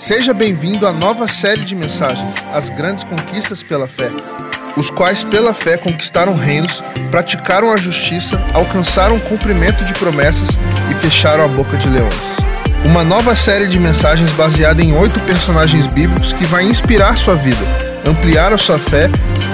Seja 0.00 0.32
bem-vindo 0.32 0.86
à 0.86 0.92
nova 0.92 1.28
série 1.28 1.62
de 1.62 1.76
mensagens, 1.76 2.32
As 2.54 2.70
Grandes 2.70 3.04
Conquistas 3.04 3.62
pela 3.62 3.86
Fé, 3.86 4.10
os 4.74 4.90
quais 4.90 5.22
pela 5.22 5.52
fé 5.52 5.76
conquistaram 5.76 6.34
reinos, 6.34 6.82
praticaram 7.10 7.70
a 7.70 7.76
justiça, 7.76 8.40
alcançaram 8.54 9.16
o 9.16 9.20
cumprimento 9.20 9.84
de 9.84 9.92
promessas 9.92 10.48
e 10.90 10.94
fecharam 10.94 11.44
a 11.44 11.48
boca 11.48 11.76
de 11.76 11.86
leões. 11.90 12.14
Uma 12.82 13.04
nova 13.04 13.36
série 13.36 13.66
de 13.66 13.78
mensagens 13.78 14.32
baseada 14.32 14.82
em 14.82 14.96
oito 14.96 15.20
personagens 15.20 15.86
bíblicos 15.86 16.32
que 16.32 16.46
vai 16.46 16.64
inspirar 16.64 17.18
sua 17.18 17.36
vida, 17.36 17.62
ampliar 18.08 18.54
a 18.54 18.58
sua 18.58 18.78
fé 18.78 19.10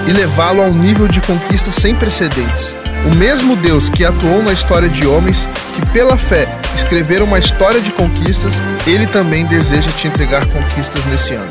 e 0.07 0.13
levá-lo 0.13 0.61
a 0.61 0.67
um 0.67 0.73
nível 0.73 1.09
de 1.09 1.19
conquista 1.19 1.71
sem 1.71 1.93
precedentes. 1.93 2.73
O 3.05 3.15
mesmo 3.15 3.55
Deus 3.55 3.89
que 3.89 4.03
atuou 4.03 4.41
na 4.41 4.51
história 4.51 4.89
de 4.89 5.05
homens 5.05 5.47
que, 5.75 5.85
pela 5.91 6.17
fé, 6.17 6.47
escreveram 6.75 7.25
uma 7.25 7.39
história 7.39 7.79
de 7.79 7.91
conquistas, 7.91 8.55
ele 8.85 9.05
também 9.05 9.45
deseja 9.45 9.91
te 9.91 10.07
entregar 10.07 10.45
conquistas 10.47 11.05
nesse 11.05 11.35
ano. 11.35 11.47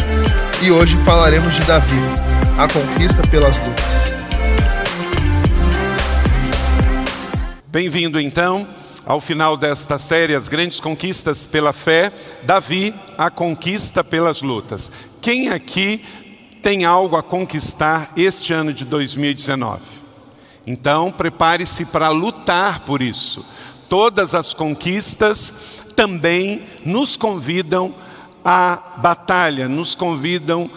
E 0.62 0.70
hoje 0.70 0.96
falaremos 1.04 1.54
de 1.54 1.60
Davi, 1.62 2.00
a 2.58 2.66
conquista 2.68 3.26
pelas 3.28 3.56
lutas. 3.58 4.14
Bem-vindo 7.68 8.18
então 8.18 8.66
ao 9.06 9.20
final 9.20 9.56
desta 9.56 9.98
série 9.98 10.34
As 10.34 10.48
Grandes 10.48 10.80
Conquistas 10.80 11.46
pela 11.46 11.72
Fé, 11.72 12.10
Davi, 12.42 12.92
a 13.16 13.30
conquista 13.30 14.02
pelas 14.02 14.42
lutas. 14.42 14.90
Quem 15.20 15.48
aqui 15.48 16.04
tem 16.60 16.84
algo 16.84 17.14
a 17.14 17.22
conquistar 17.22 18.12
este 18.16 18.52
ano 18.52 18.72
de 18.72 18.84
2019? 18.84 20.05
Então, 20.66 21.12
prepare-se 21.12 21.84
para 21.84 22.08
lutar 22.08 22.80
por 22.80 23.00
isso. 23.00 23.44
Todas 23.88 24.34
as 24.34 24.52
conquistas 24.52 25.54
também 25.94 26.62
nos 26.84 27.16
convidam 27.16 27.94
à 28.44 28.96
batalha, 28.98 29.68
nos 29.68 29.94
convidam 29.94 30.70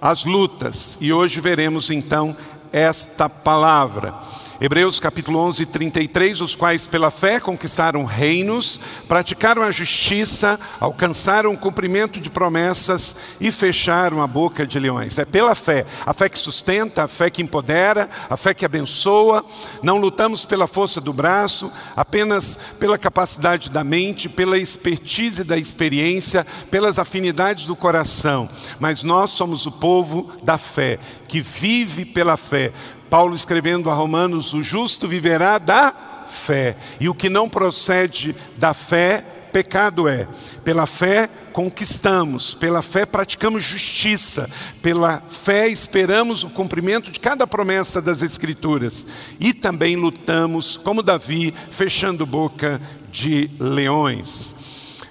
às 0.00 0.24
lutas. 0.24 0.98
E 1.00 1.12
hoje 1.12 1.40
veremos 1.40 1.90
então 1.90 2.36
esta 2.72 3.28
palavra. 3.28 4.14
Hebreus 4.60 4.98
capítulo 4.98 5.38
11, 5.38 5.66
33, 5.66 6.40
os 6.40 6.56
quais 6.56 6.84
pela 6.84 7.12
fé 7.12 7.38
conquistaram 7.38 8.04
reinos, 8.04 8.80
praticaram 9.06 9.62
a 9.62 9.70
justiça, 9.70 10.58
alcançaram 10.80 11.52
o 11.52 11.56
cumprimento 11.56 12.18
de 12.18 12.28
promessas 12.28 13.14
e 13.40 13.52
fecharam 13.52 14.20
a 14.20 14.26
boca 14.26 14.66
de 14.66 14.76
leões. 14.80 15.16
É 15.16 15.24
pela 15.24 15.54
fé, 15.54 15.86
a 16.04 16.12
fé 16.12 16.28
que 16.28 16.36
sustenta, 16.36 17.04
a 17.04 17.08
fé 17.08 17.30
que 17.30 17.40
empodera, 17.40 18.10
a 18.28 18.36
fé 18.36 18.52
que 18.52 18.64
abençoa. 18.64 19.44
Não 19.80 19.96
lutamos 19.96 20.44
pela 20.44 20.66
força 20.66 21.00
do 21.00 21.12
braço, 21.12 21.70
apenas 21.94 22.58
pela 22.80 22.98
capacidade 22.98 23.70
da 23.70 23.84
mente, 23.84 24.28
pela 24.28 24.58
expertise 24.58 25.44
da 25.44 25.56
experiência, 25.56 26.44
pelas 26.68 26.98
afinidades 26.98 27.64
do 27.64 27.76
coração, 27.76 28.48
mas 28.80 29.04
nós 29.04 29.30
somos 29.30 29.66
o 29.66 29.70
povo 29.70 30.32
da 30.42 30.58
fé, 30.58 30.98
que 31.28 31.40
vive 31.40 32.04
pela 32.04 32.36
fé, 32.36 32.72
Paulo 33.08 33.34
escrevendo 33.34 33.90
a 33.90 33.94
Romanos: 33.94 34.52
o 34.52 34.62
justo 34.62 35.08
viverá 35.08 35.58
da 35.58 35.92
fé, 36.28 36.76
e 37.00 37.08
o 37.08 37.14
que 37.14 37.28
não 37.28 37.48
procede 37.48 38.34
da 38.56 38.74
fé, 38.74 39.24
pecado 39.52 40.06
é. 40.06 40.28
Pela 40.62 40.86
fé 40.86 41.28
conquistamos, 41.52 42.54
pela 42.54 42.82
fé 42.82 43.06
praticamos 43.06 43.64
justiça, 43.64 44.48
pela 44.82 45.20
fé 45.28 45.68
esperamos 45.68 46.44
o 46.44 46.50
cumprimento 46.50 47.10
de 47.10 47.18
cada 47.18 47.46
promessa 47.46 48.00
das 48.00 48.22
Escrituras 48.22 49.06
e 49.40 49.52
também 49.54 49.96
lutamos, 49.96 50.76
como 50.76 51.02
Davi, 51.02 51.54
fechando 51.70 52.26
boca 52.26 52.80
de 53.10 53.50
leões. 53.58 54.54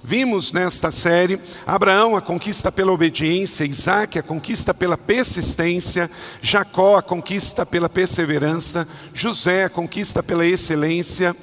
Vimos 0.09 0.53
nesta 0.53 0.89
série 0.89 1.37
Abraão, 1.65 2.15
a 2.15 2.21
conquista 2.21 2.71
pela 2.71 2.93
obediência, 2.93 3.65
Isaac, 3.65 4.17
a 4.17 4.23
conquista 4.23 4.73
pela 4.73 4.97
persistência, 4.97 6.09
Jacó, 6.41 6.95
a 6.95 7.01
conquista 7.01 7.65
pela 7.65 7.89
perseverança, 7.89 8.87
José, 9.13 9.65
a 9.65 9.69
conquista 9.69 10.23
pela 10.23 10.45
excelência, 10.45 11.35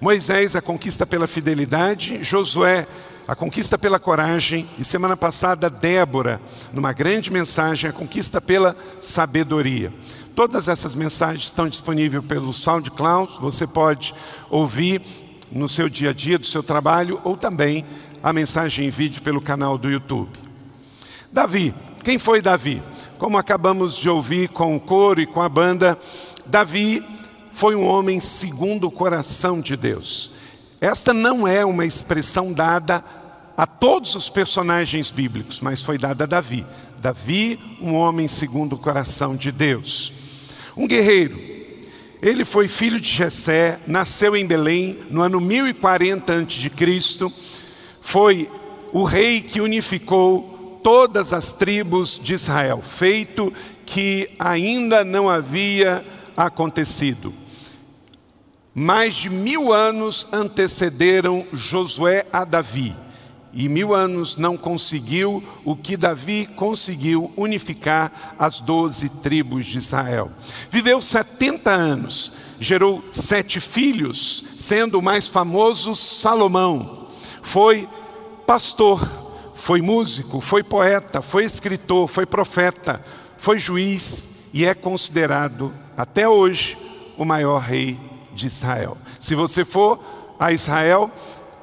Moisés, 0.00 0.56
a 0.56 0.62
conquista 0.62 1.04
pela 1.04 1.26
fidelidade, 1.26 2.24
Josué, 2.24 2.86
a 3.28 3.36
conquista 3.36 3.76
pela 3.76 4.00
coragem, 4.00 4.66
e 4.78 4.82
semana 4.82 5.14
passada, 5.14 5.68
Débora, 5.68 6.40
numa 6.72 6.94
grande 6.94 7.30
mensagem, 7.30 7.90
a 7.90 7.92
conquista 7.92 8.40
pela 8.40 8.74
sabedoria. 9.02 9.92
Todas 10.34 10.68
essas 10.68 10.94
mensagens 10.94 11.44
estão 11.44 11.68
disponíveis 11.68 12.24
pelo 12.24 12.54
SoundCloud, 12.54 13.30
você 13.42 13.66
pode 13.66 14.14
ouvir 14.48 15.02
no 15.50 15.68
seu 15.68 15.88
dia 15.88 16.10
a 16.10 16.12
dia 16.12 16.38
do 16.38 16.46
seu 16.46 16.62
trabalho 16.62 17.20
ou 17.24 17.36
também 17.36 17.84
a 18.22 18.32
mensagem 18.32 18.86
em 18.86 18.90
vídeo 18.90 19.22
pelo 19.22 19.40
canal 19.40 19.76
do 19.76 19.90
YouTube. 19.90 20.30
Davi, 21.32 21.74
quem 22.04 22.18
foi 22.18 22.42
Davi? 22.42 22.82
Como 23.18 23.36
acabamos 23.36 23.96
de 23.96 24.08
ouvir 24.08 24.48
com 24.48 24.74
o 24.76 24.80
coro 24.80 25.20
e 25.20 25.26
com 25.26 25.40
a 25.40 25.48
banda, 25.48 25.98
Davi 26.46 27.04
foi 27.52 27.76
um 27.76 27.86
homem 27.86 28.20
segundo 28.20 28.86
o 28.86 28.90
coração 28.90 29.60
de 29.60 29.76
Deus. 29.76 30.30
Esta 30.80 31.12
não 31.12 31.46
é 31.46 31.64
uma 31.64 31.84
expressão 31.84 32.52
dada 32.52 33.04
a 33.56 33.66
todos 33.66 34.14
os 34.14 34.30
personagens 34.30 35.10
bíblicos, 35.10 35.60
mas 35.60 35.82
foi 35.82 35.98
dada 35.98 36.24
a 36.24 36.26
Davi. 36.26 36.64
Davi, 36.98 37.60
um 37.80 37.94
homem 37.94 38.26
segundo 38.28 38.72
o 38.74 38.78
coração 38.78 39.36
de 39.36 39.52
Deus. 39.52 40.12
Um 40.74 40.86
guerreiro, 40.86 41.38
ele 42.22 42.44
foi 42.44 42.68
filho 42.68 43.00
de 43.00 43.08
Jessé, 43.08 43.78
nasceu 43.86 44.36
em 44.36 44.46
Belém 44.46 44.98
no 45.10 45.22
ano 45.22 45.40
1040 45.40 46.32
a.C. 46.32 47.32
Foi 48.00 48.50
o 48.92 49.04
rei 49.04 49.40
que 49.40 49.60
unificou 49.60 50.80
todas 50.82 51.32
as 51.32 51.52
tribos 51.52 52.18
de 52.22 52.34
Israel, 52.34 52.82
feito 52.82 53.52
que 53.86 54.30
ainda 54.38 55.04
não 55.04 55.28
havia 55.28 56.04
acontecido. 56.36 57.32
Mais 58.74 59.14
de 59.14 59.30
mil 59.30 59.72
anos 59.72 60.28
antecederam 60.32 61.46
Josué 61.52 62.26
a 62.32 62.44
Davi 62.44 62.94
e 63.52 63.68
mil 63.68 63.94
anos 63.94 64.36
não 64.36 64.56
conseguiu 64.56 65.42
o 65.64 65.74
que 65.74 65.96
Davi 65.96 66.48
conseguiu 66.54 67.32
unificar 67.36 68.34
as 68.38 68.60
doze 68.60 69.08
tribos 69.08 69.66
de 69.66 69.78
Israel. 69.78 70.30
Viveu 70.70 71.02
70 71.02 71.70
anos, 71.70 72.32
gerou 72.60 73.02
sete 73.12 73.58
filhos, 73.58 74.44
sendo 74.58 74.98
o 74.98 75.02
mais 75.02 75.26
famoso 75.26 75.94
Salomão. 75.94 77.08
Foi 77.42 77.88
pastor, 78.46 79.00
foi 79.54 79.82
músico, 79.82 80.40
foi 80.40 80.62
poeta, 80.62 81.20
foi 81.20 81.44
escritor, 81.44 82.08
foi 82.08 82.26
profeta, 82.26 83.04
foi 83.36 83.58
juiz 83.58 84.28
e 84.52 84.64
é 84.64 84.74
considerado 84.74 85.72
até 85.96 86.28
hoje 86.28 86.78
o 87.16 87.24
maior 87.24 87.58
rei 87.58 87.98
de 88.34 88.46
Israel. 88.46 88.96
Se 89.18 89.34
você 89.34 89.64
for 89.64 90.00
a 90.38 90.52
Israel, 90.52 91.10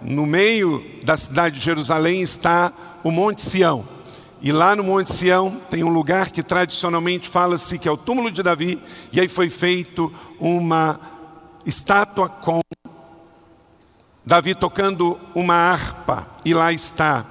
no 0.01 0.25
meio 0.25 0.83
da 1.03 1.17
cidade 1.17 1.59
de 1.59 1.65
Jerusalém 1.65 2.21
está 2.21 2.71
o 3.03 3.11
Monte 3.11 3.41
Sião. 3.41 3.85
E 4.41 4.51
lá 4.51 4.75
no 4.75 4.83
Monte 4.83 5.11
Sião 5.11 5.59
tem 5.69 5.83
um 5.83 5.89
lugar 5.89 6.31
que 6.31 6.43
tradicionalmente 6.43 7.27
fala-se 7.27 7.79
que 7.79 7.87
é 7.87 7.91
o 7.91 7.97
túmulo 7.97 8.29
de 8.29 8.43
Davi, 8.43 8.81
e 9.11 9.19
aí 9.19 9.27
foi 9.27 9.49
feito 9.49 10.13
uma 10.39 10.99
estátua 11.65 12.29
com 12.29 12.61
Davi 14.25 14.53
tocando 14.53 15.19
uma 15.33 15.55
harpa, 15.55 16.27
e 16.43 16.53
lá 16.53 16.71
está. 16.71 17.25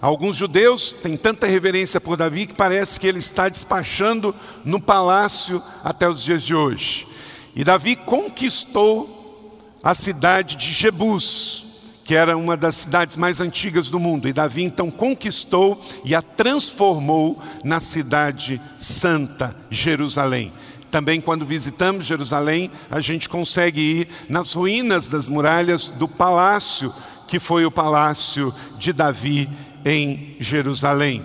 Alguns 0.00 0.36
judeus 0.36 0.92
têm 0.92 1.16
tanta 1.16 1.46
reverência 1.46 2.00
por 2.00 2.16
Davi 2.16 2.46
que 2.46 2.54
parece 2.54 2.98
que 2.98 3.06
ele 3.06 3.18
está 3.18 3.48
despachando 3.48 4.34
no 4.64 4.80
palácio 4.80 5.62
até 5.82 6.08
os 6.08 6.22
dias 6.22 6.42
de 6.42 6.54
hoje. 6.54 7.06
E 7.54 7.64
Davi 7.64 7.96
conquistou 7.96 9.58
a 9.82 9.94
cidade 9.94 10.56
de 10.56 10.72
Jebus, 10.72 11.67
que 12.08 12.14
era 12.14 12.38
uma 12.38 12.56
das 12.56 12.74
cidades 12.76 13.18
mais 13.18 13.38
antigas 13.38 13.90
do 13.90 14.00
mundo. 14.00 14.26
E 14.26 14.32
Davi 14.32 14.64
então 14.64 14.90
conquistou 14.90 15.78
e 16.02 16.14
a 16.14 16.22
transformou 16.22 17.38
na 17.62 17.80
cidade 17.80 18.58
santa, 18.78 19.54
Jerusalém. 19.70 20.50
Também, 20.90 21.20
quando 21.20 21.44
visitamos 21.44 22.06
Jerusalém, 22.06 22.70
a 22.90 23.02
gente 23.02 23.28
consegue 23.28 23.82
ir 23.82 24.08
nas 24.26 24.54
ruínas 24.54 25.06
das 25.06 25.28
muralhas 25.28 25.90
do 25.90 26.08
palácio, 26.08 26.90
que 27.28 27.38
foi 27.38 27.66
o 27.66 27.70
palácio 27.70 28.54
de 28.78 28.90
Davi 28.90 29.46
em 29.84 30.34
Jerusalém. 30.40 31.22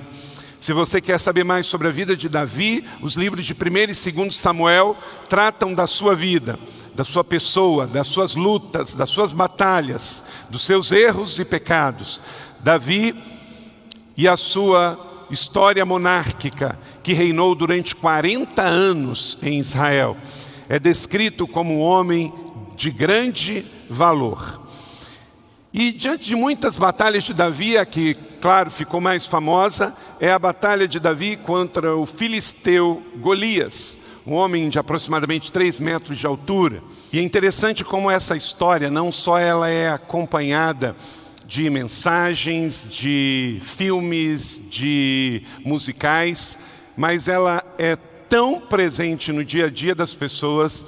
Se 0.60 0.74
você 0.74 1.00
quer 1.00 1.18
saber 1.18 1.46
mais 1.46 1.66
sobre 1.66 1.88
a 1.88 1.92
vida 1.92 2.13
de 2.13 2.28
Davi, 2.28 2.84
os 3.02 3.16
livros 3.16 3.46
de 3.46 3.54
1 3.54 4.10
e 4.10 4.12
2 4.12 4.36
Samuel 4.36 4.98
tratam 5.30 5.74
da 5.74 5.88
sua 5.88 6.13
vida 6.13 6.60
da 6.95 7.04
sua 7.04 7.24
pessoa, 7.24 7.88
das 7.88 8.07
suas 8.07 8.36
lutas, 8.36 8.95
das 8.95 9.10
suas 9.10 9.34
batalhas, 9.34 10.24
dos 10.50 10.63
seus 10.63 10.92
erros 10.92 11.40
e 11.40 11.45
pecados. 11.45 12.22
Davi 12.60 13.16
e 14.16 14.28
a 14.28 14.38
sua 14.38 15.25
história 15.30 15.86
monárquica, 15.86 16.78
que 17.01 17.13
reinou 17.13 17.56
durante 17.56 17.95
40 17.95 18.62
anos 18.62 19.38
em 19.42 19.60
Israel, 19.60 20.16
é 20.69 20.80
descrito 20.80 21.48
como 21.48 21.80
um 21.80 21.81
homem 21.81 22.31
de 22.75 22.92
grande 22.92 23.66
valor. 23.90 24.62
E 25.74 25.92
diante 25.92 26.28
de 26.28 26.36
muitas 26.36 26.78
batalhas 26.78 27.24
de 27.24 27.34
Davi, 27.34 27.74
que 27.88 28.16
claro, 28.44 28.69
ficou 28.69 29.00
mais 29.00 29.25
famosa, 29.25 29.95
é 30.19 30.30
a 30.30 30.38
batalha 30.38 30.86
de 30.86 31.00
Davi 31.00 31.38
contra 31.38 31.95
o 31.95 32.06
filisteu 32.06 33.01
Golias, 33.16 33.98
um 34.25 34.34
homem 34.34 34.70
de 34.70 34.80
aproximadamente 34.80 35.52
3 35.52 35.80
metros 35.80 36.18
de 36.18 36.25
altura. 36.25 36.81
E 37.12 37.20
é 37.20 37.22
interessante 37.22 37.84
como 37.84 38.10
essa 38.10 38.36
história, 38.36 38.90
não 38.90 39.12
só 39.12 39.38
ela 39.38 39.70
é 39.70 39.90
acompanhada 39.90 40.96
de 41.46 41.70
mensagens, 41.70 42.88
de 42.90 43.62
filmes, 43.64 44.62
de 44.70 45.44
musicais, 45.64 46.58
mas 46.96 47.28
ela 47.28 47.64
é 47.78 47.96
tão 48.30 48.60
presente 48.60 49.31
no 49.31 49.44
dia 49.44 49.66
a 49.66 49.70
dia 49.70 49.94
das 49.94 50.14
pessoas, 50.14 50.86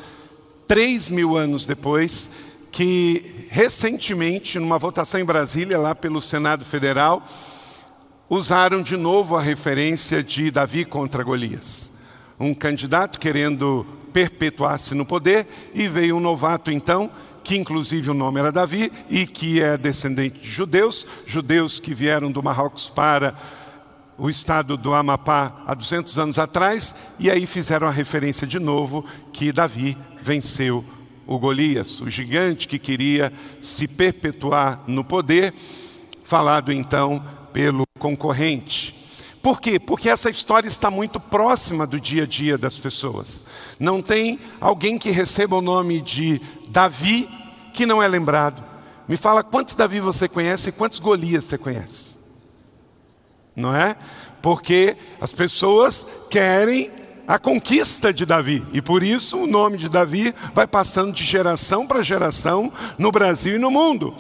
três 0.68 1.10
mil 1.10 1.38
anos 1.38 1.66
depois, 1.66 2.32
que 2.72 3.48
recentemente, 3.50 4.58
numa 4.58 4.80
votação 4.80 5.20
em 5.20 5.26
Brasília, 5.26 5.78
lá 5.78 5.94
pelo 5.94 6.22
Senado 6.22 6.66
Federal, 6.66 7.26
usaram 8.30 8.82
de 8.82 8.98
novo 8.98 9.36
a 9.36 9.42
referência 9.42 10.24
de 10.24 10.50
Davi 10.50 10.84
contra 10.84 11.24
Golias. 11.24 11.92
Um 12.40 12.54
candidato 12.54 13.20
querendo 13.20 13.86
perpetuar-se 14.12 14.96
no 14.96 15.06
poder, 15.06 15.46
e 15.74 15.88
veio 15.88 16.18
um 16.18 16.20
novato 16.20 16.72
então, 16.72 17.10
que 17.44 17.58
inclusive 17.58 18.10
o 18.10 18.14
nome 18.14 18.40
era 18.40 18.52
Davi, 18.52 18.92
e 19.10 19.28
que 19.28 19.62
é 19.62 19.78
descendente 19.78 20.40
de 20.40 20.50
judeus, 20.50 21.06
judeus 21.28 21.80
que 21.80 21.94
vieram 21.94 22.32
do 22.32 22.42
Marrocos 22.42 22.90
para 22.90 23.36
o 24.18 24.30
estado 24.30 24.78
do 24.78 24.94
Amapá 24.94 25.62
há 25.68 25.74
200 25.74 26.18
anos 26.18 26.40
atrás, 26.40 26.96
e 27.20 27.30
aí 27.30 27.46
fizeram 27.46 27.88
a 27.88 27.92
referência 27.92 28.48
de 28.48 28.60
novo 28.60 29.06
que 29.34 29.52
Davi 29.52 29.98
venceu 30.22 30.84
o 31.28 31.38
Golias, 31.38 32.00
o 32.02 32.10
gigante 32.10 32.68
que 32.68 32.80
queria 32.80 33.34
se 33.62 33.88
perpetuar 33.88 34.84
no 34.88 35.04
poder, 35.04 35.54
falado 36.24 36.72
então 36.72 37.24
pelo 37.52 37.84
concorrente. 38.00 38.95
Por 39.46 39.62
quê? 39.62 39.80
Porque 39.80 40.10
essa 40.10 40.28
história 40.28 40.68
está 40.68 40.90
muito 40.90 41.20
próxima 41.20 41.86
do 41.86 42.00
dia 42.00 42.24
a 42.24 42.26
dia 42.26 42.58
das 42.58 42.80
pessoas. 42.80 43.46
Não 43.80 44.02
tem 44.02 44.40
alguém 44.60 44.98
que 44.98 45.12
receba 45.12 45.56
o 45.56 45.62
nome 45.62 46.02
de 46.02 46.42
Davi 46.70 47.30
que 47.72 47.86
não 47.86 48.02
é 48.02 48.08
lembrado. 48.08 48.64
Me 49.08 49.16
fala 49.16 49.44
quantos 49.44 49.76
Davi 49.76 50.00
você 50.00 50.28
conhece 50.28 50.70
e 50.70 50.72
quantos 50.72 50.98
Golias 50.98 51.44
você 51.44 51.60
conhece. 51.60 52.18
Não 53.56 53.72
é? 53.72 53.96
Porque 54.42 54.98
as 55.22 55.32
pessoas 55.32 56.08
querem 56.28 56.90
a 57.28 57.38
conquista 57.38 58.12
de 58.12 58.26
Davi. 58.26 58.66
E 58.74 58.82
por 58.82 59.04
isso 59.04 59.38
o 59.38 59.46
nome 59.46 59.78
de 59.78 59.90
Davi 59.90 60.34
vai 60.56 60.66
passando 60.66 61.14
de 61.14 61.24
geração 61.24 61.86
para 61.86 62.02
geração 62.02 62.74
no 62.98 63.12
Brasil 63.12 63.58
e 63.58 63.60
no 63.60 63.70
mundo. 63.70 64.16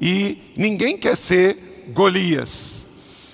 E 0.00 0.52
ninguém 0.56 0.98
quer 0.98 1.16
ser 1.16 1.86
Golias. 1.94 2.79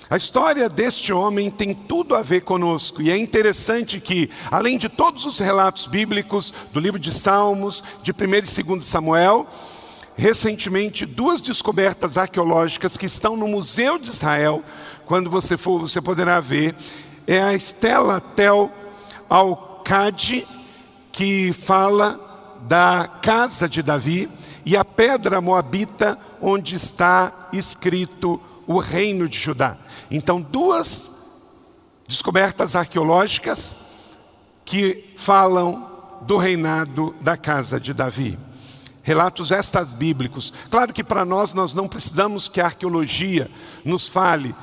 A 0.09 0.15
história 0.15 0.69
deste 0.69 1.11
homem 1.11 1.51
tem 1.51 1.73
tudo 1.73 2.15
a 2.15 2.21
ver 2.21 2.41
conosco, 2.41 3.01
e 3.01 3.11
é 3.11 3.17
interessante 3.17 3.99
que, 3.99 4.29
além 4.49 4.77
de 4.77 4.87
todos 4.87 5.25
os 5.25 5.37
relatos 5.37 5.85
bíblicos 5.85 6.53
do 6.71 6.79
livro 6.79 6.97
de 6.97 7.11
Salmos, 7.11 7.83
de 8.01 8.13
1 8.13 8.15
e 8.35 8.63
2 8.63 8.85
Samuel, 8.85 9.45
recentemente 10.15 11.05
duas 11.05 11.41
descobertas 11.41 12.17
arqueológicas 12.17 12.95
que 12.95 13.05
estão 13.05 13.35
no 13.35 13.49
Museu 13.49 13.99
de 13.99 14.09
Israel, 14.09 14.63
quando 15.05 15.29
você 15.29 15.57
for, 15.57 15.81
você 15.81 15.99
poderá 15.99 16.39
ver, 16.39 16.73
é 17.27 17.41
a 17.41 17.53
Estela 17.53 18.21
Tel 18.21 18.71
Alcade, 19.29 20.47
que 21.11 21.51
fala 21.51 22.57
da 22.61 23.09
casa 23.21 23.67
de 23.67 23.83
Davi, 23.83 24.29
e 24.65 24.77
a 24.77 24.85
pedra 24.85 25.41
moabita, 25.41 26.17
onde 26.41 26.75
está 26.75 27.49
escrito 27.51 28.41
o 28.67 28.79
reino 28.79 29.27
de 29.27 29.39
Judá. 29.39 29.77
Então, 30.11 30.41
duas 30.41 31.09
descobertas 32.07 32.75
arqueológicas 32.75 33.79
que 34.63 35.13
falam 35.17 35.87
do 36.21 36.37
reinado 36.37 37.15
da 37.21 37.37
casa 37.37 37.79
de 37.79 37.93
Davi. 37.93 38.37
Relatos 39.01 39.51
estas 39.51 39.93
bíblicos. 39.93 40.53
Claro 40.69 40.91
que 40.91 41.03
para 41.03 41.23
nós 41.23 41.53
nós 41.53 41.73
não 41.73 41.87
precisamos 41.87 42.49
que 42.49 42.59
a 42.59 42.65
arqueologia 42.65 43.49
nos 43.85 44.09
fale. 44.09 44.53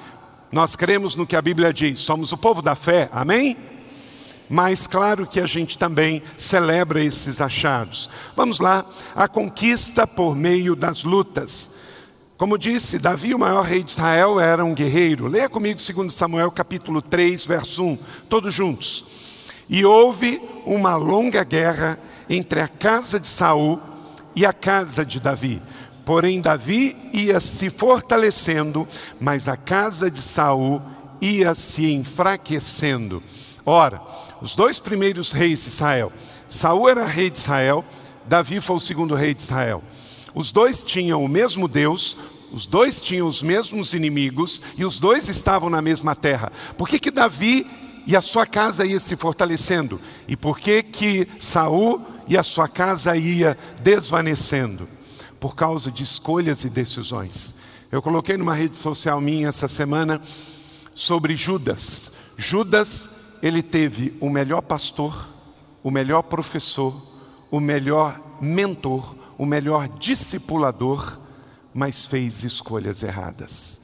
Nós 0.52 0.76
cremos 0.76 1.16
no 1.16 1.26
que 1.26 1.34
a 1.34 1.40
Bíblia 1.40 1.72
diz. 1.72 2.00
Somos 2.00 2.30
o 2.30 2.36
povo 2.36 2.60
da 2.60 2.74
fé. 2.74 3.08
Amém? 3.10 3.56
Mas 4.48 4.86
claro 4.86 5.26
que 5.26 5.40
a 5.40 5.46
gente 5.46 5.78
também 5.78 6.22
celebra 6.36 7.02
esses 7.02 7.40
achados. 7.40 8.10
Vamos 8.36 8.60
lá, 8.60 8.84
a 9.16 9.26
conquista 9.26 10.06
por 10.06 10.36
meio 10.36 10.76
das 10.76 11.04
lutas. 11.04 11.70
Como 12.44 12.58
disse, 12.58 12.98
Davi, 12.98 13.34
o 13.34 13.38
maior 13.38 13.62
rei 13.62 13.82
de 13.82 13.92
Israel, 13.92 14.38
era 14.38 14.62
um 14.62 14.74
guerreiro. 14.74 15.28
Leia 15.28 15.48
comigo 15.48 15.80
2 15.80 16.12
Samuel 16.12 16.50
capítulo 16.50 17.00
3, 17.00 17.46
verso 17.46 17.82
1, 17.82 17.98
todos 18.28 18.52
juntos. 18.52 19.02
E 19.66 19.82
houve 19.82 20.42
uma 20.66 20.94
longa 20.94 21.42
guerra 21.42 21.98
entre 22.28 22.60
a 22.60 22.68
casa 22.68 23.18
de 23.18 23.26
Saul 23.26 23.80
e 24.36 24.44
a 24.44 24.52
casa 24.52 25.06
de 25.06 25.18
Davi. 25.18 25.62
Porém, 26.04 26.42
Davi 26.42 26.94
ia 27.14 27.40
se 27.40 27.70
fortalecendo, 27.70 28.86
mas 29.18 29.48
a 29.48 29.56
casa 29.56 30.10
de 30.10 30.20
Saul 30.20 30.82
ia 31.22 31.54
se 31.54 31.90
enfraquecendo. 31.94 33.22
Ora, 33.64 34.02
os 34.42 34.54
dois 34.54 34.78
primeiros 34.78 35.32
reis 35.32 35.62
de 35.62 35.70
Israel, 35.70 36.12
Saul 36.46 36.90
era 36.90 37.06
rei 37.06 37.30
de 37.30 37.38
Israel, 37.38 37.82
Davi 38.26 38.60
foi 38.60 38.76
o 38.76 38.80
segundo 38.80 39.14
rei 39.14 39.32
de 39.32 39.40
Israel. 39.40 39.82
Os 40.34 40.50
dois 40.50 40.82
tinham 40.82 41.24
o 41.24 41.28
mesmo 41.28 41.68
Deus, 41.68 42.18
os 42.54 42.66
dois 42.66 43.00
tinham 43.00 43.26
os 43.26 43.42
mesmos 43.42 43.94
inimigos 43.94 44.62
e 44.78 44.84
os 44.84 45.00
dois 45.00 45.28
estavam 45.28 45.68
na 45.68 45.82
mesma 45.82 46.14
terra. 46.14 46.52
Por 46.78 46.88
que, 46.88 47.00
que 47.00 47.10
Davi 47.10 47.66
e 48.06 48.14
a 48.14 48.20
sua 48.20 48.46
casa 48.46 48.86
ia 48.86 49.00
se 49.00 49.16
fortalecendo? 49.16 50.00
E 50.28 50.36
por 50.36 50.60
que, 50.60 50.80
que 50.80 51.26
Saul 51.40 52.00
e 52.28 52.38
a 52.38 52.44
sua 52.44 52.68
casa 52.68 53.16
ia 53.16 53.58
desvanecendo? 53.82 54.88
Por 55.40 55.56
causa 55.56 55.90
de 55.90 56.04
escolhas 56.04 56.62
e 56.62 56.70
decisões. 56.70 57.56
Eu 57.90 58.00
coloquei 58.00 58.36
numa 58.36 58.54
rede 58.54 58.76
social 58.76 59.20
minha 59.20 59.48
essa 59.48 59.66
semana 59.66 60.22
sobre 60.94 61.34
Judas. 61.34 62.12
Judas, 62.36 63.10
ele 63.42 63.64
teve 63.64 64.16
o 64.20 64.30
melhor 64.30 64.60
pastor, 64.62 65.28
o 65.82 65.90
melhor 65.90 66.22
professor, 66.22 66.94
o 67.50 67.58
melhor 67.58 68.20
mentor, 68.40 69.16
o 69.36 69.44
melhor 69.44 69.88
discipulador, 69.88 71.23
mas 71.74 72.06
fez 72.06 72.44
escolhas 72.44 73.02
erradas. 73.02 73.80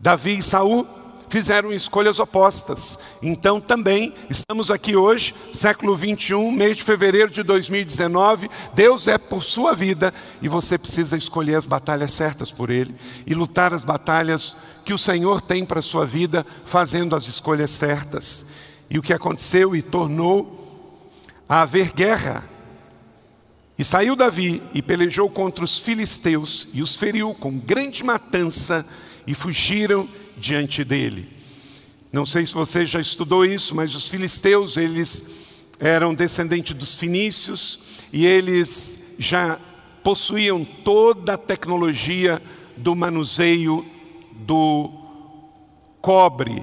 Davi 0.00 0.38
e 0.38 0.42
Saul 0.42 0.86
fizeram 1.30 1.72
escolhas 1.72 2.18
opostas. 2.18 2.98
Então 3.22 3.60
também 3.60 4.12
estamos 4.28 4.70
aqui 4.70 4.96
hoje, 4.96 5.34
século 5.52 5.94
21, 5.94 6.50
mês 6.50 6.76
de 6.76 6.82
fevereiro 6.82 7.30
de 7.30 7.42
2019. 7.42 8.50
Deus 8.74 9.06
é 9.06 9.16
por 9.16 9.44
sua 9.44 9.72
vida 9.72 10.12
e 10.42 10.48
você 10.48 10.76
precisa 10.76 11.16
escolher 11.16 11.54
as 11.54 11.66
batalhas 11.66 12.12
certas 12.12 12.50
por 12.50 12.68
Ele 12.68 12.94
e 13.24 13.32
lutar 13.32 13.72
as 13.72 13.84
batalhas 13.84 14.56
que 14.84 14.92
o 14.92 14.98
Senhor 14.98 15.40
tem 15.40 15.64
para 15.64 15.78
a 15.78 15.82
sua 15.82 16.04
vida, 16.04 16.44
fazendo 16.66 17.14
as 17.14 17.28
escolhas 17.28 17.70
certas. 17.70 18.44
E 18.90 18.98
o 18.98 19.02
que 19.02 19.12
aconteceu 19.12 19.76
e 19.76 19.82
tornou 19.82 20.58
a 21.48 21.62
haver 21.62 21.92
guerra 21.92 22.44
e 23.80 23.84
saiu 23.84 24.14
Davi 24.14 24.62
e 24.74 24.82
pelejou 24.82 25.30
contra 25.30 25.64
os 25.64 25.78
filisteus 25.78 26.68
e 26.74 26.82
os 26.82 26.96
feriu 26.96 27.32
com 27.32 27.58
grande 27.58 28.04
matança 28.04 28.84
e 29.26 29.32
fugiram 29.32 30.06
diante 30.36 30.84
dele. 30.84 31.26
Não 32.12 32.26
sei 32.26 32.44
se 32.44 32.52
você 32.52 32.84
já 32.84 33.00
estudou 33.00 33.42
isso, 33.42 33.74
mas 33.74 33.94
os 33.94 34.06
filisteus, 34.06 34.76
eles 34.76 35.24
eram 35.78 36.12
descendentes 36.12 36.76
dos 36.76 36.94
fenícios 36.94 37.78
e 38.12 38.26
eles 38.26 38.98
já 39.18 39.58
possuíam 40.04 40.62
toda 40.84 41.32
a 41.32 41.38
tecnologia 41.38 42.42
do 42.76 42.94
manuseio 42.94 43.82
do 44.30 44.90
cobre, 46.02 46.62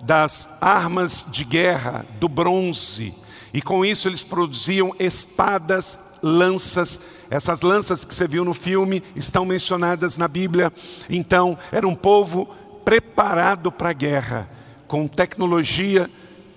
das 0.00 0.48
armas 0.60 1.26
de 1.28 1.42
guerra, 1.42 2.06
do 2.20 2.28
bronze. 2.28 3.12
E 3.52 3.60
com 3.60 3.84
isso 3.84 4.08
eles 4.08 4.22
produziam 4.22 4.94
espadas 5.00 5.98
lanças. 6.22 7.00
Essas 7.28 7.62
lanças 7.62 8.04
que 8.04 8.14
você 8.14 8.28
viu 8.28 8.44
no 8.44 8.54
filme 8.54 9.02
estão 9.16 9.44
mencionadas 9.44 10.16
na 10.16 10.28
Bíblia. 10.28 10.72
Então, 11.10 11.58
era 11.70 11.86
um 11.86 11.94
povo 11.94 12.46
preparado 12.84 13.72
para 13.72 13.90
a 13.90 13.94
guerra, 13.94 14.48
com 14.86 15.08
tecnologia 15.08 16.08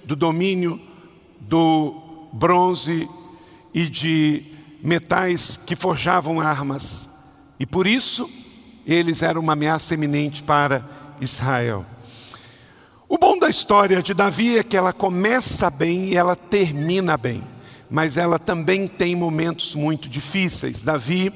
do 0.04 0.16
domínio 0.16 0.80
do 1.40 2.30
bronze 2.32 3.08
e 3.74 3.88
de 3.88 4.44
metais 4.82 5.60
que 5.66 5.76
forjavam 5.76 6.40
armas. 6.40 7.10
E 7.60 7.66
por 7.66 7.88
isso, 7.88 8.30
eles 8.86 9.22
eram 9.22 9.42
uma 9.42 9.54
ameaça 9.54 9.94
eminente 9.94 10.44
para 10.44 10.84
Israel. 11.22 11.86
O 13.08 13.18
bom 13.18 13.38
da 13.38 13.50
história 13.50 14.02
de 14.02 14.14
Davi 14.14 14.58
é 14.58 14.64
que 14.64 14.76
ela 14.76 14.92
começa 14.92 15.70
bem 15.70 16.06
e 16.06 16.18
ela 16.18 16.36
termina 16.36 17.18
bem 17.18 17.55
mas 17.90 18.18
ela 18.18 18.40
também 18.40 18.88
tem 18.88 19.16
momentos 19.16 19.76
muito 19.76 20.10
difíceis. 20.10 20.84
Davi, 20.84 21.34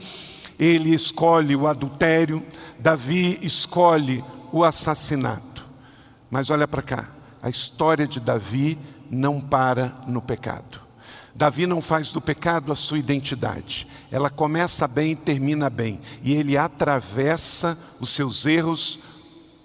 ele 0.60 0.94
escolhe 0.94 1.56
o 1.56 1.68
adultério, 1.68 2.44
Davi 2.80 3.40
escolhe 3.42 4.24
o 4.52 4.64
assassinato. 4.64 5.66
Mas 6.30 6.50
olha 6.50 6.68
para 6.68 6.82
cá, 6.82 7.10
a 7.42 7.50
história 7.50 8.08
de 8.08 8.20
Davi 8.20 8.78
não 9.10 9.42
para 9.42 9.94
no 10.08 10.22
pecado. 10.22 10.82
Davi 11.34 11.66
não 11.66 11.82
faz 11.82 12.12
do 12.12 12.20
pecado 12.20 12.72
a 12.72 12.76
sua 12.76 13.00
identidade. 13.00 13.88
Ela 14.12 14.30
começa 14.30 14.88
bem 14.88 15.12
e 15.12 15.16
termina 15.16 15.70
bem. 15.70 16.00
E 16.24 16.34
ele 16.34 16.58
atravessa 16.58 17.78
os 18.00 18.10
seus 18.10 18.46
erros, 18.46 19.00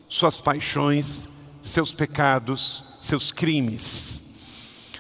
suas 0.09 0.41
paixões, 0.41 1.29
seus 1.61 1.93
pecados, 1.93 2.97
seus 3.01 3.33
crimes. 3.33 4.24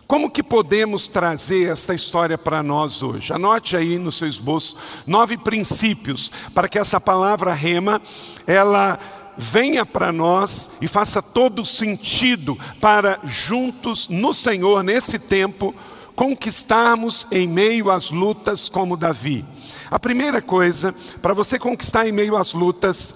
Como 0.06 0.30
que 0.30 0.42
podemos 0.42 1.06
trazer 1.06 1.70
esta 1.70 1.94
história 1.94 2.36
para 2.36 2.62
nós 2.62 3.02
hoje? 3.02 3.32
Anote 3.32 3.74
aí 3.74 3.98
no 3.98 4.12
seu 4.12 4.28
esboço 4.28 4.76
nove 5.06 5.38
princípios 5.38 6.30
para 6.54 6.68
que 6.68 6.78
essa 6.78 7.00
palavra 7.00 7.54
rema 7.54 8.02
ela 8.46 8.98
venha 9.38 9.86
para 9.86 10.12
nós 10.12 10.68
e 10.80 10.86
faça 10.86 11.22
todo 11.22 11.64
sentido 11.64 12.58
para 12.80 13.18
juntos 13.24 14.06
no 14.08 14.34
Senhor 14.34 14.82
nesse 14.82 15.18
tempo 15.18 15.74
conquistarmos 16.14 17.26
em 17.30 17.48
meio 17.48 17.90
às 17.90 18.10
lutas 18.10 18.68
como 18.68 18.98
Davi. 18.98 19.44
A 19.90 19.98
primeira 19.98 20.42
coisa, 20.42 20.94
para 21.22 21.32
você 21.34 21.58
conquistar 21.58 22.06
em 22.06 22.12
meio 22.12 22.36
às 22.36 22.52
lutas, 22.52 23.14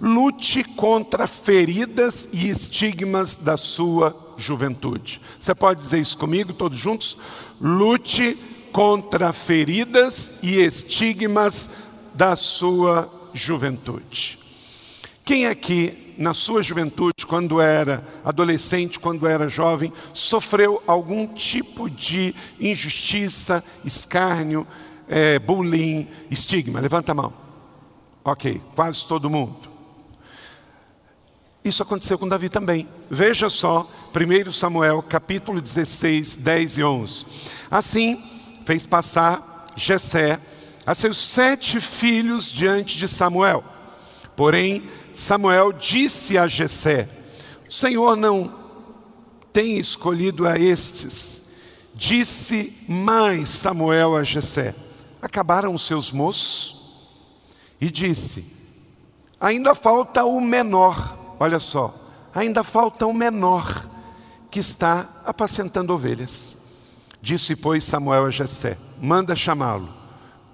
lute 0.00 0.62
contra 0.62 1.26
feridas 1.26 2.28
e 2.30 2.48
estigmas 2.48 3.38
da 3.38 3.56
sua 3.56 4.25
juventude. 4.36 5.20
Você 5.38 5.54
pode 5.54 5.80
dizer 5.80 6.00
isso 6.00 6.16
comigo, 6.16 6.52
todos 6.52 6.78
juntos? 6.78 7.18
Lute 7.60 8.36
contra 8.72 9.32
feridas 9.32 10.30
e 10.42 10.58
estigmas 10.58 11.70
da 12.14 12.36
sua 12.36 13.10
juventude. 13.32 14.38
Quem 15.24 15.46
aqui, 15.46 16.14
na 16.16 16.32
sua 16.32 16.62
juventude, 16.62 17.26
quando 17.26 17.60
era 17.60 18.06
adolescente, 18.24 19.00
quando 19.00 19.26
era 19.26 19.48
jovem, 19.48 19.92
sofreu 20.14 20.82
algum 20.86 21.26
tipo 21.26 21.90
de 21.90 22.34
injustiça, 22.60 23.62
escárnio, 23.84 24.66
é, 25.08 25.38
bullying, 25.38 26.08
estigma? 26.30 26.80
Levanta 26.80 27.12
a 27.12 27.14
mão. 27.14 27.32
Ok, 28.24 28.60
quase 28.74 29.06
todo 29.06 29.30
mundo. 29.30 29.75
Isso 31.66 31.82
aconteceu 31.82 32.16
com 32.16 32.28
Davi 32.28 32.48
também. 32.48 32.88
Veja 33.10 33.50
só, 33.50 33.90
1 34.14 34.52
Samuel, 34.52 35.02
capítulo 35.02 35.60
16, 35.60 36.36
10 36.36 36.78
e 36.78 36.84
11. 36.84 37.26
Assim, 37.68 38.22
fez 38.64 38.86
passar 38.86 39.64
Jessé 39.74 40.38
a 40.86 40.94
seus 40.94 41.18
sete 41.18 41.80
filhos 41.80 42.52
diante 42.52 42.96
de 42.96 43.08
Samuel. 43.08 43.64
Porém, 44.36 44.88
Samuel 45.12 45.72
disse 45.72 46.38
a 46.38 46.46
Jessé: 46.46 47.08
O 47.68 47.72
Senhor 47.72 48.14
não 48.14 48.54
tem 49.52 49.76
escolhido 49.76 50.46
a 50.46 50.56
estes. 50.56 51.42
Disse 51.92 52.76
mais 52.86 53.48
Samuel 53.48 54.14
a 54.14 54.22
Jessé: 54.22 54.72
Acabaram 55.20 55.74
os 55.74 55.84
seus 55.84 56.12
moços? 56.12 57.10
E 57.80 57.90
disse: 57.90 58.44
Ainda 59.40 59.74
falta 59.74 60.24
o 60.24 60.40
menor. 60.40 61.25
Olha 61.38 61.60
só, 61.60 61.94
ainda 62.34 62.64
falta 62.64 63.06
o 63.06 63.12
menor 63.12 63.88
que 64.50 64.60
está 64.60 65.08
apacentando 65.24 65.92
ovelhas. 65.92 66.56
Disse, 67.20 67.56
pois, 67.56 67.84
Samuel 67.84 68.26
a 68.26 68.30
Jessé: 68.30 68.78
Manda 69.00 69.36
chamá-lo. 69.36 69.88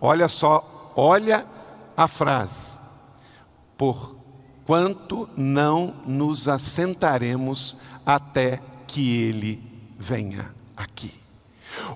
Olha 0.00 0.28
só, 0.28 0.92
olha 0.96 1.46
a 1.96 2.08
frase. 2.08 2.78
Por 3.76 4.16
quanto 4.64 5.28
não 5.36 5.94
nos 6.06 6.48
assentaremos 6.48 7.76
até 8.04 8.60
que 8.86 9.22
ele 9.22 9.62
venha 9.98 10.54
aqui. 10.76 11.14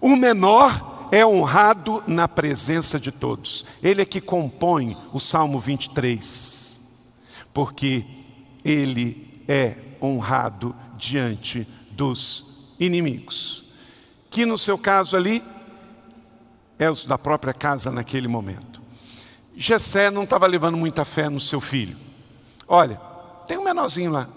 O 0.01 0.17
menor 0.17 1.09
é 1.11 1.25
honrado 1.25 2.03
na 2.07 2.29
presença 2.29 2.99
de 2.99 3.11
todos. 3.11 3.65
Ele 3.83 4.03
é 4.03 4.05
que 4.05 4.21
compõe 4.21 4.97
o 5.13 5.21
Salmo 5.21 5.59
23, 5.59 6.81
porque 7.53 8.05
ele 8.67 9.31
é 9.47 9.77
honrado 10.03 10.75
diante 10.99 11.67
dos 11.93 12.75
inimigos. 12.81 13.65
Que 14.29 14.45
no 14.45 14.59
seu 14.59 14.77
caso 14.77 15.17
ali 15.17 15.43
é 16.77 16.91
os 16.91 17.05
da 17.05 17.17
própria 17.17 17.55
casa 17.55 17.93
naquele 17.93 18.27
momento. 18.27 18.83
Jessé 19.57 20.11
não 20.11 20.25
estava 20.25 20.47
levando 20.49 20.77
muita 20.77 21.05
fé 21.05 21.31
no 21.31 21.39
seu 21.39 21.61
filho. 21.61 21.97
Olha, 22.67 22.97
tem 23.47 23.57
um 23.57 23.65
menorzinho 23.65 24.11
lá. 24.11 24.29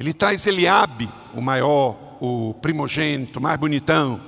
Ele 0.00 0.14
traz 0.14 0.46
Eliabe, 0.46 1.08
o 1.34 1.42
maior, 1.42 1.94
o 2.20 2.54
primogênito, 2.54 3.40
mais 3.40 3.58
bonitão. 3.58 4.18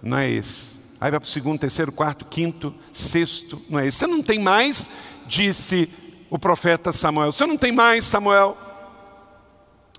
Não 0.00 0.16
é 0.16 0.30
esse. 0.30 0.78
Aí 1.00 1.10
vai 1.10 1.18
para 1.18 1.26
o 1.26 1.30
segundo, 1.30 1.58
terceiro, 1.58 1.90
quarto, 1.90 2.24
quinto, 2.24 2.72
sexto. 2.92 3.60
Não 3.68 3.78
é 3.78 3.88
esse. 3.88 3.98
Você 3.98 4.06
não 4.06 4.22
tem 4.22 4.38
mais, 4.38 4.88
disse 5.26 5.90
o 6.30 6.38
profeta 6.38 6.92
Samuel. 6.92 7.32
Você 7.32 7.44
não 7.44 7.58
tem 7.58 7.72
mais, 7.72 8.04
Samuel? 8.04 8.67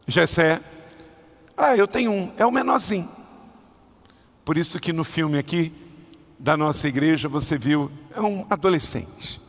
Jessé. 0.10 0.62
Ah, 1.56 1.75
eu 1.75 1.88
tenho 1.88 2.12
um. 2.12 2.32
É 2.38 2.46
o 2.46 2.51
menorzinho. 2.51 3.10
Por 4.46 4.58
isso 4.58 4.80
que 4.80 4.92
no 4.92 5.04
filme 5.04 5.38
aqui 5.38 5.72
da 6.39 6.56
nossa 6.56 6.88
igreja 6.88 7.28
você 7.28 7.58
viu, 7.58 7.92
é 8.16 8.22
um 8.22 8.46
adolescente. 8.50 9.39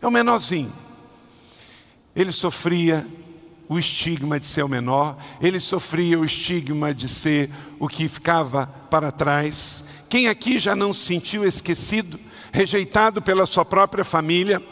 É 0.00 0.06
um 0.06 0.10
menorzinho. 0.10 0.72
Ele 2.14 2.32
sofria 2.32 3.06
o 3.68 3.78
estigma 3.78 4.38
de 4.38 4.46
ser 4.46 4.62
o 4.62 4.68
menor, 4.68 5.18
ele 5.40 5.58
sofria 5.58 6.18
o 6.18 6.24
estigma 6.24 6.94
de 6.94 7.08
ser 7.08 7.50
o 7.80 7.88
que 7.88 8.08
ficava 8.08 8.66
para 8.88 9.10
trás. 9.10 9.84
Quem 10.08 10.28
aqui 10.28 10.58
já 10.58 10.76
não 10.76 10.94
se 10.94 11.04
sentiu 11.04 11.44
esquecido, 11.44 12.18
rejeitado 12.52 13.20
pela 13.20 13.44
sua 13.44 13.64
própria 13.64 14.04
família, 14.04 14.62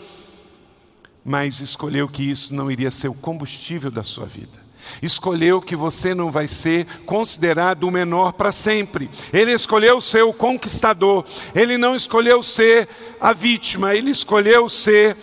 mas 1.24 1.60
escolheu 1.60 2.08
que 2.08 2.22
isso 2.22 2.54
não 2.54 2.70
iria 2.70 2.90
ser 2.90 3.08
o 3.08 3.14
combustível 3.14 3.90
da 3.90 4.04
sua 4.04 4.26
vida? 4.26 4.63
Escolheu 5.02 5.60
que 5.60 5.76
você 5.76 6.14
não 6.14 6.30
vai 6.30 6.48
ser 6.48 6.86
considerado 7.06 7.84
o 7.84 7.90
menor 7.90 8.32
para 8.32 8.52
sempre. 8.52 9.10
Ele 9.32 9.52
escolheu 9.52 10.00
ser 10.00 10.22
o 10.22 10.32
conquistador. 10.32 11.24
Ele 11.54 11.76
não 11.78 11.94
escolheu 11.94 12.42
ser 12.42 12.88
a 13.20 13.32
vítima, 13.32 13.94
ele 13.94 14.10
escolheu 14.10 14.68
ser 14.68 15.16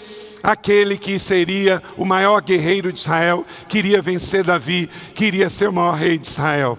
aquele 0.43 0.97
que 0.97 1.19
seria 1.19 1.81
o 1.97 2.05
maior 2.05 2.41
guerreiro 2.41 2.91
de 2.91 2.99
Israel, 2.99 3.45
queria 3.67 4.01
vencer 4.01 4.43
Davi, 4.43 4.89
queria 5.13 5.49
ser 5.49 5.69
o 5.69 5.73
maior 5.73 5.95
rei 5.95 6.17
de 6.17 6.27
Israel. 6.27 6.77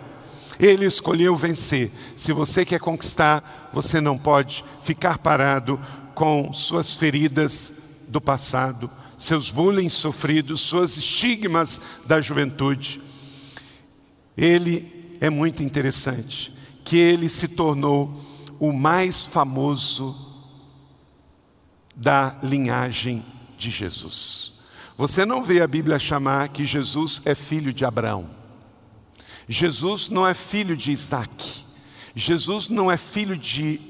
Ele 0.58 0.84
escolheu 0.84 1.34
vencer. 1.34 1.90
Se 2.16 2.32
você 2.32 2.64
quer 2.64 2.78
conquistar, 2.78 3.70
você 3.72 4.00
não 4.00 4.18
pode 4.18 4.64
ficar 4.82 5.18
parado 5.18 5.80
com 6.14 6.52
suas 6.52 6.94
feridas 6.94 7.72
do 8.06 8.20
passado, 8.20 8.90
seus 9.22 9.52
bullying 9.52 9.88
sofridos, 9.88 10.60
suas 10.60 10.96
estigmas 10.96 11.80
da 12.04 12.20
juventude. 12.20 13.00
Ele 14.36 15.16
é 15.20 15.30
muito 15.30 15.62
interessante, 15.62 16.52
que 16.84 16.96
ele 16.96 17.28
se 17.28 17.46
tornou 17.46 18.20
o 18.58 18.72
mais 18.72 19.24
famoso 19.24 20.16
da 21.94 22.36
linhagem 22.42 23.24
de 23.56 23.70
Jesus. 23.70 24.64
Você 24.98 25.24
não 25.24 25.42
vê 25.42 25.62
a 25.62 25.68
Bíblia 25.68 26.00
chamar 26.00 26.48
que 26.48 26.64
Jesus 26.64 27.22
é 27.24 27.34
filho 27.34 27.72
de 27.72 27.84
Abraão. 27.84 28.28
Jesus 29.48 30.10
não 30.10 30.26
é 30.26 30.34
filho 30.34 30.76
de 30.76 30.90
Isaac. 30.90 31.64
Jesus 32.14 32.68
não 32.68 32.90
é 32.90 32.96
filho 32.96 33.36
de 33.36 33.80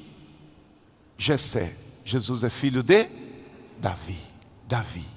Jessé. 1.16 1.74
Jesus 2.04 2.44
é 2.44 2.50
filho 2.50 2.82
de 2.82 3.08
Davi. 3.80 4.20
Davi. 4.68 5.11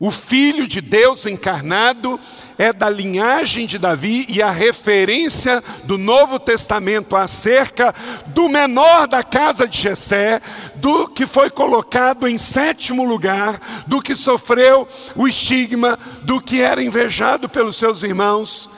O 0.00 0.12
Filho 0.12 0.68
de 0.68 0.80
Deus 0.80 1.26
encarnado 1.26 2.20
é 2.56 2.72
da 2.72 2.88
linhagem 2.88 3.66
de 3.66 3.78
Davi 3.78 4.26
e 4.28 4.40
a 4.40 4.50
referência 4.50 5.62
do 5.84 5.98
Novo 5.98 6.38
Testamento 6.38 7.16
acerca 7.16 7.92
do 8.28 8.48
menor 8.48 9.08
da 9.08 9.24
casa 9.24 9.66
de 9.66 9.76
Jessé, 9.80 10.40
do 10.76 11.08
que 11.08 11.26
foi 11.26 11.50
colocado 11.50 12.28
em 12.28 12.38
sétimo 12.38 13.04
lugar, 13.04 13.84
do 13.88 14.00
que 14.00 14.14
sofreu 14.14 14.86
o 15.16 15.26
estigma, 15.26 15.98
do 16.22 16.40
que 16.40 16.60
era 16.60 16.82
invejado 16.82 17.48
pelos 17.48 17.74
seus 17.74 18.04
irmãos. 18.04 18.70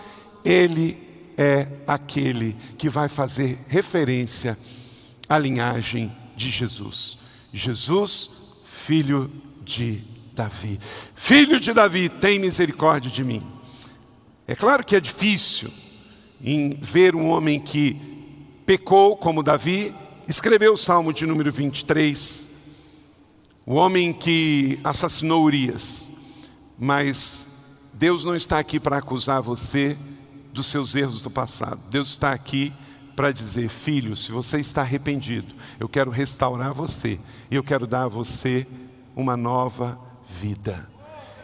Ele 0.42 0.96
é 1.36 1.66
aquele 1.86 2.56
que 2.78 2.88
vai 2.88 3.10
fazer 3.10 3.58
referência 3.68 4.56
à 5.28 5.36
linhagem 5.36 6.10
de 6.34 6.48
Jesus. 6.48 7.18
Jesus, 7.52 8.30
filho 8.64 9.30
de 9.62 10.02
Davi. 10.34 10.80
Filho 11.14 11.60
de 11.60 11.72
Davi, 11.72 12.08
tem 12.08 12.38
misericórdia 12.38 13.10
de 13.10 13.22
mim. 13.24 13.42
É 14.46 14.54
claro 14.54 14.84
que 14.84 14.96
é 14.96 15.00
difícil 15.00 15.70
em 16.42 16.74
ver 16.80 17.14
um 17.14 17.28
homem 17.28 17.60
que 17.60 17.96
pecou 18.64 19.16
como 19.16 19.42
Davi, 19.42 19.94
escreveu 20.26 20.72
o 20.72 20.76
Salmo 20.76 21.12
de 21.12 21.26
número 21.26 21.52
23, 21.52 22.48
o 23.66 23.74
homem 23.74 24.12
que 24.12 24.80
assassinou 24.82 25.44
Urias, 25.44 26.10
mas 26.78 27.46
Deus 27.92 28.24
não 28.24 28.34
está 28.34 28.58
aqui 28.58 28.80
para 28.80 28.98
acusar 28.98 29.42
você 29.42 29.96
dos 30.52 30.66
seus 30.66 30.94
erros 30.94 31.22
do 31.22 31.30
passado. 31.30 31.80
Deus 31.90 32.08
está 32.08 32.32
aqui 32.32 32.72
para 33.14 33.32
dizer: 33.32 33.68
filho, 33.68 34.16
se 34.16 34.32
você 34.32 34.58
está 34.58 34.80
arrependido, 34.80 35.54
eu 35.78 35.88
quero 35.88 36.10
restaurar 36.10 36.72
você 36.72 37.20
e 37.50 37.54
eu 37.54 37.62
quero 37.62 37.86
dar 37.86 38.04
a 38.04 38.08
você 38.08 38.66
uma 39.14 39.36
nova 39.36 40.09
vida. 40.40 40.88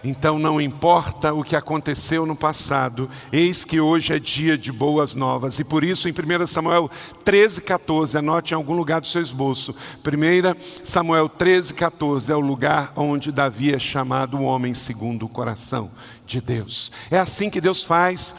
Então 0.08 0.38
não 0.38 0.60
importa 0.60 1.34
o 1.34 1.42
que 1.42 1.56
aconteceu 1.56 2.24
no 2.24 2.36
passado, 2.36 3.10
eis 3.32 3.64
que 3.64 3.80
hoje 3.80 4.12
é 4.12 4.18
dia 4.18 4.56
de 4.56 4.70
boas 4.70 5.14
novas. 5.14 5.58
E 5.58 5.64
por 5.64 5.82
isso, 5.82 6.08
em 6.08 6.12
1 6.12 6.46
Samuel 6.46 6.88
13, 7.24 7.60
14, 7.60 8.16
anote 8.16 8.52
em 8.52 8.56
algum 8.56 8.74
lugar 8.74 9.00
do 9.00 9.06
seu 9.06 9.20
esboço. 9.20 9.74
1 10.04 10.84
Samuel 10.84 11.28
13, 11.28 11.74
14 11.74 12.32
é 12.32 12.36
o 12.36 12.40
lugar 12.40 12.92
onde 12.94 13.32
Davi 13.32 13.74
é 13.74 13.78
chamado 13.78 14.36
o 14.36 14.44
homem 14.44 14.74
segundo 14.74 15.26
o 15.26 15.28
coração 15.28 15.90
de 16.24 16.40
Deus. 16.40 16.92
É 17.10 17.18
assim 17.18 17.50
que 17.50 17.60
Deus 17.60 17.82
faz. 17.82 18.34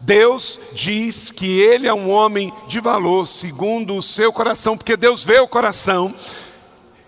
Deus 0.00 0.60
diz 0.72 1.30
que 1.30 1.58
ele 1.58 1.86
é 1.86 1.94
um 1.94 2.10
homem 2.10 2.52
de 2.68 2.80
valor, 2.80 3.26
segundo 3.26 3.96
o 3.96 4.02
seu 4.02 4.32
coração, 4.32 4.76
porque 4.76 4.96
Deus 4.96 5.24
vê 5.24 5.38
o 5.40 5.48
coração. 5.48 6.14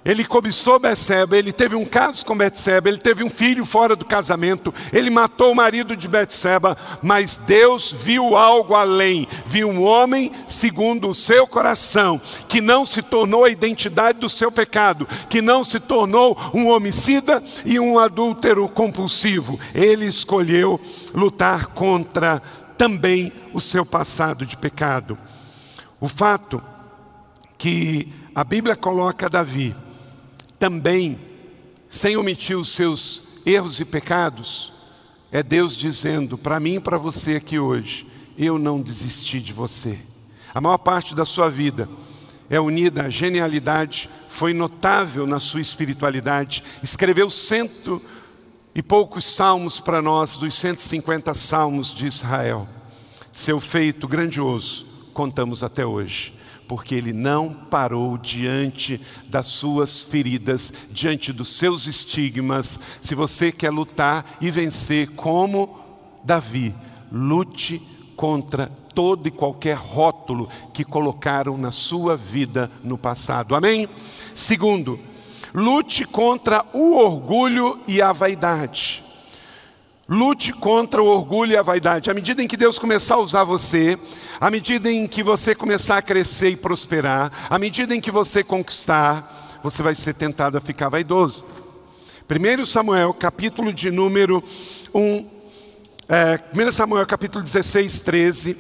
Ele 0.09 0.25
cobiçou 0.25 0.79
Betseba, 0.79 1.37
ele 1.37 1.53
teve 1.53 1.77
um 1.77 1.85
caso 1.85 2.25
com 2.25 2.35
Betseba, 2.35 2.89
ele 2.89 2.97
teve 2.97 3.23
um 3.23 3.29
filho 3.29 3.67
fora 3.67 3.95
do 3.95 4.07
casamento, 4.07 4.73
ele 4.91 5.11
matou 5.11 5.53
o 5.53 5.55
marido 5.55 5.95
de 5.95 6.09
Betseba, 6.09 6.79
mas 7.03 7.37
Deus 7.37 7.93
viu 7.93 8.35
algo 8.35 8.75
além, 8.75 9.29
viu 9.45 9.69
um 9.69 9.83
homem 9.83 10.33
segundo 10.47 11.11
o 11.11 11.15
seu 11.15 11.47
coração, 11.47 12.19
que 12.49 12.59
não 12.59 12.87
se 12.87 13.03
tornou 13.03 13.45
a 13.45 13.51
identidade 13.51 14.19
do 14.19 14.31
seu 14.31 14.51
pecado, 14.51 15.07
que 15.29 15.43
não 15.43 15.63
se 15.63 15.79
tornou 15.79 16.39
um 16.55 16.69
homicida 16.69 17.43
e 17.67 17.79
um 17.79 17.99
adúltero 17.99 18.67
compulsivo. 18.67 19.61
Ele 19.75 20.07
escolheu 20.07 20.81
lutar 21.13 21.67
contra 21.67 22.41
também 22.79 23.31
o 23.53 23.61
seu 23.61 23.85
passado 23.85 24.47
de 24.47 24.57
pecado. 24.57 25.19
O 26.01 26.09
fato 26.09 26.63
que 27.59 28.11
a 28.35 28.43
Bíblia 28.43 28.75
coloca 28.75 29.29
Davi 29.29 29.77
também, 30.59 31.19
sem 31.89 32.17
omitir 32.17 32.59
os 32.59 32.71
seus 32.71 33.41
erros 33.47 33.81
e 33.81 33.85
pecados, 33.85 34.73
é 35.31 35.43
Deus 35.43 35.77
dizendo 35.77 36.37
para 36.37 36.59
mim 36.59 36.77
e 36.77 36.81
para 36.81 36.99
você 36.99 37.37
aqui 37.37 37.59
hoje: 37.59 38.07
eu 38.37 38.59
não 38.59 38.81
desisti 38.81 39.41
de 39.41 39.53
você. 39.53 39.99
A 40.55 40.61
maior 40.61 40.79
parte 40.79 41.15
da 41.15 41.25
sua 41.25 41.51
vida 41.51 41.89
é 42.49 42.59
unida 42.59 43.05
à 43.05 43.11
genialidade, 43.11 44.09
foi 44.29 44.55
notável 44.55 45.27
na 45.27 45.39
sua 45.39 45.61
espiritualidade, 45.61 46.65
escreveu 46.83 47.29
cento 47.29 48.01
e 48.75 48.83
poucos 48.83 49.25
salmos 49.25 49.81
para 49.81 50.01
nós, 50.01 50.37
dos 50.37 50.55
150 50.55 51.35
salmos 51.35 51.93
de 51.93 52.07
Israel. 52.07 52.67
Seu 53.33 53.61
feito 53.61 54.09
grandioso, 54.09 54.87
contamos 55.19 55.65
até 55.65 55.85
hoje 55.85 56.33
porque 56.69 56.95
ele 56.95 57.13
não 57.13 57.49
parou 57.53 58.17
diante 58.17 59.01
das 59.27 59.49
suas 59.49 60.03
feridas, 60.03 60.73
diante 60.91 61.33
dos 61.33 61.57
seus 61.57 61.87
estigmas. 61.87 62.79
Se 63.01 63.15
você 63.15 63.51
quer 63.51 63.71
lutar 63.71 64.37
e 64.39 64.49
vencer 64.49 65.09
como 65.17 65.81
Davi, 66.23 66.73
lute 67.11 67.81
contra 68.15 68.67
todo 68.95 69.27
e 69.27 69.31
qualquer 69.31 69.77
rótulo 69.77 70.49
que 70.73 70.85
colocaram 70.85 71.57
na 71.59 71.73
sua 71.73 72.17
vida 72.17 72.71
no 72.85 72.97
passado. 72.97 73.57
Amém? 73.57 73.89
Segundo, 74.37 75.01
lute 75.53 76.05
contra 76.05 76.65
o 76.73 76.97
orgulho 76.97 77.81
e 77.89 78.01
a 78.01 78.13
vaidade. 78.13 79.08
Lute 80.11 80.55
contra 80.55 81.03
o 81.03 81.07
orgulho 81.07 81.53
e 81.53 81.57
a 81.57 81.63
vaidade. 81.63 82.11
À 82.11 82.15
medida 82.15 82.43
em 82.43 82.49
que 82.49 82.57
Deus 82.57 82.79
começar 82.79 83.17
a 83.17 83.19
usar 83.19 83.45
você, 83.45 83.99
à 84.41 84.51
medida 84.51 84.91
em 84.91 85.07
que 85.07 85.23
você 85.23 85.55
começar 85.55 85.99
a 85.99 86.03
crescer 86.03 86.49
e 86.49 86.57
prosperar, 86.57 87.31
à 87.51 87.59
medida 87.59 87.95
em 87.95 88.01
que 88.01 88.11
você 88.11 88.43
conquistar, 88.43 89.61
você 89.63 89.83
vai 89.83 89.95
ser 89.95 90.15
tentado 90.15 90.57
a 90.57 90.63
ficar 90.63 90.89
vaidoso. 90.89 91.45
1 92.27 92.65
Samuel, 92.65 93.13
capítulo 93.13 93.71
de 93.71 93.91
número 93.91 94.43
1, 94.95 95.27
é, 96.09 96.41
1 96.55 96.73
Samuel, 96.73 97.05
capítulo 97.05 97.45
16, 97.45 98.01
13. 98.01 98.57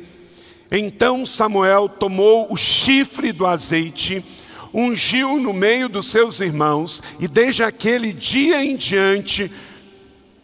Então 0.70 1.24
Samuel 1.24 1.88
tomou 1.88 2.52
o 2.52 2.58
chifre 2.58 3.32
do 3.32 3.46
azeite, 3.46 4.22
ungiu 4.74 5.38
no 5.40 5.54
meio 5.54 5.88
dos 5.88 6.10
seus 6.10 6.40
irmãos, 6.40 7.02
e 7.18 7.26
desde 7.26 7.62
aquele 7.62 8.12
dia 8.12 8.62
em 8.62 8.76
diante, 8.76 9.50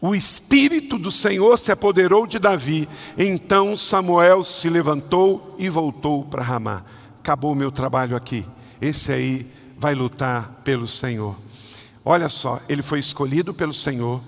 o 0.07 0.14
Espírito 0.14 0.99
do 0.99 1.11
Senhor 1.11 1.59
se 1.59 1.73
apoderou 1.73 2.27
de 2.27 2.38
Davi. 2.38 2.87
Então 3.17 3.75
Samuel 3.75 4.45
se 4.45 4.69
levantou 4.69 5.57
e 5.59 5.71
voltou 5.71 6.25
para 6.25 6.43
Ramá. 6.43 6.85
Acabou 7.21 7.53
o 7.53 7.57
meu 7.57 7.73
trabalho 7.73 8.14
aqui. 8.14 8.45
Esse 8.83 9.11
aí 9.11 9.47
vai 9.79 9.95
lutar 9.95 10.61
pelo 10.62 10.87
Senhor. 10.87 11.35
Olha 12.05 12.29
só, 12.29 12.61
ele 12.69 12.83
foi 12.83 12.99
escolhido 12.99 13.55
pelo 13.55 13.73
Senhor, 13.73 14.21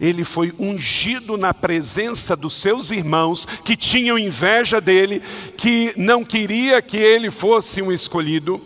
ele 0.00 0.22
foi 0.22 0.54
ungido 0.56 1.36
na 1.36 1.52
presença 1.52 2.36
dos 2.36 2.54
seus 2.54 2.92
irmãos 2.92 3.44
que 3.64 3.76
tinham 3.76 4.16
inveja 4.16 4.80
dele, 4.80 5.20
que 5.56 5.92
não 5.96 6.24
queria 6.24 6.80
que 6.80 6.96
ele 6.96 7.28
fosse 7.28 7.82
um 7.82 7.90
escolhido 7.90 8.60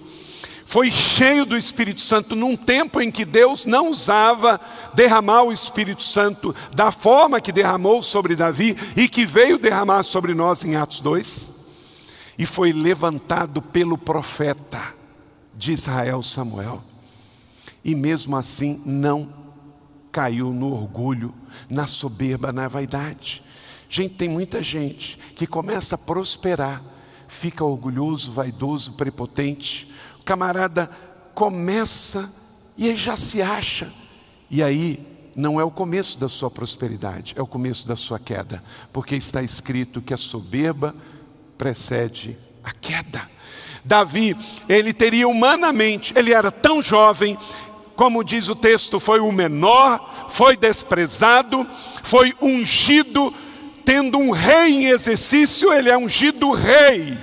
foi 0.69 0.91
cheio 0.91 1.47
do 1.47 1.57
Espírito 1.57 2.03
Santo 2.03 2.37
num 2.37 2.55
tempo 2.55 3.01
em 3.01 3.11
que 3.11 3.25
Deus 3.25 3.65
não 3.65 3.89
usava 3.89 4.61
derramar 4.93 5.45
o 5.45 5.51
Espírito 5.51 6.03
Santo 6.03 6.55
da 6.75 6.93
forma 6.93 7.41
que 7.41 7.51
derramou 7.51 8.03
sobre 8.03 8.37
Davi 8.37 8.77
e 8.95 9.09
que 9.09 9.25
veio 9.25 9.57
derramar 9.57 10.03
sobre 10.03 10.35
nós 10.35 10.63
em 10.63 10.77
Atos 10.77 11.01
2. 11.01 11.55
E 12.37 12.45
foi 12.45 12.71
levantado 12.71 13.63
pelo 13.63 13.97
profeta 13.97 14.93
de 15.57 15.73
Israel 15.73 16.23
Samuel. 16.23 16.83
E 17.83 17.95
mesmo 17.95 18.37
assim 18.37 18.83
não 18.85 19.33
caiu 20.13 20.53
no 20.53 20.71
orgulho, 20.75 21.33
na 21.71 21.87
soberba, 21.87 22.53
na 22.53 22.69
vaidade. 22.69 23.43
Gente, 23.89 24.17
tem 24.17 24.29
muita 24.29 24.63
gente 24.63 25.19
que 25.35 25.47
começa 25.47 25.95
a 25.95 25.99
prosperar, 25.99 26.83
fica 27.27 27.65
orgulhoso, 27.65 28.33
vaidoso, 28.33 28.99
prepotente, 28.99 29.89
camarada 30.29 30.91
começa 31.35 32.31
e 32.77 32.95
já 32.95 33.17
se 33.17 33.41
acha. 33.41 33.91
E 34.51 34.62
aí 34.62 35.01
não 35.35 35.59
é 35.59 35.64
o 35.64 35.71
começo 35.71 36.21
da 36.21 36.29
sua 36.29 36.51
prosperidade, 36.51 37.33
é 37.35 37.41
o 37.41 37.47
começo 37.47 37.88
da 37.88 37.97
sua 37.97 38.19
queda, 38.19 38.62
porque 38.93 39.17
está 39.17 39.43
escrito 39.43 40.03
que 40.03 40.12
a 40.12 40.19
soberba 40.19 40.95
precede 41.57 42.37
a 42.62 42.73
queda. 42.73 43.23
Davi, 43.83 44.37
ele 44.69 44.93
teria 44.93 45.27
humanamente, 45.27 46.12
ele 46.14 46.35
era 46.35 46.51
tão 46.51 46.83
jovem, 46.83 47.38
como 47.97 48.23
diz 48.23 48.51
o 48.51 48.55
texto, 48.55 49.01
foi 49.01 49.21
o 49.21 49.33
menor, 49.33 50.29
foi 50.29 50.59
desprezado, 50.59 51.67
foi 52.03 52.35
ungido, 52.43 53.33
tendo 53.83 54.19
um 54.19 54.31
rei 54.31 54.75
em 54.75 54.87
exercício, 54.88 55.73
ele 55.73 55.88
é 55.88 55.97
ungido 55.97 56.53
rei, 56.53 57.17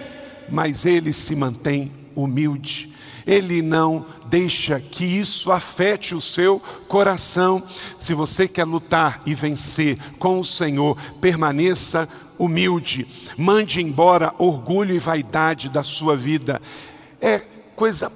mas 0.50 0.86
ele 0.86 1.14
se 1.14 1.36
mantém 1.36 1.92
humilde 2.16 2.95
ele 3.26 3.62
não 3.62 4.06
deixa 4.28 4.80
que 4.80 5.04
isso 5.04 5.52
afete 5.52 6.14
o 6.14 6.22
seu 6.22 6.62
coração. 6.88 7.64
Se 7.98 8.14
você 8.14 8.48
quer 8.48 8.66
lutar 8.66 9.22
e 9.26 9.34
vencer 9.34 9.98
com 10.20 10.40
o 10.40 10.46
Senhor, 10.46 10.98
permaneça 11.20 12.08
humilde, 12.38 13.08
mande 13.38 13.82
embora 13.82 14.34
orgulho 14.38 14.94
e 14.94 15.00
vaidade 15.00 15.70
da 15.70 15.84
sua 15.84 16.16
vida. 16.16 16.62
É 17.20 17.40
coisa, 17.76 18.12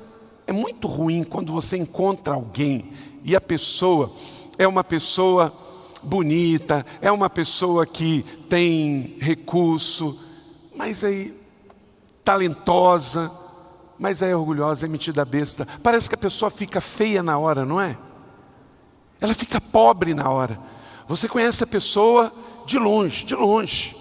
é 0.45 0.52
muito 0.52 0.88
ruim 0.88 1.24
quando 1.24 1.54
você 1.54 1.78
encontra 1.78 2.34
alguém 2.34 2.91
e 3.24 3.36
a 3.36 3.41
pessoa 3.41 4.13
é 4.58 4.67
uma 4.67 4.84
pessoa 4.84 5.54
bonita, 6.04 6.86
é 7.02 7.12
uma 7.12 7.30
pessoa 7.30 7.86
que 7.86 8.24
tem 8.50 9.15
recurso, 9.19 10.19
mas 10.76 11.04
aí 11.04 11.34
talentosa, 12.24 13.32
mas 13.99 14.21
é 14.21 14.33
orgulhosa, 14.33 14.85
é 14.85 14.89
metida 14.89 15.25
besta. 15.25 15.67
Parece 15.83 16.07
que 16.07 16.15
a 16.15 16.17
pessoa 16.17 16.49
fica 16.49 16.79
feia 16.79 17.21
na 17.21 17.38
hora, 17.38 17.65
não 17.65 17.81
é? 17.81 17.97
Ela 19.19 19.33
fica 19.33 19.59
pobre 19.59 20.13
na 20.13 20.29
hora. 20.29 20.57
Você 21.07 21.27
conhece 21.27 21.63
a 21.63 21.67
pessoa 21.67 22.31
de 22.65 22.79
longe, 22.79 23.25
de 23.25 23.35
longe. 23.35 23.95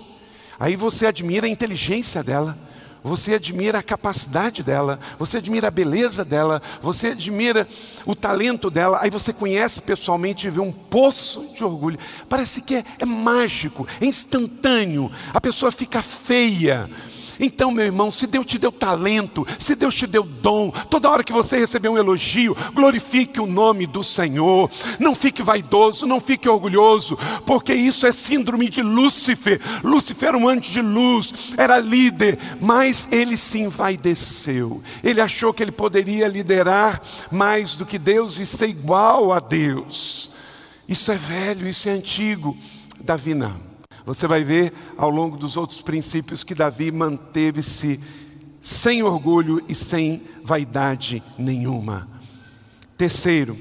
Aí 0.61 0.77
você 0.77 1.07
admira 1.07 1.47
a 1.47 1.51
inteligência 1.51 2.23
dela, 2.23 2.57
você 3.03 3.35
admira 3.35 3.79
a 3.79 3.83
capacidade 3.83 4.63
dela, 4.63 5.01
você 5.19 5.39
admira 5.39 5.69
a 5.69 5.71
beleza 5.71 6.25
dela, 6.25 6.61
você 6.81 7.09
admira 7.09 7.67
o 8.07 8.15
talento 8.15 8.71
dela. 8.71 8.99
Aí 9.01 9.11
você 9.11 9.33
conhece 9.33 9.81
pessoalmente 9.81 10.47
e 10.47 10.51
vê 10.51 10.61
um 10.61 10.73
poço 10.73 11.55
de 11.57 11.65
orgulho. 11.65 11.99
Parece 12.29 12.61
que 12.61 12.77
é, 12.77 12.85
é 12.99 13.05
mágico, 13.05 13.87
é 14.01 14.05
instantâneo. 14.05 15.11
A 15.33 15.41
pessoa 15.41 15.73
fica 15.73 16.03
feia 16.03 16.89
Então, 17.39 17.71
meu 17.71 17.85
irmão, 17.85 18.11
se 18.11 18.27
Deus 18.27 18.47
te 18.47 18.59
deu 18.59 18.73
talento, 18.73 19.47
se 19.59 19.75
Deus 19.75 19.95
te 19.95 20.07
deu 20.07 20.23
dom, 20.23 20.71
toda 20.91 21.09
hora 21.09 21.25
que 21.25 21.33
você 21.33 21.59
receber 21.59 21.89
um 21.89 21.99
elogio, 21.99 22.57
glorifique 22.75 23.41
o 23.41 23.47
nome 23.47 23.87
do 23.87 24.03
Senhor. 24.03 24.71
Não 24.99 25.15
fique 25.15 25.43
vaidoso, 25.43 26.07
não 26.07 26.21
fique 26.21 26.49
orgulhoso, 26.49 27.19
porque 27.47 27.75
isso 27.75 28.07
é 28.07 28.13
síndrome 28.13 28.69
de 28.69 28.83
Lúcifer. 28.83 29.61
Lúcifer 29.83 30.31
era 30.31 30.39
um 30.39 30.49
anjo 30.49 30.71
de 30.71 30.81
luz, 30.81 31.53
era 31.57 31.79
líder, 31.79 32.39
mas 32.61 33.09
ele 33.11 33.37
se 33.37 33.61
envaideceu. 33.61 34.83
Ele 35.03 35.21
achou 35.21 35.53
que 35.53 35.63
ele 35.63 35.73
poderia 35.73 36.29
liderar 36.29 37.01
mais 37.31 37.77
do 37.77 37.87
que 37.87 37.99
Deus 37.99 38.39
e 38.39 38.47
ser 38.47 38.69
igual 38.69 39.33
a 39.33 39.39
Deus. 39.39 40.33
Isso 40.89 41.13
é 41.13 41.17
velho, 41.17 41.69
isso 41.69 41.89
é 41.89 41.93
antigo. 41.93 42.57
Davi 43.01 43.35
não. 43.35 43.68
Você 44.09 44.27
vai 44.27 44.43
ver 44.43 44.73
ao 44.97 45.11
longo 45.11 45.37
dos 45.37 45.59
outros 45.59 45.83
princípios 45.83 46.43
que 46.43 46.55
Davi 46.55 46.91
manteve-se 46.91 48.01
sem 48.59 49.03
orgulho 49.03 49.63
e 49.69 49.75
sem 49.75 50.23
vaidade 50.43 51.23
nenhuma. 51.37 52.09
Terceiro, 52.97 53.55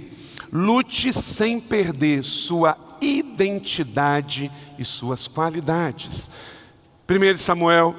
lute 0.50 1.12
sem 1.12 1.60
perder 1.60 2.24
sua 2.24 2.78
identidade 3.02 4.50
e 4.80 4.86
suas 4.86 5.28
qualidades. 5.28 6.30
1 7.10 7.38
Samuel, 7.38 7.94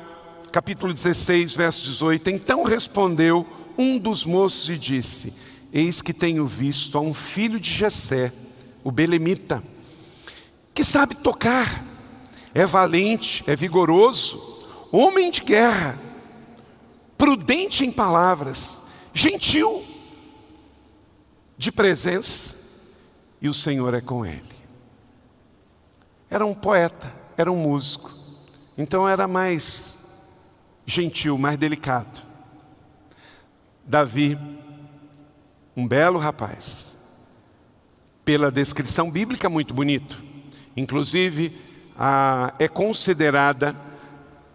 capítulo 0.51 0.95
16, 0.95 1.53
verso 1.55 1.83
18. 1.83 2.31
Então 2.31 2.63
respondeu 2.63 3.47
um 3.77 3.99
dos 3.99 4.25
moços 4.25 4.71
e 4.71 4.79
disse: 4.79 5.35
Eis 5.71 6.01
que 6.01 6.15
tenho 6.15 6.47
visto 6.47 6.97
a 6.97 7.01
um 7.03 7.13
filho 7.13 7.61
de 7.61 7.71
Jessé, 7.71 8.33
o 8.83 8.91
belemita, 8.91 9.63
que 10.73 10.83
sabe 10.83 11.15
tocar 11.15 11.88
é 12.55 12.67
valente, 12.67 13.45
é 13.47 13.55
vigoroso, 13.55 14.67
homem 14.91 15.31
de 15.31 15.43
guerra, 15.43 15.99
prudente 17.17 17.85
em 17.85 17.93
palavras, 17.93 18.83
gentil 19.13 19.85
de 21.57 21.73
presença, 21.73 22.57
e 23.41 23.49
o 23.49 23.55
Senhor 23.55 23.93
é 23.95 24.01
com 24.01 24.25
ele. 24.25 24.43
Era 26.31 26.45
um 26.45 26.55
poeta, 26.55 27.15
era 27.37 27.51
um 27.51 27.57
músico, 27.57 28.11
então 28.77 29.09
era 29.09 29.27
mais 29.27 29.99
gentil, 30.87 31.37
mais 31.37 31.59
delicado. 31.59 32.23
Davi, 33.85 34.39
um 35.77 35.87
belo 35.87 36.19
rapaz, 36.19 36.97
pela 38.25 38.51
descrição 38.51 39.11
bíblica, 39.11 39.49
muito 39.49 39.73
bonito. 39.73 40.23
Inclusive, 40.77 41.68
a, 41.99 42.55
é 42.61 42.69
considerada 42.69 43.75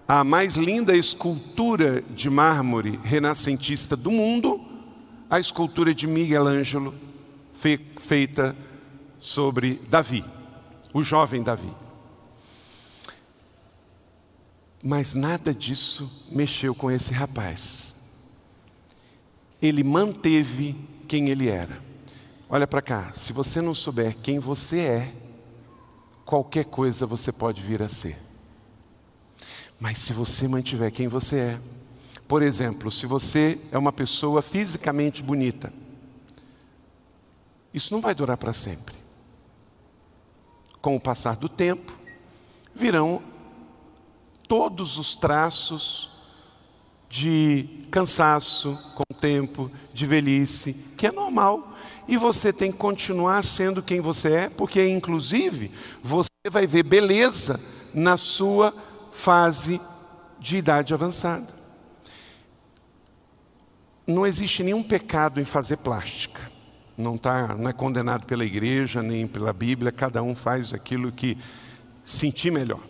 a 0.07 0.23
mais 0.23 0.55
linda 0.55 0.95
escultura 0.95 2.01
de 2.01 2.29
mármore 2.29 2.99
renascentista 3.03 3.97
do 3.97 4.09
mundo, 4.09 4.63
a 5.29 5.39
escultura 5.39 5.93
de 5.93 6.07
Miguel 6.07 6.47
Ângelo, 6.47 6.93
fe, 7.53 7.79
feita 7.99 8.55
sobre 9.19 9.81
Davi, 9.89 10.23
o 10.93 11.03
jovem 11.03 11.43
Davi. 11.43 11.73
Mas 14.81 15.13
nada 15.13 15.53
disso 15.53 16.27
mexeu 16.31 16.75
com 16.75 16.91
esse 16.91 17.13
rapaz. 17.13 17.95
Ele 19.61 19.83
manteve 19.83 20.75
quem 21.07 21.29
ele 21.29 21.49
era. 21.49 21.81
Olha 22.49 22.67
para 22.67 22.81
cá, 22.81 23.11
se 23.13 23.31
você 23.31 23.61
não 23.61 23.73
souber 23.73 24.17
quem 24.21 24.39
você 24.39 24.79
é, 24.79 25.13
qualquer 26.25 26.65
coisa 26.65 27.05
você 27.05 27.31
pode 27.31 27.61
vir 27.61 27.81
a 27.81 27.89
ser. 27.89 28.17
Mas 29.79 29.99
se 29.99 30.13
você 30.13 30.47
mantiver 30.47 30.91
quem 30.91 31.07
você 31.07 31.39
é, 31.39 31.59
por 32.27 32.41
exemplo, 32.41 32.89
se 32.89 33.05
você 33.05 33.59
é 33.71 33.77
uma 33.77 33.91
pessoa 33.91 34.41
fisicamente 34.41 35.21
bonita, 35.21 35.73
isso 37.73 37.93
não 37.93 38.01
vai 38.01 38.15
durar 38.15 38.37
para 38.37 38.53
sempre. 38.53 38.95
Com 40.81 40.95
o 40.95 40.99
passar 40.99 41.35
do 41.35 41.49
tempo, 41.49 41.93
virão 42.73 43.21
todos 44.47 44.97
os 44.97 45.15
traços 45.15 46.11
de 47.09 47.85
cansaço 47.91 48.77
tempo, 49.23 49.71
de 49.93 50.05
velhice, 50.05 50.73
que 50.97 51.07
é 51.07 51.11
normal 51.11 51.73
e 52.09 52.17
você 52.17 52.51
tem 52.51 52.73
que 52.73 52.77
continuar 52.77 53.41
sendo 53.41 53.81
quem 53.81 54.01
você 54.01 54.33
é, 54.33 54.49
porque 54.49 54.85
inclusive 54.85 55.71
você 56.03 56.27
vai 56.51 56.67
ver 56.67 56.83
beleza 56.83 57.57
na 57.93 58.17
sua 58.17 58.73
fase 59.13 59.79
de 60.37 60.57
idade 60.57 60.93
avançada. 60.93 61.47
Não 64.05 64.27
existe 64.27 64.61
nenhum 64.61 64.83
pecado 64.83 65.39
em 65.39 65.45
fazer 65.45 65.77
plástica. 65.77 66.51
Não, 66.97 67.17
tá, 67.17 67.55
não 67.55 67.69
é 67.69 67.73
condenado 67.73 68.25
pela 68.25 68.43
igreja 68.43 69.01
nem 69.01 69.25
pela 69.25 69.53
Bíblia, 69.53 69.89
cada 69.89 70.21
um 70.21 70.35
faz 70.35 70.73
aquilo 70.73 71.13
que 71.13 71.37
sentir 72.03 72.51
melhor. 72.51 72.81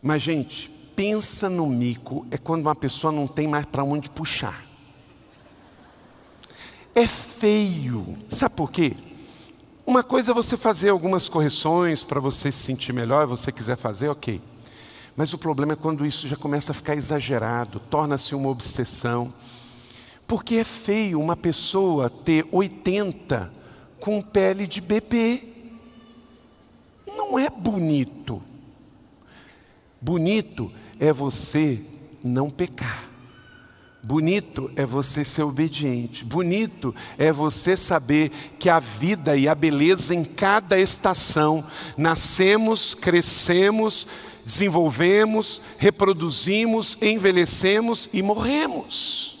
Mas, 0.00 0.22
gente, 0.22 0.70
pensa 0.94 1.50
no 1.50 1.66
mico 1.66 2.24
é 2.30 2.38
quando 2.38 2.62
uma 2.62 2.76
pessoa 2.76 3.12
não 3.12 3.26
tem 3.26 3.48
mais 3.48 3.66
para 3.66 3.82
onde 3.82 4.08
puxar 4.08 4.73
é 6.94 7.06
feio. 7.06 8.16
Sabe 8.28 8.54
por 8.54 8.70
quê? 8.70 8.94
Uma 9.86 10.02
coisa 10.02 10.30
é 10.30 10.34
você 10.34 10.56
fazer 10.56 10.88
algumas 10.88 11.28
correções 11.28 12.02
para 12.02 12.20
você 12.20 12.50
se 12.50 12.62
sentir 12.62 12.92
melhor, 12.92 13.26
você 13.26 13.52
quiser 13.52 13.76
fazer, 13.76 14.08
ok. 14.08 14.40
Mas 15.16 15.32
o 15.32 15.38
problema 15.38 15.74
é 15.74 15.76
quando 15.76 16.06
isso 16.06 16.26
já 16.26 16.36
começa 16.36 16.72
a 16.72 16.74
ficar 16.74 16.96
exagerado, 16.96 17.78
torna-se 17.78 18.34
uma 18.34 18.48
obsessão. 18.48 19.32
Porque 20.26 20.56
é 20.56 20.64
feio 20.64 21.20
uma 21.20 21.36
pessoa 21.36 22.08
ter 22.08 22.46
80 22.50 23.52
com 24.00 24.22
pele 24.22 24.66
de 24.66 24.80
bebê. 24.80 25.44
Não 27.06 27.38
é 27.38 27.50
bonito. 27.50 28.42
Bonito 30.00 30.72
é 30.98 31.12
você 31.12 31.84
não 32.22 32.48
pecar. 32.48 33.13
Bonito 34.04 34.70
é 34.76 34.84
você 34.84 35.24
ser 35.24 35.44
obediente. 35.44 36.26
Bonito 36.26 36.94
é 37.16 37.32
você 37.32 37.74
saber 37.74 38.30
que 38.58 38.68
a 38.68 38.78
vida 38.78 39.34
e 39.34 39.48
a 39.48 39.54
beleza 39.54 40.14
em 40.14 40.22
cada 40.22 40.78
estação, 40.78 41.64
nascemos, 41.96 42.94
crescemos, 42.94 44.06
desenvolvemos, 44.44 45.62
reproduzimos, 45.78 46.98
envelhecemos 47.00 48.10
e 48.12 48.20
morremos. 48.20 49.38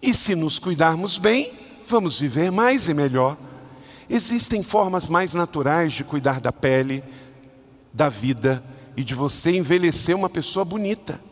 E 0.00 0.14
se 0.14 0.36
nos 0.36 0.60
cuidarmos 0.60 1.18
bem, 1.18 1.52
vamos 1.88 2.20
viver 2.20 2.52
mais 2.52 2.86
e 2.86 2.94
melhor. 2.94 3.36
Existem 4.08 4.62
formas 4.62 5.08
mais 5.08 5.34
naturais 5.34 5.92
de 5.92 6.04
cuidar 6.04 6.40
da 6.40 6.52
pele, 6.52 7.02
da 7.92 8.08
vida 8.08 8.62
e 8.96 9.02
de 9.02 9.12
você 9.12 9.56
envelhecer 9.56 10.14
uma 10.14 10.30
pessoa 10.30 10.64
bonita. 10.64 11.25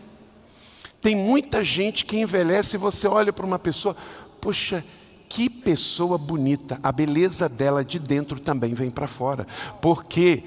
Tem 1.04 1.14
muita 1.14 1.62
gente 1.62 2.02
que 2.02 2.18
envelhece 2.18 2.76
e 2.76 2.78
você 2.78 3.06
olha 3.06 3.30
para 3.30 3.44
uma 3.44 3.58
pessoa, 3.58 3.94
poxa, 4.40 4.82
que 5.28 5.50
pessoa 5.50 6.16
bonita, 6.16 6.80
a 6.82 6.90
beleza 6.90 7.46
dela 7.46 7.84
de 7.84 7.98
dentro 7.98 8.40
também 8.40 8.72
vem 8.72 8.90
para 8.90 9.06
fora, 9.06 9.46
porque 9.82 10.42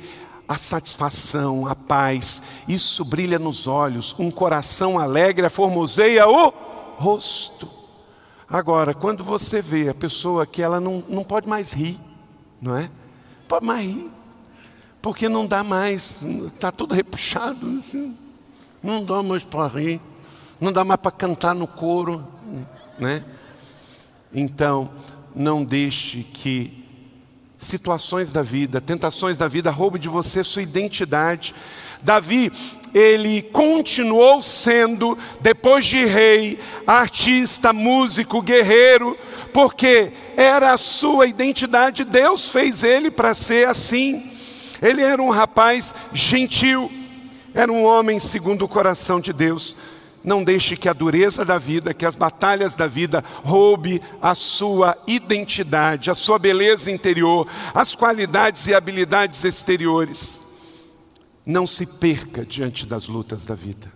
a 0.48 0.58
satisfação, 0.58 1.68
a 1.68 1.76
paz, 1.76 2.42
isso 2.68 3.06
brilha 3.06 3.38
nos 3.38 3.68
olhos, 3.68 4.16
um 4.18 4.32
coração 4.32 4.98
alegre 4.98 5.48
formoseia 5.48 6.28
o 6.28 6.52
rosto. 6.98 7.70
Agora, 8.50 8.96
quando 8.96 9.24
você 9.24 9.62
vê 9.62 9.90
a 9.90 9.94
pessoa 9.94 10.48
que 10.48 10.64
ela 10.64 10.80
não, 10.80 11.04
não 11.08 11.24
pode 11.24 11.48
mais 11.48 11.72
rir, 11.72 12.00
não 12.60 12.76
é? 12.76 12.90
Pode 13.48 13.64
mais 13.64 13.86
rir, 13.86 14.10
porque 15.04 15.30
não 15.30 15.46
dá 15.46 15.64
mais, 15.64 16.24
está 16.48 16.72
tudo 16.72 16.96
repuxado, 16.96 17.84
não 18.82 19.06
dá 19.06 19.22
mais 19.22 19.44
para 19.44 19.68
rir 19.68 20.02
não 20.60 20.72
dá 20.72 20.84
mais 20.84 21.00
para 21.00 21.12
cantar 21.12 21.54
no 21.54 21.68
coro, 21.68 22.28
né? 22.98 23.24
Então, 24.34 24.90
não 25.36 25.64
deixe 25.64 26.24
que 26.24 26.86
situações 27.58 28.32
da 28.32 28.42
vida, 28.42 28.80
tentações 28.80 29.38
da 29.38 29.48
vida 29.48 29.72
roubem 29.72 30.02
de 30.02 30.08
você 30.08 30.44
sua 30.44 30.62
identidade. 30.62 31.54
Davi, 32.02 32.52
ele 32.94 33.42
continuou 33.42 34.42
sendo, 34.42 35.18
depois 35.42 35.86
de 35.86 36.06
rei, 36.06 36.60
artista, 36.86 37.74
músico, 37.74 38.42
guerreiro, 38.42 39.18
porque 39.54 40.12
era 40.36 40.74
a 40.74 40.78
sua 40.78 41.26
identidade, 41.26 42.04
Deus 42.04 42.50
fez 42.50 42.84
ele 42.84 43.10
para 43.10 43.34
ser 43.34 43.68
assim. 43.68 44.32
Ele 44.82 45.02
era 45.02 45.22
um 45.22 45.30
rapaz 45.30 45.94
gentil, 46.14 46.92
era 47.54 47.72
um 47.72 47.84
homem 47.84 48.20
segundo 48.20 48.66
o 48.66 48.68
coração 48.68 49.20
de 49.20 49.34
Deus. 49.34 49.76
Não 50.28 50.44
deixe 50.44 50.76
que 50.76 50.90
a 50.90 50.94
dureza 50.94 51.46
da 51.46 51.58
vida, 51.58 51.94
que 51.94 52.06
as 52.06 52.14
batalhas 52.14 52.76
da 52.76 52.86
vida 52.86 53.24
roube 53.46 54.02
a 54.22 54.36
sua 54.36 54.98
identidade, 55.08 56.12
a 56.12 56.16
sua 56.16 56.38
beleza 56.38 56.92
interior, 56.92 57.48
as 57.74 57.96
qualidades 57.96 58.68
e 58.68 58.74
habilidades 58.74 59.46
exteriores. 59.46 60.42
Não 61.46 61.66
se 61.66 61.86
perca 61.86 62.46
diante 62.46 62.86
das 62.86 63.08
lutas 63.08 63.44
da 63.44 63.56
vida. 63.56 63.90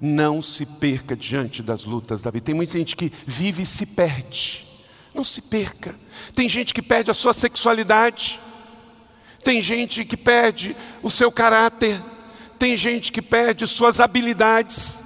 Não 0.00 0.40
se 0.40 0.64
perca 0.64 1.14
diante 1.14 1.62
das 1.62 1.84
lutas 1.84 2.22
da 2.22 2.30
vida. 2.30 2.46
Tem 2.46 2.54
muita 2.54 2.78
gente 2.78 2.96
que 2.96 3.12
vive 3.26 3.64
e 3.64 3.66
se 3.66 3.84
perde. 3.84 4.66
Não 5.14 5.22
se 5.22 5.42
perca. 5.42 5.94
Tem 6.34 6.48
gente 6.48 6.72
que 6.72 6.80
perde 6.80 7.10
a 7.10 7.14
sua 7.14 7.34
sexualidade. 7.34 8.40
Tem 9.44 9.60
gente 9.60 10.06
que 10.06 10.16
perde 10.16 10.74
o 11.02 11.10
seu 11.10 11.30
caráter. 11.30 12.00
Tem 12.58 12.78
gente 12.78 13.12
que 13.12 13.20
perde 13.20 13.66
suas 13.66 14.00
habilidades. 14.00 15.04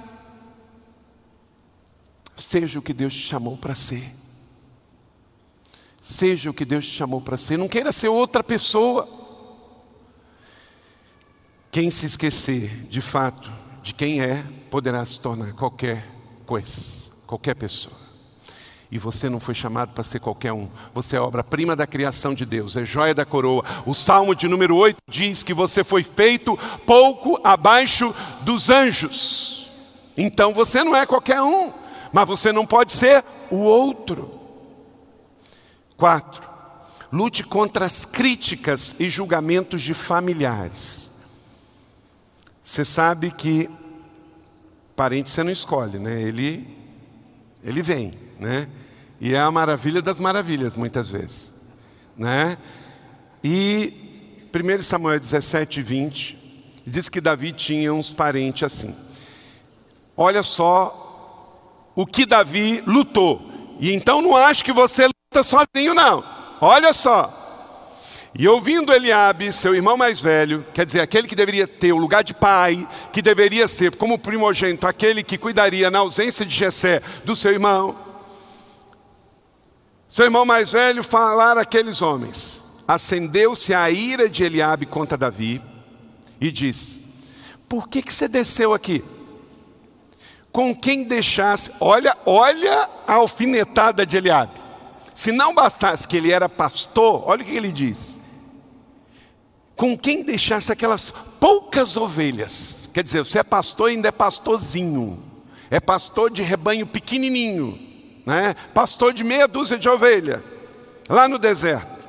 Seja 2.41 2.79
o 2.79 2.81
que 2.81 2.93
Deus 2.93 3.13
te 3.13 3.21
chamou 3.21 3.55
para 3.55 3.75
ser. 3.75 4.11
Seja 6.01 6.49
o 6.49 6.53
que 6.53 6.65
Deus 6.65 6.85
te 6.85 6.93
chamou 6.93 7.21
para 7.21 7.37
ser. 7.37 7.57
Não 7.57 7.67
queira 7.67 7.91
ser 7.91 8.09
outra 8.09 8.43
pessoa. 8.43 9.07
Quem 11.71 11.91
se 11.91 12.05
esquecer, 12.05 12.87
de 12.87 12.99
fato, 12.99 13.51
de 13.83 13.93
quem 13.93 14.21
é, 14.21 14.43
poderá 14.69 15.05
se 15.05 15.19
tornar 15.19 15.53
qualquer 15.53 16.05
coisa, 16.45 17.11
qualquer 17.25 17.55
pessoa. 17.55 17.95
E 18.91 18.97
você 18.97 19.29
não 19.29 19.39
foi 19.39 19.53
chamado 19.53 19.93
para 19.93 20.03
ser 20.03 20.19
qualquer 20.19 20.51
um. 20.51 20.67
Você 20.93 21.15
é 21.15 21.21
obra-prima 21.21 21.77
da 21.77 21.87
criação 21.87 22.33
de 22.33 22.45
Deus, 22.45 22.75
é 22.75 22.83
joia 22.83 23.13
da 23.13 23.25
coroa. 23.25 23.63
O 23.85 23.93
Salmo 23.93 24.35
de 24.35 24.49
número 24.49 24.75
8 24.75 24.97
diz 25.07 25.43
que 25.43 25.53
você 25.53 25.81
foi 25.81 26.03
feito 26.03 26.59
pouco 26.85 27.39
abaixo 27.41 28.13
dos 28.41 28.69
anjos. 28.69 29.71
Então 30.17 30.53
você 30.53 30.83
não 30.83 30.93
é 30.93 31.05
qualquer 31.05 31.41
um, 31.41 31.71
mas 32.11 32.27
você 32.27 32.51
não 32.51 32.65
pode 32.65 32.91
ser 32.91 33.23
o 33.49 33.57
outro. 33.57 34.39
Quatro, 35.97 36.41
lute 37.11 37.43
contra 37.43 37.85
as 37.85 38.05
críticas 38.05 38.95
e 38.99 39.09
julgamentos 39.09 39.81
de 39.81 39.93
familiares. 39.93 41.11
Você 42.63 42.83
sabe 42.83 43.31
que 43.31 43.69
parente 44.95 45.29
você 45.29 45.43
não 45.43 45.51
escolhe, 45.51 45.99
né? 45.99 46.21
Ele, 46.21 46.67
ele 47.63 47.81
vem, 47.81 48.13
né? 48.39 48.67
E 49.19 49.33
é 49.33 49.39
a 49.39 49.51
maravilha 49.51 50.01
das 50.01 50.17
maravilhas, 50.17 50.75
muitas 50.75 51.09
vezes, 51.09 51.53
né? 52.17 52.57
E 53.43 53.93
1 54.53 54.81
Samuel 54.81 55.19
17, 55.19 55.81
20, 55.81 56.37
diz 56.85 57.09
que 57.09 57.21
Davi 57.21 57.51
tinha 57.51 57.93
uns 57.93 58.09
parentes 58.09 58.63
assim. 58.63 58.95
Olha 60.17 60.43
só 60.43 61.00
o 61.95 62.05
que 62.05 62.25
Davi 62.25 62.83
lutou. 62.85 63.41
E 63.79 63.93
então 63.93 64.21
não 64.21 64.35
acho 64.35 64.63
que 64.63 64.71
você 64.71 65.07
luta 65.07 65.43
sozinho, 65.43 65.93
não. 65.93 66.23
Olha 66.59 66.93
só. 66.93 67.37
E 68.37 68.47
ouvindo 68.47 68.93
Eliabe, 68.93 69.51
seu 69.51 69.75
irmão 69.75 69.97
mais 69.97 70.21
velho, 70.21 70.65
quer 70.73 70.85
dizer, 70.85 71.01
aquele 71.01 71.27
que 71.27 71.35
deveria 71.35 71.67
ter 71.67 71.91
o 71.91 71.97
lugar 71.97 72.23
de 72.23 72.33
pai, 72.33 72.87
que 73.11 73.21
deveria 73.21 73.67
ser 73.67 73.95
como 73.95 74.17
primogênito, 74.17 74.87
aquele 74.87 75.21
que 75.21 75.37
cuidaria 75.37 75.91
na 75.91 75.99
ausência 75.99 76.45
de 76.45 76.55
Jessé 76.55 77.01
do 77.25 77.35
seu 77.35 77.51
irmão, 77.51 77.95
seu 80.07 80.25
irmão 80.25 80.45
mais 80.45 80.71
velho 80.71 81.03
falar 81.03 81.57
aqueles 81.57 82.01
homens. 82.01 82.63
Acendeu-se 82.87 83.73
a 83.73 83.89
ira 83.89 84.29
de 84.29 84.43
Eliabe 84.43 84.85
contra 84.85 85.17
Davi 85.17 85.61
e 86.39 86.51
disse: 86.51 87.01
Por 87.67 87.87
que, 87.87 88.01
que 88.01 88.13
você 88.13 88.27
desceu 88.27 88.73
aqui? 88.73 89.03
Com 90.51 90.75
quem 90.75 91.03
deixasse, 91.03 91.71
olha, 91.79 92.17
olha 92.25 92.89
a 93.07 93.13
alfinetada 93.13 94.05
de 94.05 94.17
Eliabe. 94.17 94.59
Se 95.13 95.31
não 95.31 95.53
bastasse 95.53 96.07
que 96.07 96.17
ele 96.17 96.31
era 96.31 96.49
pastor, 96.49 97.23
olha 97.25 97.41
o 97.41 97.45
que 97.45 97.55
ele 97.55 97.71
diz 97.71 98.19
com 99.81 99.97
quem 99.97 100.21
deixasse 100.21 100.71
aquelas 100.71 101.11
poucas 101.39 101.97
ovelhas. 101.97 102.87
Quer 102.93 103.03
dizer, 103.03 103.25
você 103.25 103.39
é 103.39 103.43
pastor 103.43 103.89
ainda 103.89 104.09
é 104.09 104.11
pastorzinho. 104.11 105.17
É 105.71 105.79
pastor 105.79 106.29
de 106.29 106.43
rebanho 106.43 106.85
pequenininho, 106.85 107.79
né? 108.23 108.53
Pastor 108.75 109.11
de 109.11 109.23
meia 109.23 109.47
dúzia 109.47 109.79
de 109.79 109.89
ovelha, 109.89 110.43
lá 111.09 111.27
no 111.27 111.39
deserto. 111.39 112.00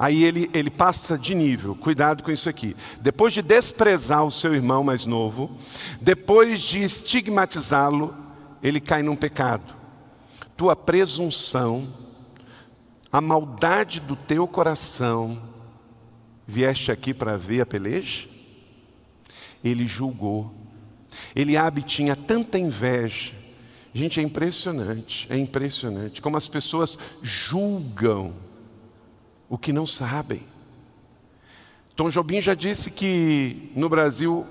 Aí 0.00 0.24
ele, 0.24 0.50
ele 0.54 0.70
passa 0.70 1.18
de 1.18 1.34
nível, 1.34 1.74
cuidado 1.74 2.22
com 2.22 2.30
isso 2.30 2.48
aqui. 2.48 2.74
Depois 3.02 3.34
de 3.34 3.42
desprezar 3.42 4.24
o 4.24 4.30
seu 4.30 4.54
irmão 4.54 4.82
mais 4.82 5.04
novo, 5.04 5.54
depois 6.00 6.62
de 6.62 6.82
estigmatizá-lo, 6.82 8.14
ele 8.62 8.80
cai 8.80 9.02
num 9.02 9.14
pecado. 9.14 9.74
Tua 10.56 10.74
presunção, 10.74 11.86
a 13.12 13.20
maldade 13.20 14.00
do 14.00 14.16
teu 14.16 14.48
coração, 14.48 15.38
Vieste 16.46 16.90
aqui 16.90 17.12
para 17.12 17.36
ver 17.36 17.60
a 17.60 17.66
peleja? 17.66 18.26
Ele 19.62 19.86
julgou. 19.86 20.50
Eliabe 21.36 21.82
tinha 21.82 22.16
tanta 22.16 22.58
inveja. 22.58 23.32
Gente, 23.92 24.18
é 24.18 24.22
impressionante, 24.22 25.26
é 25.28 25.36
impressionante 25.36 26.22
como 26.22 26.38
as 26.38 26.48
pessoas 26.48 26.96
julgam 27.22 28.48
o 29.50 29.58
que 29.58 29.70
não 29.70 29.86
sabem. 29.86 30.42
Tom 31.94 32.08
Jobim 32.08 32.40
já 32.40 32.54
disse 32.54 32.90
que 32.90 33.70
no 33.76 33.90
Brasil 33.90 34.46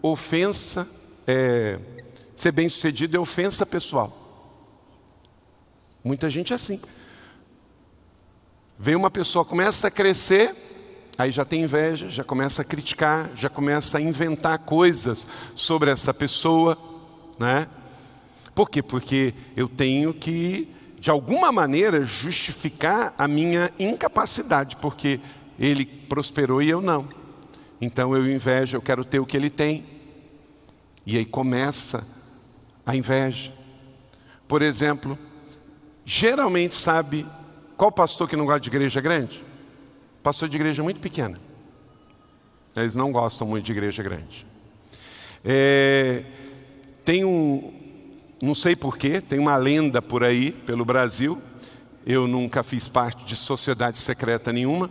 ofensa 0.00 0.88
é, 1.26 1.80
ser 2.36 2.52
bem 2.52 2.68
sucedido 2.68 3.16
é 3.16 3.20
ofensa 3.20 3.66
pessoal. 3.66 4.16
Muita 6.04 6.30
gente 6.30 6.52
é 6.52 6.56
assim. 6.56 6.80
Vem 8.78 8.94
uma 8.94 9.10
pessoa, 9.10 9.44
começa 9.44 9.88
a 9.88 9.90
crescer, 9.90 10.54
Aí 11.18 11.30
já 11.30 11.44
tem 11.44 11.62
inveja, 11.62 12.08
já 12.08 12.24
começa 12.24 12.62
a 12.62 12.64
criticar, 12.64 13.30
já 13.36 13.50
começa 13.50 13.98
a 13.98 14.00
inventar 14.00 14.58
coisas 14.60 15.26
sobre 15.54 15.90
essa 15.90 16.14
pessoa, 16.14 16.78
né? 17.38 17.68
Por 18.54 18.70
quê? 18.70 18.82
Porque 18.82 19.34
eu 19.54 19.68
tenho 19.68 20.14
que, 20.14 20.68
de 21.02 21.10
alguma 21.10 21.50
maneira, 21.50 22.04
justificar 22.04 23.12
a 23.18 23.26
minha 23.26 23.72
incapacidade, 23.76 24.76
porque 24.76 25.18
ele 25.58 25.84
prosperou 25.84 26.62
e 26.62 26.70
eu 26.70 26.80
não. 26.80 27.08
Então 27.80 28.14
eu 28.14 28.30
invejo, 28.30 28.76
eu 28.76 28.80
quero 28.80 29.04
ter 29.04 29.18
o 29.18 29.26
que 29.26 29.36
ele 29.36 29.50
tem. 29.50 29.84
E 31.04 31.18
aí 31.18 31.24
começa 31.24 32.06
a 32.86 32.94
inveja. 32.94 33.52
Por 34.46 34.62
exemplo, 34.62 35.18
geralmente 36.04 36.76
sabe 36.76 37.26
qual 37.76 37.90
pastor 37.90 38.28
que 38.28 38.36
não 38.36 38.46
gosta 38.46 38.60
de 38.60 38.68
igreja 38.68 39.00
grande? 39.00 39.44
Pastor 40.22 40.48
de 40.48 40.56
igreja 40.56 40.84
muito 40.84 41.00
pequena. 41.00 41.40
Eles 42.76 42.94
não 42.94 43.10
gostam 43.10 43.44
muito 43.44 43.64
de 43.64 43.72
igreja 43.72 44.04
grande. 44.04 44.46
É, 45.44 46.22
tem 47.04 47.24
um, 47.24 47.81
não 48.42 48.56
sei 48.56 48.74
porquê, 48.74 49.20
tem 49.20 49.38
uma 49.38 49.54
lenda 49.54 50.02
por 50.02 50.24
aí, 50.24 50.50
pelo 50.50 50.84
Brasil. 50.84 51.40
Eu 52.04 52.26
nunca 52.26 52.64
fiz 52.64 52.88
parte 52.88 53.24
de 53.24 53.36
sociedade 53.36 53.98
secreta 53.98 54.52
nenhuma. 54.52 54.90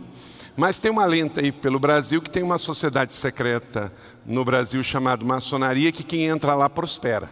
Mas 0.56 0.78
tem 0.78 0.90
uma 0.90 1.04
lenda 1.04 1.42
aí 1.42 1.52
pelo 1.52 1.78
Brasil 1.78 2.22
que 2.22 2.30
tem 2.30 2.42
uma 2.42 2.56
sociedade 2.56 3.12
secreta 3.12 3.92
no 4.24 4.42
Brasil 4.42 4.82
chamada 4.82 5.22
maçonaria 5.22 5.92
que 5.92 6.02
quem 6.02 6.24
entra 6.24 6.54
lá 6.54 6.70
prospera. 6.70 7.30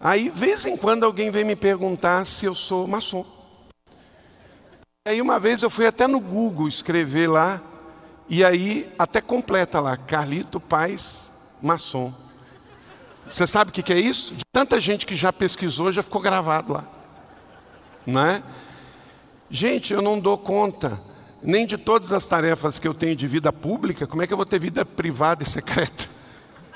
Aí, 0.00 0.30
vez 0.30 0.64
em 0.64 0.74
quando, 0.74 1.04
alguém 1.04 1.30
vem 1.30 1.44
me 1.44 1.54
perguntar 1.54 2.24
se 2.24 2.46
eu 2.46 2.54
sou 2.54 2.86
maçom. 2.86 3.26
Aí 5.06 5.20
uma 5.20 5.38
vez 5.38 5.62
eu 5.62 5.68
fui 5.68 5.86
até 5.86 6.06
no 6.06 6.18
Google 6.18 6.66
escrever 6.66 7.28
lá, 7.28 7.60
e 8.26 8.42
aí 8.42 8.90
até 8.98 9.20
completa 9.20 9.80
lá, 9.80 9.98
Carlito 9.98 10.58
Paz 10.58 11.30
Maçom. 11.60 12.23
Você 13.28 13.46
sabe 13.46 13.70
o 13.70 13.72
que 13.72 13.92
é 13.92 13.98
isso? 13.98 14.34
De 14.34 14.44
tanta 14.52 14.80
gente 14.80 15.06
que 15.06 15.16
já 15.16 15.32
pesquisou, 15.32 15.90
já 15.90 16.02
ficou 16.02 16.20
gravado 16.20 16.72
lá. 16.72 16.84
Não 18.06 18.24
é? 18.24 18.42
Gente, 19.50 19.92
eu 19.92 20.02
não 20.02 20.18
dou 20.18 20.36
conta 20.36 21.00
nem 21.44 21.66
de 21.66 21.76
todas 21.76 22.10
as 22.10 22.24
tarefas 22.26 22.78
que 22.78 22.88
eu 22.88 22.94
tenho 22.94 23.14
de 23.14 23.26
vida 23.26 23.52
pública, 23.52 24.06
como 24.06 24.22
é 24.22 24.26
que 24.26 24.32
eu 24.32 24.36
vou 24.36 24.46
ter 24.46 24.58
vida 24.58 24.84
privada 24.84 25.42
e 25.42 25.46
secreta? 25.46 26.08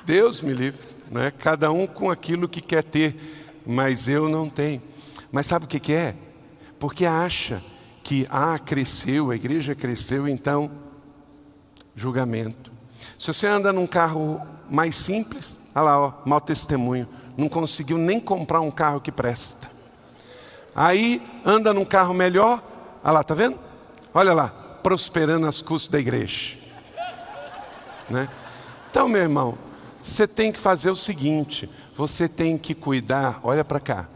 Deus 0.04 0.42
me 0.42 0.52
livre, 0.52 0.86
né? 1.10 1.30
Cada 1.30 1.72
um 1.72 1.86
com 1.86 2.10
aquilo 2.10 2.48
que 2.48 2.60
quer 2.60 2.84
ter, 2.84 3.60
mas 3.66 4.06
eu 4.06 4.28
não 4.28 4.48
tenho. 4.48 4.82
Mas 5.32 5.46
sabe 5.46 5.64
o 5.64 5.68
que 5.68 5.92
é? 5.92 6.14
Porque 6.78 7.06
acha 7.06 7.62
que 8.02 8.26
ah, 8.30 8.58
cresceu, 8.58 9.30
a 9.30 9.36
igreja 9.36 9.74
cresceu, 9.74 10.28
então 10.28 10.70
julgamento. 11.96 12.70
Se 13.18 13.32
você 13.32 13.46
anda 13.46 13.72
num 13.72 13.86
carro 13.86 14.40
mais 14.70 14.96
simples, 14.96 15.58
olha 15.78 15.90
lá, 15.90 16.00
ó, 16.00 16.12
mau 16.24 16.40
testemunho, 16.40 17.08
não 17.36 17.48
conseguiu 17.48 17.98
nem 17.98 18.20
comprar 18.20 18.60
um 18.60 18.70
carro 18.70 19.00
que 19.00 19.12
presta. 19.12 19.68
Aí 20.74 21.22
anda 21.44 21.72
num 21.72 21.84
carro 21.84 22.14
melhor, 22.14 22.62
olha 23.02 23.12
lá, 23.12 23.24
tá 23.24 23.34
vendo? 23.34 23.58
Olha 24.12 24.32
lá, 24.32 24.48
prosperando 24.82 25.46
as 25.46 25.62
custas 25.62 25.90
da 25.90 25.98
igreja. 25.98 26.56
Né? 28.08 28.28
Então, 28.90 29.08
meu 29.08 29.22
irmão, 29.22 29.58
você 30.02 30.26
tem 30.26 30.50
que 30.52 30.58
fazer 30.58 30.90
o 30.90 30.96
seguinte: 30.96 31.70
você 31.96 32.28
tem 32.28 32.56
que 32.56 32.74
cuidar, 32.74 33.40
olha 33.42 33.64
para 33.64 33.80
cá, 33.80 34.06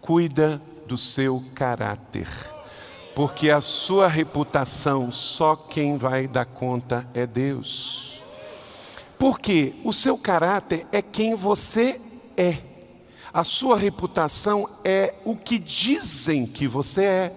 cuida 0.00 0.60
do 0.86 0.96
seu 0.98 1.42
caráter 1.54 2.28
porque 3.14 3.50
a 3.50 3.60
sua 3.60 4.08
reputação 4.08 5.12
só 5.12 5.54
quem 5.54 5.96
vai 5.96 6.26
dar 6.26 6.46
conta 6.46 7.06
é 7.12 7.26
Deus. 7.26 8.11
Porque 9.22 9.74
o 9.84 9.92
seu 9.92 10.18
caráter 10.18 10.84
é 10.90 11.00
quem 11.00 11.36
você 11.36 12.00
é. 12.36 12.56
A 13.32 13.44
sua 13.44 13.78
reputação 13.78 14.68
é 14.82 15.14
o 15.24 15.36
que 15.36 15.60
dizem 15.60 16.44
que 16.44 16.66
você 16.66 17.04
é. 17.04 17.36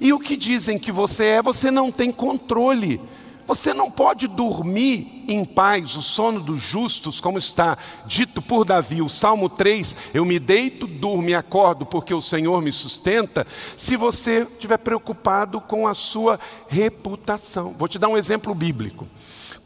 E 0.00 0.12
o 0.12 0.20
que 0.20 0.36
dizem 0.36 0.78
que 0.78 0.92
você 0.92 1.24
é, 1.24 1.42
você 1.42 1.72
não 1.72 1.90
tem 1.90 2.12
controle. 2.12 3.00
Você 3.48 3.74
não 3.74 3.90
pode 3.90 4.28
dormir 4.28 5.24
em 5.26 5.44
paz 5.44 5.96
o 5.96 6.02
sono 6.02 6.38
dos 6.38 6.62
justos, 6.62 7.18
como 7.18 7.36
está 7.36 7.76
dito 8.06 8.40
por 8.40 8.64
Davi, 8.64 9.02
o 9.02 9.08
Salmo 9.08 9.48
3, 9.48 9.96
eu 10.14 10.24
me 10.24 10.38
deito, 10.38 10.86
durmo 10.86 11.28
e 11.28 11.34
acordo 11.34 11.84
porque 11.84 12.14
o 12.14 12.22
Senhor 12.22 12.62
me 12.62 12.70
sustenta, 12.70 13.44
se 13.76 13.96
você 13.96 14.46
estiver 14.52 14.78
preocupado 14.78 15.60
com 15.60 15.88
a 15.88 15.94
sua 15.94 16.38
reputação. 16.68 17.74
Vou 17.76 17.88
te 17.88 17.98
dar 17.98 18.06
um 18.06 18.16
exemplo 18.16 18.54
bíblico. 18.54 19.08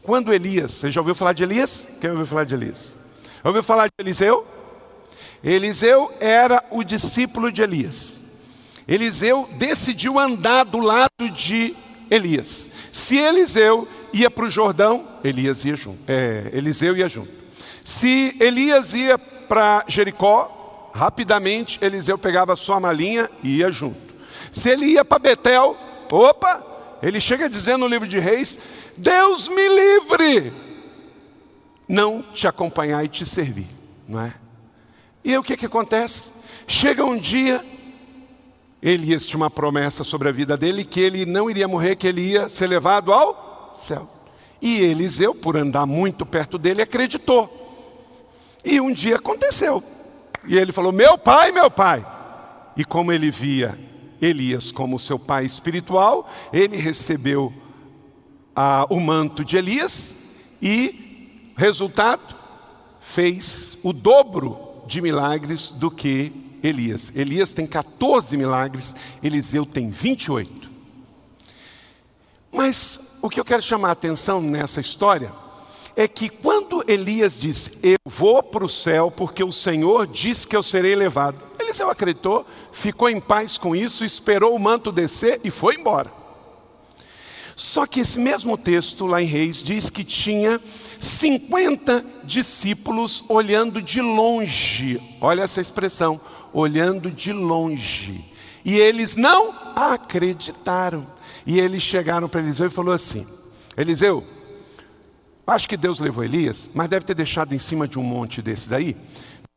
Quando 0.09 0.33
Elias, 0.33 0.71
você 0.71 0.89
já 0.89 1.01
ouviu 1.01 1.13
falar 1.13 1.33
de 1.33 1.43
Elias? 1.43 1.87
Quem 2.01 2.09
ouviu 2.09 2.25
falar 2.25 2.43
de 2.43 2.55
Elias? 2.55 2.97
Ouviu 3.43 3.61
falar 3.61 3.85
de 3.85 3.93
Eliseu? 3.99 4.43
Eliseu 5.43 6.11
era 6.19 6.63
o 6.71 6.83
discípulo 6.83 7.51
de 7.51 7.61
Elias. 7.61 8.23
Eliseu 8.87 9.47
decidiu 9.59 10.17
andar 10.17 10.63
do 10.63 10.79
lado 10.79 11.29
de 11.31 11.75
Elias. 12.09 12.71
Se 12.91 13.19
Eliseu 13.19 13.87
ia 14.11 14.31
para 14.31 14.45
o 14.45 14.49
Jordão, 14.49 15.07
Elias 15.23 15.63
ia 15.63 15.75
junto. 15.75 15.99
É, 16.07 16.49
Eliseu 16.53 16.97
ia 16.97 17.07
junto. 17.07 17.31
Se 17.85 18.35
Elias 18.39 18.95
ia 18.95 19.15
para 19.15 19.85
Jericó, 19.87 20.89
rapidamente 20.91 21.77
Eliseu 21.83 22.17
pegava 22.17 22.55
sua 22.55 22.79
malinha 22.79 23.29
e 23.43 23.57
ia 23.57 23.71
junto. 23.71 24.15
Se 24.51 24.69
ele 24.69 24.87
ia 24.87 25.05
para 25.05 25.19
Betel, 25.19 25.77
opa, 26.09 26.78
ele 27.01 27.19
chega 27.19 27.49
dizendo 27.49 27.79
no 27.79 27.87
livro 27.87 28.07
de 28.07 28.19
Reis: 28.19 28.57
Deus 28.97 29.47
me 29.47 29.67
livre, 29.69 30.53
não 31.87 32.21
te 32.21 32.47
acompanhar 32.47 33.03
e 33.03 33.07
te 33.07 33.25
servir, 33.25 33.67
não 34.07 34.21
é? 34.21 34.33
E 35.23 35.31
aí 35.31 35.37
o 35.37 35.43
que, 35.43 35.57
que 35.57 35.65
acontece? 35.65 36.31
Chega 36.67 37.03
um 37.03 37.17
dia, 37.17 37.65
Elias 38.81 39.23
tinha 39.23 39.37
uma 39.37 39.49
promessa 39.49 40.03
sobre 40.03 40.29
a 40.29 40.31
vida 40.31 40.55
dele 40.55 40.83
que 40.83 40.99
ele 40.99 41.25
não 41.25 41.49
iria 41.49 41.67
morrer, 41.67 41.95
que 41.95 42.07
ele 42.07 42.21
ia 42.21 42.47
ser 42.47 42.67
levado 42.67 43.11
ao 43.11 43.73
céu. 43.75 44.09
E 44.61 44.79
Eliseu, 44.79 45.33
por 45.33 45.55
andar 45.55 45.85
muito 45.85 46.25
perto 46.25 46.57
dele, 46.57 46.81
acreditou. 46.81 47.55
E 48.63 48.79
um 48.81 48.91
dia 48.91 49.15
aconteceu. 49.15 49.83
E 50.45 50.57
ele 50.57 50.71
falou: 50.71 50.91
Meu 50.91 51.17
pai, 51.17 51.51
meu 51.51 51.71
pai. 51.71 52.05
E 52.75 52.83
como 52.83 53.11
ele 53.11 53.31
via 53.31 53.77
Elias 54.21 54.71
como 54.71 54.99
seu 54.99 55.17
pai 55.17 55.45
espiritual, 55.45 56.29
ele 56.51 56.77
recebeu 56.77 57.53
ah, 58.55 58.85
o 58.89 58.99
manto 58.99 59.43
de 59.45 59.57
Elias 59.57 60.15
e, 60.61 61.51
resultado, 61.55 62.35
fez 62.99 63.77
o 63.83 63.93
dobro 63.93 64.83
de 64.85 65.01
milagres 65.01 65.71
do 65.71 65.89
que 65.89 66.31
Elias. 66.61 67.11
Elias 67.15 67.53
tem 67.53 67.65
14 67.65 68.35
milagres, 68.35 68.95
Eliseu 69.23 69.65
tem 69.65 69.89
28. 69.89 70.69
Mas 72.51 73.17
o 73.21 73.29
que 73.29 73.39
eu 73.39 73.45
quero 73.45 73.61
chamar 73.61 73.89
a 73.89 73.93
atenção 73.93 74.41
nessa 74.41 74.81
história 74.81 75.31
é 75.95 76.07
que 76.07 76.29
Elias 76.89 77.37
disse: 77.37 77.71
Eu 77.83 77.99
vou 78.03 78.41
para 78.41 78.65
o 78.65 78.69
céu 78.69 79.11
porque 79.11 79.43
o 79.43 79.51
Senhor 79.51 80.07
disse 80.07 80.47
que 80.47 80.55
eu 80.55 80.63
serei 80.63 80.95
levado, 80.95 81.37
Eliseu 81.59 81.89
acreditou, 81.89 82.45
ficou 82.71 83.07
em 83.07 83.19
paz 83.19 83.57
com 83.57 83.75
isso, 83.75 84.03
esperou 84.03 84.55
o 84.55 84.59
manto 84.59 84.91
descer 84.91 85.39
e 85.43 85.51
foi 85.51 85.75
embora. 85.75 86.11
Só 87.55 87.85
que 87.85 87.99
esse 87.99 88.17
mesmo 88.17 88.57
texto 88.57 89.05
lá 89.05 89.21
em 89.21 89.25
Reis 89.25 89.61
diz 89.61 89.89
que 89.89 90.03
tinha 90.03 90.59
50 90.99 92.03
discípulos 92.23 93.23
olhando 93.29 93.81
de 93.81 94.01
longe, 94.01 94.99
olha 95.21 95.43
essa 95.43 95.61
expressão, 95.61 96.19
olhando 96.51 97.11
de 97.11 97.31
longe. 97.31 98.25
E 98.65 98.75
eles 98.77 99.15
não 99.15 99.53
acreditaram. 99.75 101.05
E 101.45 101.59
eles 101.59 101.83
chegaram 101.83 102.27
para 102.27 102.41
Eliseu 102.41 102.67
e 102.67 102.71
falou 102.71 102.93
assim: 102.93 103.27
Eliseu, 103.77 104.23
acho 105.51 105.67
que 105.67 105.77
Deus 105.77 105.99
levou 105.99 106.23
Elias, 106.23 106.69
mas 106.73 106.87
deve 106.87 107.05
ter 107.05 107.13
deixado 107.13 107.53
em 107.53 107.59
cima 107.59 107.87
de 107.87 107.97
um 107.97 108.03
monte 108.03 108.41
desses 108.41 108.71
aí. 108.71 108.95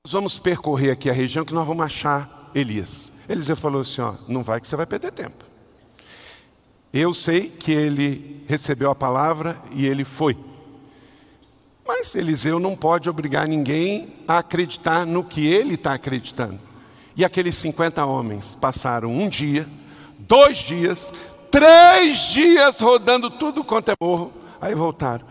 Nós 0.05 0.13
vamos 0.13 0.39
percorrer 0.39 0.91
aqui 0.91 1.09
a 1.09 1.13
região 1.13 1.45
que 1.45 1.55
nós 1.55 1.67
vamos 1.67 1.85
achar 1.85 2.51
Elias. 2.55 3.13
Eliseu 3.29 3.57
falou 3.57 3.81
assim: 3.81 4.01
ó, 4.01 4.15
não 4.29 4.43
vai 4.43 4.61
que 4.61 4.69
você 4.69 4.77
vai 4.77 4.87
perder 4.87 5.13
tempo. 5.13 5.45
Eu 6.93 7.15
sei 7.15 7.49
que 7.49 7.73
ele 7.73 8.45
recebeu 8.47 8.91
a 8.91 8.95
palavra 8.95 9.57
e 9.71 9.87
ele 9.87 10.05
foi. 10.05 10.37
Mas 11.87 12.15
Eliseu 12.15 12.61
não 12.61 12.77
pode 12.77 13.09
obrigar 13.09 13.49
ninguém 13.49 14.13
a 14.29 14.39
acreditar 14.39 15.07
no 15.07 15.25
que 15.25 15.47
ele 15.47 15.75
está 15.75 15.95
acreditando. 15.95 16.61
E 17.17 17.25
aqueles 17.25 17.55
50 17.57 18.05
homens 18.05 18.55
passaram 18.55 19.11
um 19.11 19.29
dia, 19.29 19.67
dois 20.19 20.59
dias, 20.59 21.13
três 21.51 22.19
dias 22.31 22.81
rodando 22.81 23.31
tudo 23.31 23.65
quanto 23.65 23.91
é 23.91 23.95
morro. 24.01 24.33
Aí 24.61 24.75
voltaram. 24.75 25.25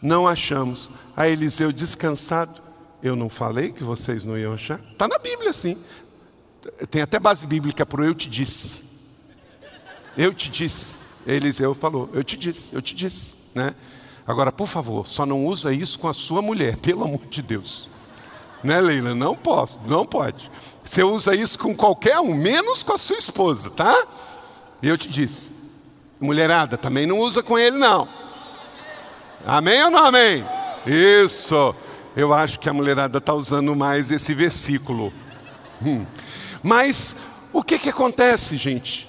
Não 0.00 0.26
achamos. 0.26 0.90
Aí 1.16 1.32
Eliseu 1.32 1.72
descansado. 1.72 2.60
Eu 3.02 3.16
não 3.16 3.28
falei 3.28 3.72
que 3.72 3.82
vocês 3.82 4.24
não 4.24 4.38
iam 4.38 4.54
achar? 4.54 4.80
Está 4.92 5.08
na 5.08 5.18
Bíblia, 5.18 5.52
sim. 5.52 5.76
Tem 6.88 7.02
até 7.02 7.18
base 7.18 7.46
bíblica 7.46 7.84
para 7.84 8.04
eu 8.04 8.14
te 8.14 8.30
disse. 8.30 8.80
Eu 10.16 10.32
te 10.32 10.50
disse. 10.50 10.96
Eliseu 11.26 11.74
falou, 11.74 12.08
eu 12.12 12.22
te 12.22 12.36
disse, 12.36 12.74
eu 12.74 12.82
te 12.82 12.94
disse. 12.94 13.34
Né? 13.54 13.74
Agora, 14.26 14.52
por 14.52 14.68
favor, 14.68 15.06
só 15.06 15.26
não 15.26 15.46
usa 15.46 15.72
isso 15.72 15.98
com 15.98 16.08
a 16.08 16.14
sua 16.14 16.42
mulher, 16.42 16.76
pelo 16.82 17.04
amor 17.04 17.26
de 17.26 17.42
Deus. 17.42 17.90
Né, 18.62 18.80
Leila? 18.80 19.14
Não 19.14 19.34
posso, 19.34 19.78
não 19.88 20.06
pode. 20.06 20.50
Você 20.84 21.02
usa 21.02 21.34
isso 21.34 21.58
com 21.58 21.74
qualquer 21.74 22.20
um, 22.20 22.34
menos 22.34 22.82
com 22.82 22.92
a 22.92 22.98
sua 22.98 23.16
esposa, 23.16 23.70
tá? 23.70 24.06
Eu 24.80 24.96
te 24.96 25.08
disse. 25.08 25.50
Mulherada, 26.22 26.78
também 26.78 27.04
não 27.04 27.18
usa 27.18 27.42
com 27.42 27.58
ele, 27.58 27.76
não. 27.76 28.08
Amém 29.44 29.82
ou 29.82 29.90
não 29.90 30.06
amém? 30.06 30.44
Isso. 30.86 31.74
Eu 32.16 32.32
acho 32.32 32.60
que 32.60 32.68
a 32.68 32.72
mulherada 32.72 33.18
está 33.18 33.34
usando 33.34 33.74
mais 33.74 34.08
esse 34.12 34.32
versículo. 34.32 35.12
Hum. 35.84 36.06
Mas 36.62 37.16
o 37.52 37.60
que, 37.60 37.76
que 37.76 37.88
acontece, 37.88 38.56
gente? 38.56 39.08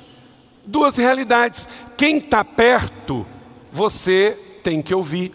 Duas 0.66 0.98
realidades. 0.98 1.70
Quem 1.96 2.18
está 2.18 2.44
perto, 2.44 3.28
você 3.72 4.36
tem 4.64 4.82
que 4.82 4.96
ouvir 4.96 5.34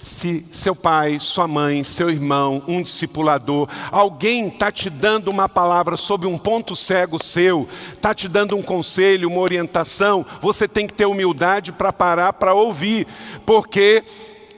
se 0.00 0.46
seu 0.50 0.74
pai, 0.74 1.18
sua 1.20 1.46
mãe, 1.46 1.84
seu 1.84 2.08
irmão, 2.08 2.62
um 2.66 2.82
discipulador, 2.82 3.68
alguém 3.92 4.48
está 4.48 4.72
te 4.72 4.88
dando 4.88 5.28
uma 5.28 5.48
palavra 5.48 5.96
sobre 5.96 6.26
um 6.26 6.38
ponto 6.38 6.74
cego 6.74 7.22
seu, 7.22 7.68
está 7.92 8.14
te 8.14 8.26
dando 8.26 8.56
um 8.56 8.62
conselho, 8.62 9.28
uma 9.28 9.40
orientação, 9.40 10.24
você 10.40 10.66
tem 10.66 10.86
que 10.86 10.94
ter 10.94 11.04
humildade 11.04 11.70
para 11.70 11.92
parar 11.92 12.32
para 12.32 12.54
ouvir, 12.54 13.06
porque 13.44 14.02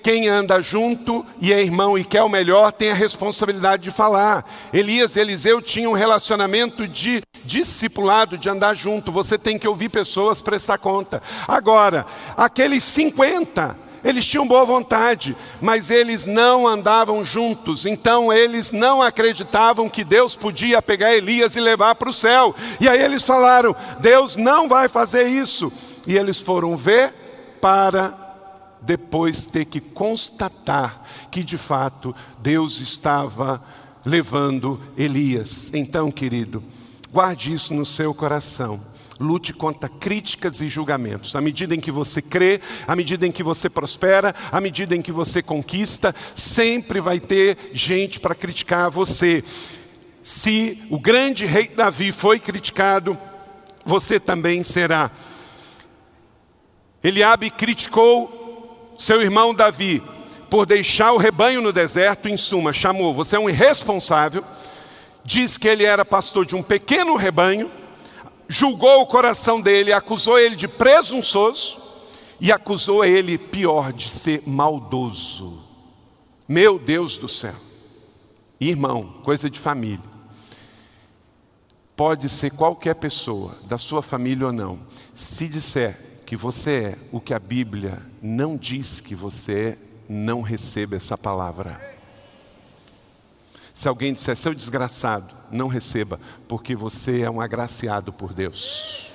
quem 0.00 0.28
anda 0.28 0.60
junto 0.60 1.26
e 1.40 1.52
é 1.52 1.60
irmão 1.60 1.98
e 1.98 2.04
quer 2.04 2.22
o 2.22 2.28
melhor 2.28 2.72
tem 2.72 2.90
a 2.90 2.94
responsabilidade 2.94 3.82
de 3.82 3.90
falar. 3.90 4.44
Elias 4.72 5.14
e 5.14 5.20
Eliseu 5.20 5.62
tinham 5.62 5.92
um 5.92 5.96
relacionamento 5.96 6.88
de 6.88 7.22
discipulado, 7.44 8.36
de 8.36 8.48
andar 8.48 8.74
junto. 8.74 9.12
Você 9.12 9.38
tem 9.38 9.58
que 9.58 9.68
ouvir 9.68 9.88
pessoas, 9.90 10.42
prestar 10.42 10.78
conta. 10.78 11.22
Agora, 11.46 12.04
aqueles 12.36 12.82
50 12.82 13.91
eles 14.04 14.26
tinham 14.26 14.46
boa 14.46 14.64
vontade, 14.64 15.36
mas 15.60 15.90
eles 15.90 16.24
não 16.24 16.66
andavam 16.66 17.24
juntos, 17.24 17.86
então 17.86 18.32
eles 18.32 18.72
não 18.72 19.00
acreditavam 19.00 19.88
que 19.88 20.02
Deus 20.02 20.36
podia 20.36 20.82
pegar 20.82 21.14
Elias 21.14 21.54
e 21.54 21.60
levar 21.60 21.94
para 21.94 22.10
o 22.10 22.12
céu. 22.12 22.54
E 22.80 22.88
aí 22.88 23.00
eles 23.00 23.22
falaram: 23.22 23.74
Deus 24.00 24.36
não 24.36 24.68
vai 24.68 24.88
fazer 24.88 25.28
isso. 25.28 25.72
E 26.06 26.16
eles 26.16 26.40
foram 26.40 26.76
ver 26.76 27.14
para 27.60 28.18
depois 28.80 29.46
ter 29.46 29.66
que 29.66 29.80
constatar 29.80 31.02
que 31.30 31.44
de 31.44 31.56
fato 31.56 32.14
Deus 32.40 32.80
estava 32.80 33.62
levando 34.04 34.80
Elias. 34.96 35.70
Então, 35.72 36.10
querido, 36.10 36.62
guarde 37.12 37.52
isso 37.52 37.72
no 37.72 37.86
seu 37.86 38.12
coração. 38.12 38.80
Lute 39.22 39.52
contra 39.52 39.88
críticas 39.88 40.60
e 40.60 40.68
julgamentos. 40.68 41.34
À 41.36 41.40
medida 41.40 41.74
em 41.74 41.80
que 41.80 41.90
você 41.90 42.20
crê, 42.20 42.60
à 42.86 42.96
medida 42.96 43.26
em 43.26 43.30
que 43.30 43.42
você 43.42 43.70
prospera, 43.70 44.34
à 44.50 44.60
medida 44.60 44.96
em 44.96 45.00
que 45.00 45.12
você 45.12 45.42
conquista, 45.42 46.14
sempre 46.34 47.00
vai 47.00 47.20
ter 47.20 47.56
gente 47.72 48.18
para 48.18 48.34
criticar 48.34 48.90
você. 48.90 49.44
Se 50.22 50.82
o 50.90 50.98
grande 50.98 51.46
rei 51.46 51.68
Davi 51.68 52.12
foi 52.12 52.38
criticado, 52.38 53.16
você 53.84 54.18
também 54.20 54.62
será. 54.62 55.10
Eliabe 57.02 57.50
criticou 57.50 58.94
seu 58.98 59.20
irmão 59.22 59.54
Davi 59.54 60.02
por 60.48 60.66
deixar 60.66 61.12
o 61.12 61.16
rebanho 61.16 61.62
no 61.62 61.72
deserto, 61.72 62.28
em 62.28 62.36
suma, 62.36 62.72
chamou, 62.72 63.14
você 63.14 63.36
é 63.36 63.38
um 63.38 63.48
irresponsável, 63.48 64.44
diz 65.24 65.56
que 65.56 65.66
ele 65.66 65.84
era 65.84 66.04
pastor 66.04 66.44
de 66.44 66.54
um 66.54 66.62
pequeno 66.62 67.16
rebanho, 67.16 67.70
julgou 68.48 69.00
o 69.02 69.06
coração 69.06 69.60
dele, 69.60 69.92
acusou 69.92 70.38
ele 70.38 70.56
de 70.56 70.68
presunçoso 70.68 71.80
e 72.40 72.50
acusou 72.50 73.04
ele, 73.04 73.38
pior, 73.38 73.92
de 73.92 74.08
ser 74.08 74.42
maldoso. 74.46 75.62
Meu 76.48 76.78
Deus 76.78 77.16
do 77.16 77.28
céu. 77.28 77.54
irmão, 78.60 79.04
coisa 79.24 79.48
de 79.48 79.58
família. 79.58 80.10
Pode 81.96 82.28
ser 82.28 82.50
qualquer 82.50 82.94
pessoa, 82.94 83.56
da 83.64 83.78
sua 83.78 84.02
família 84.02 84.46
ou 84.46 84.52
não. 84.52 84.80
Se 85.14 85.46
disser 85.48 85.98
que 86.26 86.36
você 86.36 86.70
é 86.70 86.98
o 87.12 87.20
que 87.20 87.34
a 87.34 87.38
Bíblia 87.38 88.00
não 88.22 88.56
diz 88.56 89.00
que 89.00 89.14
você 89.14 89.76
é, 89.78 89.78
não 90.08 90.40
receba 90.40 90.96
essa 90.96 91.16
palavra. 91.16 91.91
Se 93.74 93.88
alguém 93.88 94.12
disser, 94.12 94.36
seu 94.36 94.54
desgraçado, 94.54 95.34
não 95.50 95.68
receba, 95.68 96.20
porque 96.46 96.76
você 96.76 97.22
é 97.22 97.30
um 97.30 97.40
agraciado 97.40 98.12
por 98.12 98.32
Deus. 98.32 99.10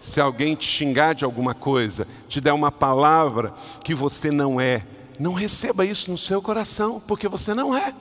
Se 0.00 0.20
alguém 0.20 0.54
te 0.54 0.66
xingar 0.66 1.14
de 1.14 1.24
alguma 1.24 1.54
coisa, 1.54 2.06
te 2.28 2.40
der 2.40 2.52
uma 2.52 2.72
palavra 2.72 3.54
que 3.82 3.94
você 3.94 4.30
não 4.30 4.60
é, 4.60 4.86
não 5.18 5.32
receba 5.32 5.84
isso 5.84 6.10
no 6.10 6.18
seu 6.18 6.42
coração, 6.42 7.00
porque 7.06 7.28
você 7.28 7.54
não 7.54 7.74
é. 7.74 7.94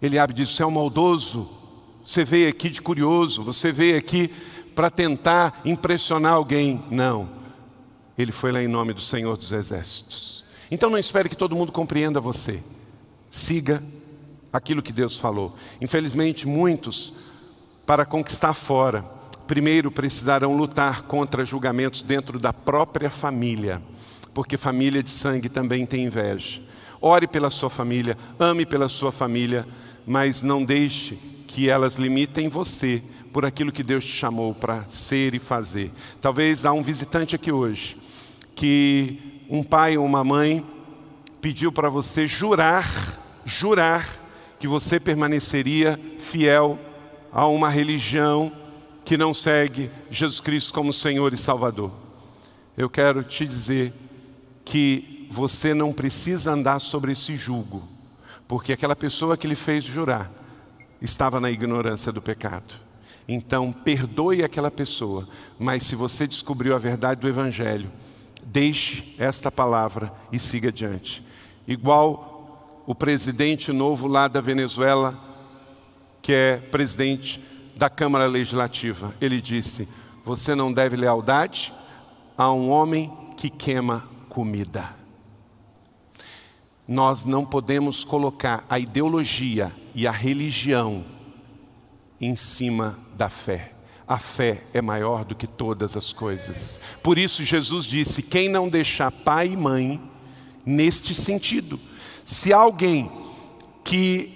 Ele 0.00 0.18
abre 0.18 0.34
diz: 0.34 0.50
Você 0.50 0.62
é 0.62 0.66
um 0.66 0.70
maldoso, 0.70 1.48
você 2.04 2.24
veio 2.24 2.48
aqui 2.48 2.68
de 2.68 2.82
curioso, 2.82 3.42
você 3.42 3.72
veio 3.72 3.98
aqui 3.98 4.28
para 4.74 4.90
tentar 4.90 5.60
impressionar 5.64 6.34
alguém. 6.34 6.84
Não. 6.90 7.28
Ele 8.16 8.30
foi 8.32 8.52
lá 8.52 8.62
em 8.62 8.68
nome 8.68 8.92
do 8.92 9.00
Senhor 9.00 9.36
dos 9.36 9.52
Exércitos. 9.52 10.44
Então 10.70 10.90
não 10.90 10.98
espere 10.98 11.28
que 11.28 11.36
todo 11.36 11.56
mundo 11.56 11.72
compreenda 11.72 12.20
você. 12.20 12.62
Siga 13.30 13.82
aquilo 14.54 14.80
que 14.80 14.92
Deus 14.92 15.18
falou. 15.18 15.56
Infelizmente, 15.80 16.46
muitos, 16.46 17.12
para 17.84 18.06
conquistar 18.06 18.54
fora, 18.54 19.02
primeiro 19.48 19.90
precisarão 19.90 20.56
lutar 20.56 21.02
contra 21.02 21.44
julgamentos 21.44 22.02
dentro 22.02 22.38
da 22.38 22.52
própria 22.52 23.10
família, 23.10 23.82
porque 24.32 24.56
família 24.56 25.02
de 25.02 25.10
sangue 25.10 25.48
também 25.48 25.84
tem 25.84 26.04
inveja. 26.04 26.62
Ore 27.00 27.26
pela 27.26 27.50
sua 27.50 27.68
família, 27.68 28.16
ame 28.38 28.64
pela 28.64 28.88
sua 28.88 29.10
família, 29.10 29.66
mas 30.06 30.40
não 30.40 30.64
deixe 30.64 31.16
que 31.48 31.68
elas 31.68 31.96
limitem 31.96 32.48
você 32.48 33.02
por 33.32 33.44
aquilo 33.44 33.72
que 33.72 33.82
Deus 33.82 34.04
te 34.04 34.12
chamou 34.12 34.54
para 34.54 34.84
ser 34.88 35.34
e 35.34 35.40
fazer. 35.40 35.90
Talvez 36.20 36.64
há 36.64 36.72
um 36.72 36.82
visitante 36.82 37.34
aqui 37.34 37.50
hoje 37.50 37.96
que 38.54 39.42
um 39.50 39.64
pai 39.64 39.98
ou 39.98 40.06
uma 40.06 40.22
mãe 40.22 40.64
pediu 41.40 41.72
para 41.72 41.88
você 41.88 42.28
jurar, 42.28 42.88
jurar 43.44 44.23
que 44.64 44.68
você 44.68 44.98
permaneceria 44.98 46.00
fiel 46.20 46.78
a 47.30 47.46
uma 47.46 47.68
religião 47.68 48.50
que 49.04 49.14
não 49.14 49.34
segue 49.34 49.90
Jesus 50.10 50.40
Cristo 50.40 50.72
como 50.72 50.90
Senhor 50.90 51.34
e 51.34 51.36
Salvador. 51.36 51.92
Eu 52.74 52.88
quero 52.88 53.22
te 53.22 53.46
dizer 53.46 53.92
que 54.64 55.28
você 55.30 55.74
não 55.74 55.92
precisa 55.92 56.52
andar 56.52 56.78
sobre 56.78 57.12
esse 57.12 57.36
jugo, 57.36 57.86
porque 58.48 58.72
aquela 58.72 58.96
pessoa 58.96 59.36
que 59.36 59.46
lhe 59.46 59.54
fez 59.54 59.84
jurar 59.84 60.32
estava 60.98 61.38
na 61.38 61.50
ignorância 61.50 62.10
do 62.10 62.22
pecado. 62.22 62.74
Então, 63.28 63.70
perdoe 63.70 64.42
aquela 64.42 64.70
pessoa, 64.70 65.28
mas 65.58 65.82
se 65.82 65.94
você 65.94 66.26
descobriu 66.26 66.74
a 66.74 66.78
verdade 66.78 67.20
do 67.20 67.28
Evangelho, 67.28 67.92
deixe 68.42 69.14
esta 69.18 69.52
palavra 69.52 70.10
e 70.32 70.38
siga 70.38 70.70
adiante. 70.70 71.22
Igual 71.68 72.33
o 72.86 72.94
presidente 72.94 73.72
novo 73.72 74.06
lá 74.06 74.28
da 74.28 74.40
Venezuela, 74.40 75.18
que 76.20 76.32
é 76.32 76.56
presidente 76.56 77.42
da 77.76 77.88
Câmara 77.88 78.26
Legislativa. 78.26 79.14
Ele 79.20 79.40
disse: 79.40 79.88
Você 80.24 80.54
não 80.54 80.72
deve 80.72 80.96
lealdade 80.96 81.72
a 82.36 82.52
um 82.52 82.70
homem 82.70 83.12
que 83.36 83.48
queima 83.48 84.04
comida. 84.28 84.94
Nós 86.86 87.24
não 87.24 87.46
podemos 87.46 88.04
colocar 88.04 88.64
a 88.68 88.78
ideologia 88.78 89.72
e 89.94 90.06
a 90.06 90.12
religião 90.12 91.04
em 92.20 92.36
cima 92.36 92.98
da 93.16 93.30
fé. 93.30 93.72
A 94.06 94.18
fé 94.18 94.64
é 94.74 94.82
maior 94.82 95.24
do 95.24 95.34
que 95.34 95.46
todas 95.46 95.96
as 95.96 96.12
coisas. 96.12 96.78
Por 97.02 97.16
isso, 97.16 97.42
Jesus 97.42 97.86
disse: 97.86 98.22
quem 98.22 98.50
não 98.50 98.68
deixar 98.68 99.10
pai 99.10 99.48
e 99.48 99.56
mãe, 99.56 99.98
neste 100.66 101.14
sentido, 101.14 101.80
se 102.24 102.52
alguém 102.52 103.10
que 103.82 104.34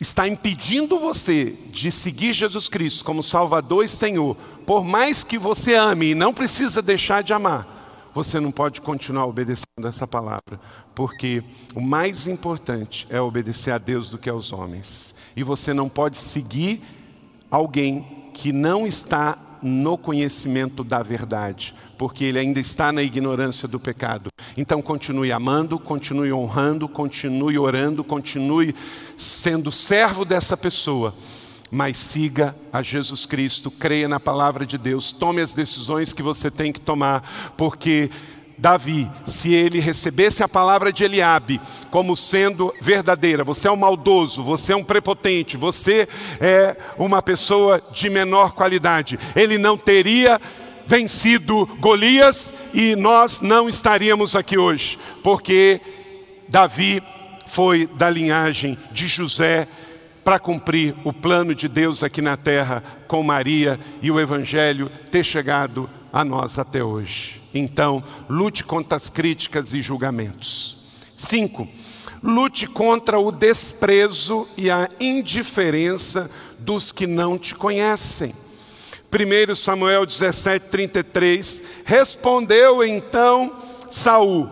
está 0.00 0.28
impedindo 0.28 0.98
você 0.98 1.56
de 1.70 1.90
seguir 1.90 2.32
Jesus 2.32 2.68
Cristo 2.68 3.04
como 3.04 3.22
Salvador 3.22 3.84
e 3.84 3.88
Senhor, 3.88 4.36
por 4.66 4.84
mais 4.84 5.24
que 5.24 5.38
você 5.38 5.74
ame 5.74 6.10
e 6.10 6.14
não 6.14 6.34
precisa 6.34 6.82
deixar 6.82 7.22
de 7.22 7.32
amar, 7.32 8.10
você 8.14 8.40
não 8.40 8.50
pode 8.50 8.80
continuar 8.80 9.26
obedecendo 9.26 9.86
essa 9.86 10.06
palavra, 10.06 10.60
porque 10.94 11.42
o 11.74 11.80
mais 11.80 12.26
importante 12.26 13.06
é 13.10 13.20
obedecer 13.20 13.70
a 13.70 13.78
Deus 13.78 14.08
do 14.08 14.18
que 14.18 14.30
aos 14.30 14.52
homens. 14.52 15.14
E 15.36 15.42
você 15.42 15.74
não 15.74 15.88
pode 15.88 16.16
seguir 16.16 16.82
alguém 17.50 18.30
que 18.32 18.52
não 18.52 18.86
está 18.86 19.38
no 19.66 19.98
conhecimento 19.98 20.84
da 20.84 21.02
verdade, 21.02 21.74
porque 21.98 22.24
ele 22.24 22.38
ainda 22.38 22.60
está 22.60 22.92
na 22.92 23.02
ignorância 23.02 23.66
do 23.66 23.80
pecado. 23.80 24.30
Então 24.56 24.80
continue 24.80 25.32
amando, 25.32 25.78
continue 25.78 26.32
honrando, 26.32 26.88
continue 26.88 27.58
orando, 27.58 28.04
continue 28.04 28.74
sendo 29.18 29.72
servo 29.72 30.24
dessa 30.24 30.56
pessoa, 30.56 31.12
mas 31.70 31.96
siga 31.96 32.54
a 32.72 32.82
Jesus 32.82 33.26
Cristo, 33.26 33.70
creia 33.70 34.08
na 34.08 34.20
palavra 34.20 34.64
de 34.64 34.78
Deus, 34.78 35.12
tome 35.12 35.40
as 35.40 35.52
decisões 35.52 36.12
que 36.12 36.22
você 36.22 36.50
tem 36.50 36.72
que 36.72 36.80
tomar, 36.80 37.54
porque 37.56 38.08
Davi, 38.58 39.10
se 39.24 39.52
ele 39.52 39.80
recebesse 39.80 40.42
a 40.42 40.48
palavra 40.48 40.92
de 40.92 41.04
Eliabe 41.04 41.60
como 41.90 42.16
sendo 42.16 42.72
verdadeira, 42.80 43.44
você 43.44 43.68
é 43.68 43.70
um 43.70 43.76
maldoso, 43.76 44.42
você 44.42 44.72
é 44.72 44.76
um 44.76 44.84
prepotente, 44.84 45.56
você 45.56 46.08
é 46.40 46.76
uma 46.98 47.20
pessoa 47.20 47.82
de 47.92 48.08
menor 48.08 48.52
qualidade, 48.52 49.18
ele 49.34 49.58
não 49.58 49.76
teria 49.76 50.40
vencido 50.86 51.66
Golias 51.80 52.54
e 52.72 52.96
nós 52.96 53.40
não 53.40 53.68
estaríamos 53.68 54.34
aqui 54.34 54.56
hoje, 54.56 54.98
porque 55.22 55.80
Davi 56.48 57.02
foi 57.46 57.86
da 57.86 58.08
linhagem 58.08 58.78
de 58.90 59.06
José 59.06 59.68
para 60.24 60.38
cumprir 60.38 60.94
o 61.04 61.12
plano 61.12 61.54
de 61.54 61.68
Deus 61.68 62.02
aqui 62.02 62.20
na 62.20 62.36
terra 62.36 62.82
com 63.06 63.22
Maria 63.22 63.78
e 64.02 64.10
o 64.10 64.18
evangelho 64.18 64.90
ter 65.10 65.22
chegado 65.22 65.88
a 66.12 66.24
nós 66.24 66.58
até 66.58 66.82
hoje. 66.82 67.40
Então, 67.56 68.02
lute 68.28 68.62
contra 68.62 68.96
as 68.96 69.08
críticas 69.08 69.72
e 69.72 69.80
julgamentos. 69.80 70.76
Cinco, 71.16 71.66
lute 72.22 72.66
contra 72.66 73.18
o 73.18 73.32
desprezo 73.32 74.46
e 74.56 74.70
a 74.70 74.88
indiferença 75.00 76.30
dos 76.58 76.92
que 76.92 77.06
não 77.06 77.38
te 77.38 77.54
conhecem. 77.54 78.34
1 79.10 79.54
Samuel 79.54 80.04
17, 80.04 80.66
33, 80.68 81.62
respondeu 81.84 82.84
então 82.84 83.52
Saul: 83.90 84.50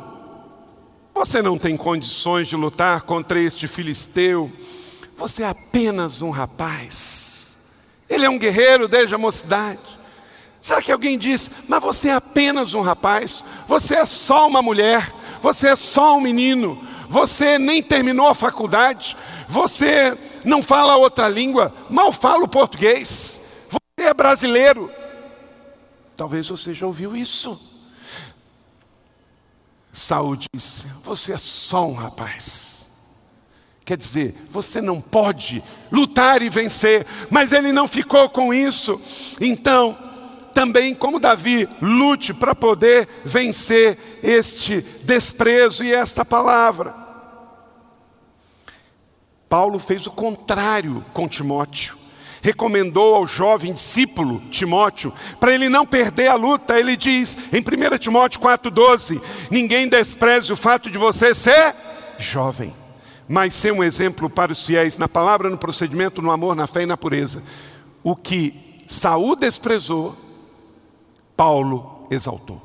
Você 1.14 1.42
não 1.42 1.58
tem 1.58 1.76
condições 1.76 2.48
de 2.48 2.56
lutar 2.56 3.02
contra 3.02 3.38
este 3.38 3.68
filisteu, 3.68 4.50
você 5.16 5.42
é 5.42 5.46
apenas 5.48 6.22
um 6.22 6.30
rapaz. 6.30 7.58
Ele 8.08 8.24
é 8.24 8.30
um 8.30 8.38
guerreiro 8.38 8.88
desde 8.88 9.14
a 9.14 9.18
mocidade. 9.18 10.03
Será 10.64 10.80
que 10.80 10.90
alguém 10.90 11.18
diz, 11.18 11.50
mas 11.68 11.82
você 11.82 12.08
é 12.08 12.14
apenas 12.14 12.72
um 12.72 12.80
rapaz, 12.80 13.44
você 13.68 13.96
é 13.96 14.06
só 14.06 14.48
uma 14.48 14.62
mulher, 14.62 15.12
você 15.42 15.68
é 15.68 15.76
só 15.76 16.16
um 16.16 16.22
menino, 16.22 16.82
você 17.06 17.58
nem 17.58 17.82
terminou 17.82 18.28
a 18.28 18.34
faculdade, 18.34 19.14
você 19.46 20.16
não 20.42 20.62
fala 20.62 20.96
outra 20.96 21.28
língua, 21.28 21.70
mal 21.90 22.10
fala 22.10 22.44
o 22.44 22.48
português, 22.48 23.38
você 23.70 24.08
é 24.08 24.14
brasileiro. 24.14 24.90
Talvez 26.16 26.48
você 26.48 26.72
já 26.72 26.86
ouviu 26.86 27.14
isso. 27.14 27.60
Saúl 29.92 30.38
disse: 30.50 30.86
Você 31.02 31.34
é 31.34 31.38
só 31.38 31.86
um 31.86 31.92
rapaz. 31.92 32.90
Quer 33.84 33.98
dizer, 33.98 34.34
você 34.48 34.80
não 34.80 34.98
pode 34.98 35.62
lutar 35.92 36.40
e 36.40 36.48
vencer, 36.48 37.06
mas 37.28 37.52
ele 37.52 37.70
não 37.70 37.86
ficou 37.86 38.30
com 38.30 38.54
isso. 38.54 38.98
Então, 39.38 40.03
também, 40.54 40.94
como 40.94 41.18
Davi, 41.18 41.68
lute 41.82 42.32
para 42.32 42.54
poder 42.54 43.08
vencer 43.24 43.98
este 44.22 44.80
desprezo 45.02 45.84
e 45.84 45.92
esta 45.92 46.24
palavra. 46.24 46.94
Paulo 49.48 49.78
fez 49.78 50.06
o 50.06 50.10
contrário 50.10 51.04
com 51.12 51.28
Timóteo. 51.28 51.96
Recomendou 52.40 53.14
ao 53.14 53.26
jovem 53.26 53.72
discípulo 53.72 54.40
Timóteo, 54.50 55.12
para 55.40 55.54
ele 55.54 55.68
não 55.68 55.86
perder 55.86 56.28
a 56.28 56.34
luta, 56.34 56.78
ele 56.78 56.96
diz 56.96 57.36
em 57.52 57.60
1 57.60 57.98
Timóteo 57.98 58.40
4,12: 58.40 59.20
Ninguém 59.50 59.88
despreze 59.88 60.52
o 60.52 60.56
fato 60.56 60.90
de 60.90 60.98
você 60.98 61.34
ser 61.34 61.74
jovem, 62.18 62.74
mas 63.26 63.54
ser 63.54 63.72
um 63.72 63.82
exemplo 63.82 64.28
para 64.28 64.52
os 64.52 64.66
fiéis 64.66 64.98
na 64.98 65.08
palavra, 65.08 65.48
no 65.48 65.56
procedimento, 65.56 66.20
no 66.20 66.30
amor, 66.30 66.54
na 66.54 66.66
fé 66.66 66.82
e 66.82 66.86
na 66.86 66.96
pureza. 66.96 67.42
O 68.02 68.14
que 68.14 68.82
Saúl 68.86 69.34
desprezou, 69.36 70.14
Paulo 71.36 72.06
exaltou. 72.10 72.62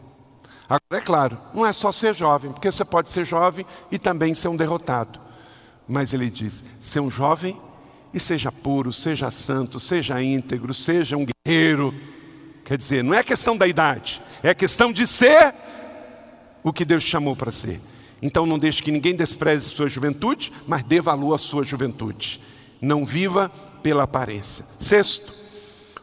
Agora, 0.69 1.01
é 1.01 1.01
claro, 1.01 1.37
não 1.53 1.65
é 1.65 1.73
só 1.73 1.91
ser 1.91 2.13
jovem, 2.13 2.51
porque 2.51 2.71
você 2.71 2.85
pode 2.85 3.09
ser 3.09 3.25
jovem 3.25 3.65
e 3.91 3.97
também 3.97 4.35
ser 4.35 4.49
um 4.49 4.55
derrotado. 4.55 5.19
Mas 5.87 6.13
ele 6.13 6.29
diz: 6.29 6.63
ser 6.79 6.99
um 6.99 7.09
jovem 7.09 7.59
e 8.13 8.19
seja 8.19 8.51
puro, 8.51 8.93
seja 8.93 9.31
santo, 9.31 9.79
seja 9.79 10.21
íntegro, 10.21 10.73
seja 10.73 11.17
um 11.17 11.25
guerreiro. 11.25 11.93
Quer 12.63 12.77
dizer, 12.77 13.03
não 13.03 13.15
é 13.15 13.23
questão 13.23 13.57
da 13.57 13.67
idade, 13.67 14.21
é 14.43 14.53
questão 14.53 14.93
de 14.93 15.07
ser 15.07 15.55
o 16.63 16.71
que 16.71 16.85
Deus 16.85 17.01
chamou 17.01 17.35
para 17.35 17.51
ser. 17.51 17.81
Então 18.21 18.45
não 18.45 18.59
deixe 18.59 18.83
que 18.83 18.91
ninguém 18.91 19.15
despreze 19.15 19.69
sua 19.69 19.87
juventude, 19.87 20.51
mas 20.67 20.83
dê 20.83 21.01
valor 21.01 21.33
à 21.33 21.37
sua 21.39 21.63
juventude. 21.63 22.39
Não 22.79 23.05
viva 23.05 23.49
pela 23.81 24.03
aparência. 24.03 24.65
Sexto, 24.77 25.33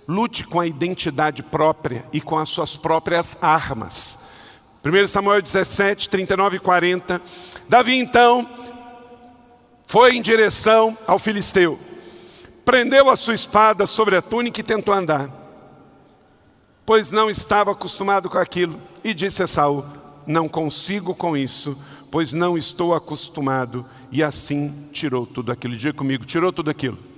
lute 0.06 0.44
com 0.44 0.60
a 0.60 0.66
identidade 0.66 1.42
própria 1.42 2.04
e 2.12 2.20
com 2.20 2.38
as 2.38 2.48
suas 2.48 2.76
próprias 2.76 3.36
armas. 3.40 4.18
1 4.84 5.08
Samuel 5.08 5.42
17, 5.42 6.08
39 6.08 6.56
e 6.56 6.60
40. 6.60 7.20
Davi 7.68 7.96
então 7.96 8.48
foi 9.86 10.16
em 10.16 10.22
direção 10.22 10.96
ao 11.06 11.18
filisteu, 11.18 11.78
prendeu 12.64 13.10
a 13.10 13.16
sua 13.16 13.34
espada 13.34 13.86
sobre 13.86 14.16
a 14.16 14.22
túnica 14.22 14.60
e 14.60 14.64
tentou 14.64 14.94
andar, 14.94 15.30
pois 16.84 17.10
não 17.10 17.28
estava 17.28 17.72
acostumado 17.72 18.30
com 18.30 18.38
aquilo, 18.38 18.80
e 19.02 19.14
disse 19.14 19.42
a 19.42 19.46
Saul: 19.46 19.84
Não 20.26 20.48
consigo 20.48 21.14
com 21.14 21.36
isso, 21.36 21.76
pois 22.10 22.32
não 22.32 22.56
estou 22.56 22.94
acostumado. 22.94 23.86
E 24.10 24.22
assim 24.22 24.88
tirou 24.92 25.26
tudo 25.26 25.50
aquilo. 25.50 25.76
Diga 25.76 25.92
comigo: 25.92 26.24
tirou 26.24 26.52
tudo 26.52 26.70
aquilo. 26.70 27.15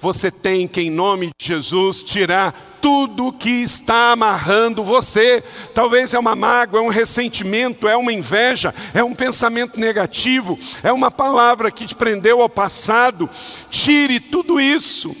Você 0.00 0.30
tem 0.30 0.66
que, 0.66 0.80
em 0.80 0.90
nome 0.90 1.30
de 1.38 1.46
Jesus, 1.46 2.02
tirar 2.02 2.78
tudo 2.80 3.32
que 3.32 3.48
está 3.48 4.12
amarrando 4.12 4.84
você. 4.84 5.42
Talvez 5.74 6.12
é 6.12 6.18
uma 6.18 6.36
mágoa, 6.36 6.80
é 6.80 6.82
um 6.82 6.88
ressentimento, 6.88 7.88
é 7.88 7.96
uma 7.96 8.12
inveja, 8.12 8.74
é 8.92 9.02
um 9.02 9.14
pensamento 9.14 9.80
negativo, 9.80 10.58
é 10.82 10.92
uma 10.92 11.10
palavra 11.10 11.70
que 11.70 11.86
te 11.86 11.94
prendeu 11.94 12.42
ao 12.42 12.48
passado. 12.48 13.28
Tire 13.70 14.20
tudo 14.20 14.60
isso. 14.60 15.16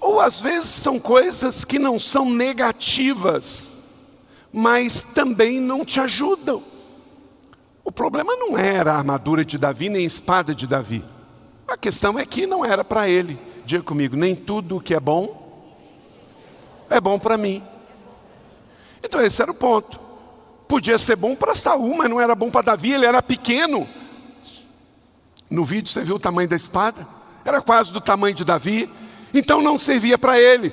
Ou 0.00 0.20
às 0.20 0.40
vezes 0.40 0.70
são 0.70 0.98
coisas 0.98 1.64
que 1.64 1.78
não 1.78 1.98
são 1.98 2.30
negativas, 2.30 3.76
mas 4.52 5.02
também 5.02 5.60
não 5.60 5.84
te 5.84 6.00
ajudam. 6.00 6.62
O 7.84 7.92
problema 7.92 8.34
não 8.36 8.56
era 8.56 8.92
a 8.92 8.98
armadura 8.98 9.44
de 9.44 9.58
Davi 9.58 9.88
nem 9.88 10.02
a 10.02 10.06
espada 10.06 10.54
de 10.54 10.66
Davi. 10.66 11.04
A 11.68 11.76
questão 11.76 12.18
é 12.18 12.24
que 12.24 12.46
não 12.46 12.64
era 12.64 12.84
para 12.84 13.08
ele. 13.08 13.38
Diga 13.66 13.82
comigo, 13.82 14.16
nem 14.16 14.34
tudo 14.34 14.76
o 14.76 14.80
que 14.80 14.94
é 14.94 15.00
bom 15.00 15.44
é 16.88 17.00
bom 17.00 17.18
para 17.18 17.36
mim. 17.36 17.62
Então 19.02 19.20
esse 19.20 19.40
era 19.42 19.50
o 19.50 19.54
ponto. 19.54 20.00
Podia 20.68 20.98
ser 20.98 21.16
bom 21.16 21.34
para 21.34 21.54
Saul, 21.54 21.96
mas 21.96 22.10
não 22.10 22.20
era 22.20 22.34
bom 22.34 22.50
para 22.50 22.62
Davi, 22.62 22.92
ele 22.92 23.06
era 23.06 23.22
pequeno. 23.22 23.86
No 25.48 25.64
vídeo 25.64 25.92
você 25.92 26.02
viu 26.02 26.16
o 26.16 26.20
tamanho 26.20 26.48
da 26.48 26.56
espada? 26.56 27.06
Era 27.44 27.60
quase 27.60 27.92
do 27.92 28.00
tamanho 28.00 28.34
de 28.34 28.44
Davi. 28.44 28.90
Então 29.32 29.60
não 29.60 29.78
servia 29.78 30.18
para 30.18 30.40
ele, 30.40 30.72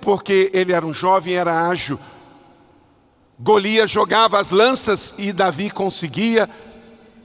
porque 0.00 0.50
ele 0.52 0.72
era 0.72 0.84
um 0.84 0.92
jovem, 0.92 1.34
era 1.34 1.68
ágil. 1.68 1.98
Golias 3.38 3.90
jogava 3.90 4.38
as 4.38 4.50
lanças 4.50 5.14
e 5.16 5.32
Davi 5.32 5.70
conseguia 5.70 6.48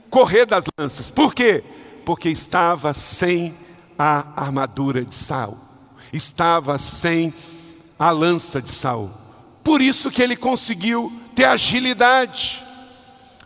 correr 0.08 0.46
das 0.46 0.64
lanças. 0.78 1.10
Por 1.10 1.34
quê? 1.34 1.62
Porque 2.04 2.30
estava 2.30 2.94
sem 2.94 3.54
a 3.98 4.40
armadura 4.40 5.04
de 5.04 5.14
Saul. 5.14 5.58
Estava 6.12 6.78
sem 6.78 7.34
a 7.98 8.10
lança 8.10 8.62
de 8.62 8.70
Saul. 8.70 9.10
Por 9.64 9.82
isso 9.82 10.10
que 10.10 10.22
ele 10.22 10.36
conseguiu 10.36 11.12
ter 11.34 11.44
agilidade. 11.44 12.64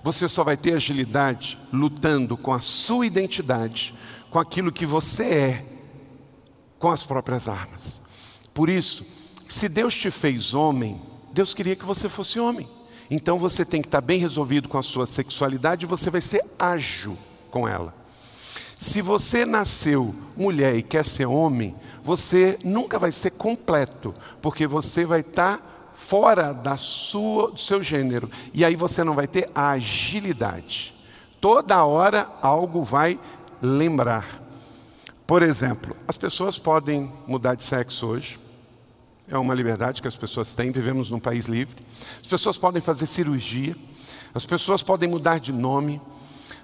Você 0.04 0.28
só 0.28 0.44
vai 0.44 0.56
ter 0.56 0.74
agilidade 0.74 1.58
lutando 1.72 2.36
com 2.36 2.52
a 2.52 2.60
sua 2.60 3.06
identidade, 3.06 3.94
com 4.30 4.38
aquilo 4.38 4.70
que 4.70 4.84
você 4.84 5.24
é, 5.24 5.66
com 6.78 6.90
as 6.90 7.02
próprias 7.02 7.48
armas. 7.48 8.00
Por 8.52 8.68
isso, 8.68 9.06
se 9.48 9.68
Deus 9.68 9.94
te 9.94 10.10
fez 10.10 10.54
homem, 10.54 11.00
Deus 11.32 11.54
queria 11.54 11.76
que 11.76 11.84
você 11.84 12.08
fosse 12.08 12.38
homem. 12.38 12.68
Então 13.10 13.38
você 13.38 13.64
tem 13.64 13.80
que 13.80 13.88
estar 13.88 14.00
bem 14.00 14.18
resolvido 14.18 14.68
com 14.68 14.78
a 14.78 14.82
sua 14.82 15.06
sexualidade 15.06 15.84
e 15.84 15.88
você 15.88 16.10
vai 16.10 16.20
ser 16.20 16.44
ágil 16.58 17.16
com 17.50 17.68
ela. 17.68 18.01
Se 18.82 19.00
você 19.00 19.46
nasceu 19.46 20.12
mulher 20.36 20.74
e 20.74 20.82
quer 20.82 21.04
ser 21.04 21.24
homem, 21.24 21.72
você 22.02 22.58
nunca 22.64 22.98
vai 22.98 23.12
ser 23.12 23.30
completo, 23.30 24.12
porque 24.42 24.66
você 24.66 25.04
vai 25.04 25.20
estar 25.20 25.92
fora 25.94 26.52
da 26.52 26.76
sua, 26.76 27.52
do 27.52 27.60
seu 27.60 27.80
gênero. 27.80 28.28
E 28.52 28.64
aí 28.64 28.74
você 28.74 29.04
não 29.04 29.14
vai 29.14 29.28
ter 29.28 29.48
a 29.54 29.70
agilidade. 29.70 30.92
Toda 31.40 31.84
hora 31.84 32.28
algo 32.42 32.82
vai 32.82 33.20
lembrar. 33.62 34.42
Por 35.28 35.44
exemplo, 35.44 35.96
as 36.08 36.16
pessoas 36.16 36.58
podem 36.58 37.08
mudar 37.24 37.54
de 37.54 37.62
sexo 37.62 38.04
hoje. 38.04 38.40
É 39.28 39.38
uma 39.38 39.54
liberdade 39.54 40.02
que 40.02 40.08
as 40.08 40.16
pessoas 40.16 40.54
têm, 40.54 40.72
vivemos 40.72 41.08
num 41.08 41.20
país 41.20 41.46
livre. 41.46 41.76
As 42.20 42.26
pessoas 42.26 42.58
podem 42.58 42.82
fazer 42.82 43.06
cirurgia, 43.06 43.76
as 44.34 44.44
pessoas 44.44 44.82
podem 44.82 45.08
mudar 45.08 45.38
de 45.38 45.52
nome, 45.52 46.02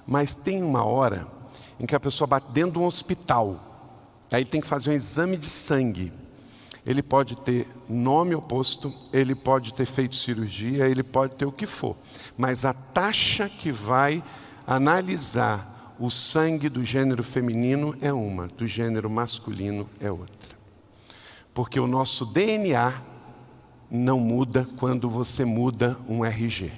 mas 0.05 0.35
tem 0.35 0.65
uma 0.65 0.83
hora 0.83 1.38
em 1.79 1.87
que 1.87 1.95
a 1.95 2.01
pessoa 2.01 2.27
bate 2.27 2.51
dentro 2.53 2.73
de 2.73 2.79
um 2.79 2.85
hospital, 2.85 3.59
aí 4.31 4.45
tem 4.45 4.61
que 4.61 4.67
fazer 4.67 4.91
um 4.91 4.95
exame 4.95 5.37
de 5.37 5.47
sangue. 5.47 6.13
Ele 6.85 7.03
pode 7.03 7.37
ter 7.37 7.67
nome 7.89 8.35
oposto, 8.35 8.93
ele 9.13 9.35
pode 9.35 9.75
ter 9.75 9.87
feito 9.87 10.17
cirurgia, 10.17 10.89
ele 10.89 11.03
pode 11.03 11.35
ter 11.35 11.45
o 11.45 11.53
que 11.53 11.67
for, 11.67 11.97
mas 12.37 12.65
a 12.65 12.73
taxa 12.73 13.49
que 13.49 13.71
vai 13.71 14.23
analisar 14.67 15.97
o 15.99 16.11
sangue 16.11 16.69
do 16.69 16.85
gênero 16.85 17.23
feminino 17.25 17.97
é 18.01 18.13
uma, 18.13 18.47
do 18.47 18.67
gênero 18.67 19.11
masculino 19.11 19.89
é 20.01 20.11
outra. 20.11 20.57
Porque 21.53 21.81
o 21.81 21.89
nosso 21.89 22.25
DNA 22.25 23.03
não 23.91 24.21
muda 24.21 24.67
quando 24.77 25.09
você 25.09 25.45
muda 25.45 25.99
um 26.09 26.25
RG. 26.25 26.71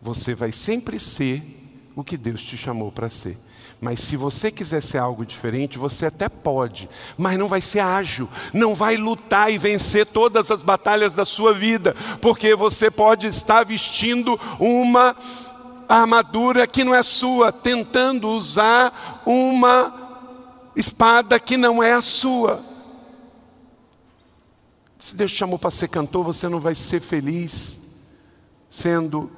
Você 0.00 0.34
vai 0.34 0.52
sempre 0.52 0.98
ser 0.98 1.61
o 1.94 2.02
que 2.02 2.16
Deus 2.16 2.40
te 2.40 2.56
chamou 2.56 2.90
para 2.90 3.10
ser. 3.10 3.38
Mas 3.80 4.00
se 4.00 4.16
você 4.16 4.50
quiser 4.50 4.80
ser 4.80 4.98
algo 4.98 5.26
diferente, 5.26 5.78
você 5.78 6.06
até 6.06 6.28
pode, 6.28 6.88
mas 7.18 7.36
não 7.36 7.48
vai 7.48 7.60
ser 7.60 7.80
ágil, 7.80 8.28
não 8.52 8.74
vai 8.74 8.96
lutar 8.96 9.52
e 9.52 9.58
vencer 9.58 10.06
todas 10.06 10.50
as 10.50 10.62
batalhas 10.62 11.16
da 11.16 11.24
sua 11.24 11.52
vida, 11.52 11.96
porque 12.20 12.54
você 12.54 12.90
pode 12.90 13.26
estar 13.26 13.64
vestindo 13.64 14.38
uma 14.60 15.16
armadura 15.88 16.66
que 16.66 16.84
não 16.84 16.94
é 16.94 17.02
sua, 17.02 17.50
tentando 17.50 18.28
usar 18.28 19.22
uma 19.26 20.72
espada 20.76 21.40
que 21.40 21.56
não 21.56 21.82
é 21.82 21.92
a 21.92 22.02
sua. 22.02 22.64
Se 24.96 25.16
Deus 25.16 25.32
te 25.32 25.38
chamou 25.38 25.58
para 25.58 25.72
ser 25.72 25.88
cantor, 25.88 26.24
você 26.24 26.48
não 26.48 26.60
vai 26.60 26.76
ser 26.76 27.00
feliz 27.00 27.82
sendo 28.70 29.28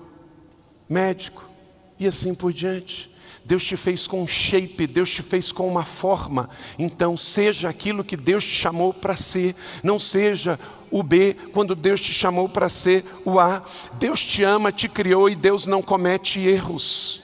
médico 0.87 1.54
e 1.99 2.07
assim 2.07 2.35
por 2.35 2.53
diante. 2.53 3.13
Deus 3.45 3.63
te 3.63 3.77
fez 3.77 4.07
com 4.07 4.23
um 4.23 4.27
shape, 4.27 4.87
Deus 4.87 5.11
te 5.11 5.23
fez 5.23 5.53
com 5.53 5.69
uma 5.69 5.85
forma. 5.85 6.49
Então, 6.79 7.15
seja 7.17 7.69
aquilo 7.69 8.03
que 8.03 8.17
Deus 8.17 8.43
te 8.43 8.51
chamou 8.51 8.95
para 8.95 9.17
ser. 9.17 9.55
Não 9.83 9.99
seja 9.99 10.59
o 10.91 11.03
B 11.03 11.37
quando 11.53 11.75
Deus 11.75 12.01
te 12.01 12.13
chamou 12.13 12.49
para 12.49 12.71
ser 12.71 13.05
o 13.23 13.39
A. 13.39 13.63
Deus 13.95 14.21
te 14.25 14.43
ama, 14.43 14.73
te 14.73 14.89
criou 14.89 15.29
e 15.29 15.35
Deus 15.35 15.67
não 15.67 15.83
comete 15.83 16.41
erros. 16.41 17.23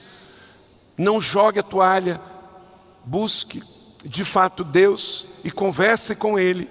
Não 0.95 1.19
jogue 1.19 1.59
a 1.59 1.63
toalha. 1.63 2.21
Busque 3.03 3.63
de 4.05 4.23
fato 4.23 4.63
Deus 4.63 5.27
e 5.43 5.49
converse 5.49 6.15
com 6.15 6.37
Ele. 6.37 6.69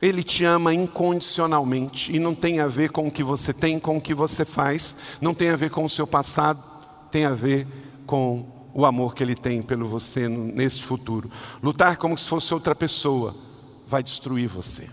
Ele 0.00 0.22
te 0.22 0.44
ama 0.44 0.72
incondicionalmente 0.72 2.14
e 2.14 2.18
não 2.18 2.34
tem 2.34 2.60
a 2.60 2.66
ver 2.66 2.90
com 2.90 3.06
o 3.06 3.10
que 3.10 3.22
você 3.22 3.52
tem, 3.52 3.78
com 3.78 3.98
o 3.98 4.00
que 4.00 4.14
você 4.14 4.44
faz, 4.44 4.96
não 5.20 5.34
tem 5.34 5.50
a 5.50 5.56
ver 5.56 5.70
com 5.70 5.84
o 5.84 5.90
seu 5.90 6.06
passado, 6.06 6.62
tem 7.10 7.26
a 7.26 7.34
ver 7.34 7.66
com 8.06 8.46
o 8.72 8.86
amor 8.86 9.14
que 9.14 9.22
Ele 9.22 9.34
tem 9.34 9.60
pelo 9.60 9.86
você 9.86 10.28
nesse 10.28 10.82
futuro. 10.82 11.30
Lutar 11.62 11.96
como 11.96 12.16
se 12.16 12.28
fosse 12.28 12.54
outra 12.54 12.74
pessoa 12.74 13.34
vai 13.86 14.02
destruir 14.02 14.48
você. 14.48 14.88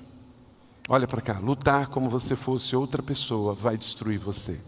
Olha 0.90 1.08
para 1.08 1.22
cá, 1.22 1.40
lutar 1.40 1.88
como 1.88 2.20
se 2.20 2.36
fosse 2.36 2.76
outra 2.76 3.04
pessoa 3.04 3.54
vai 3.54 3.78
destruir 3.78 4.20
você, 4.20 4.60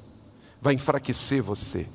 vai 0.62 0.74
enfraquecer 0.74 1.42
você. 1.42 1.88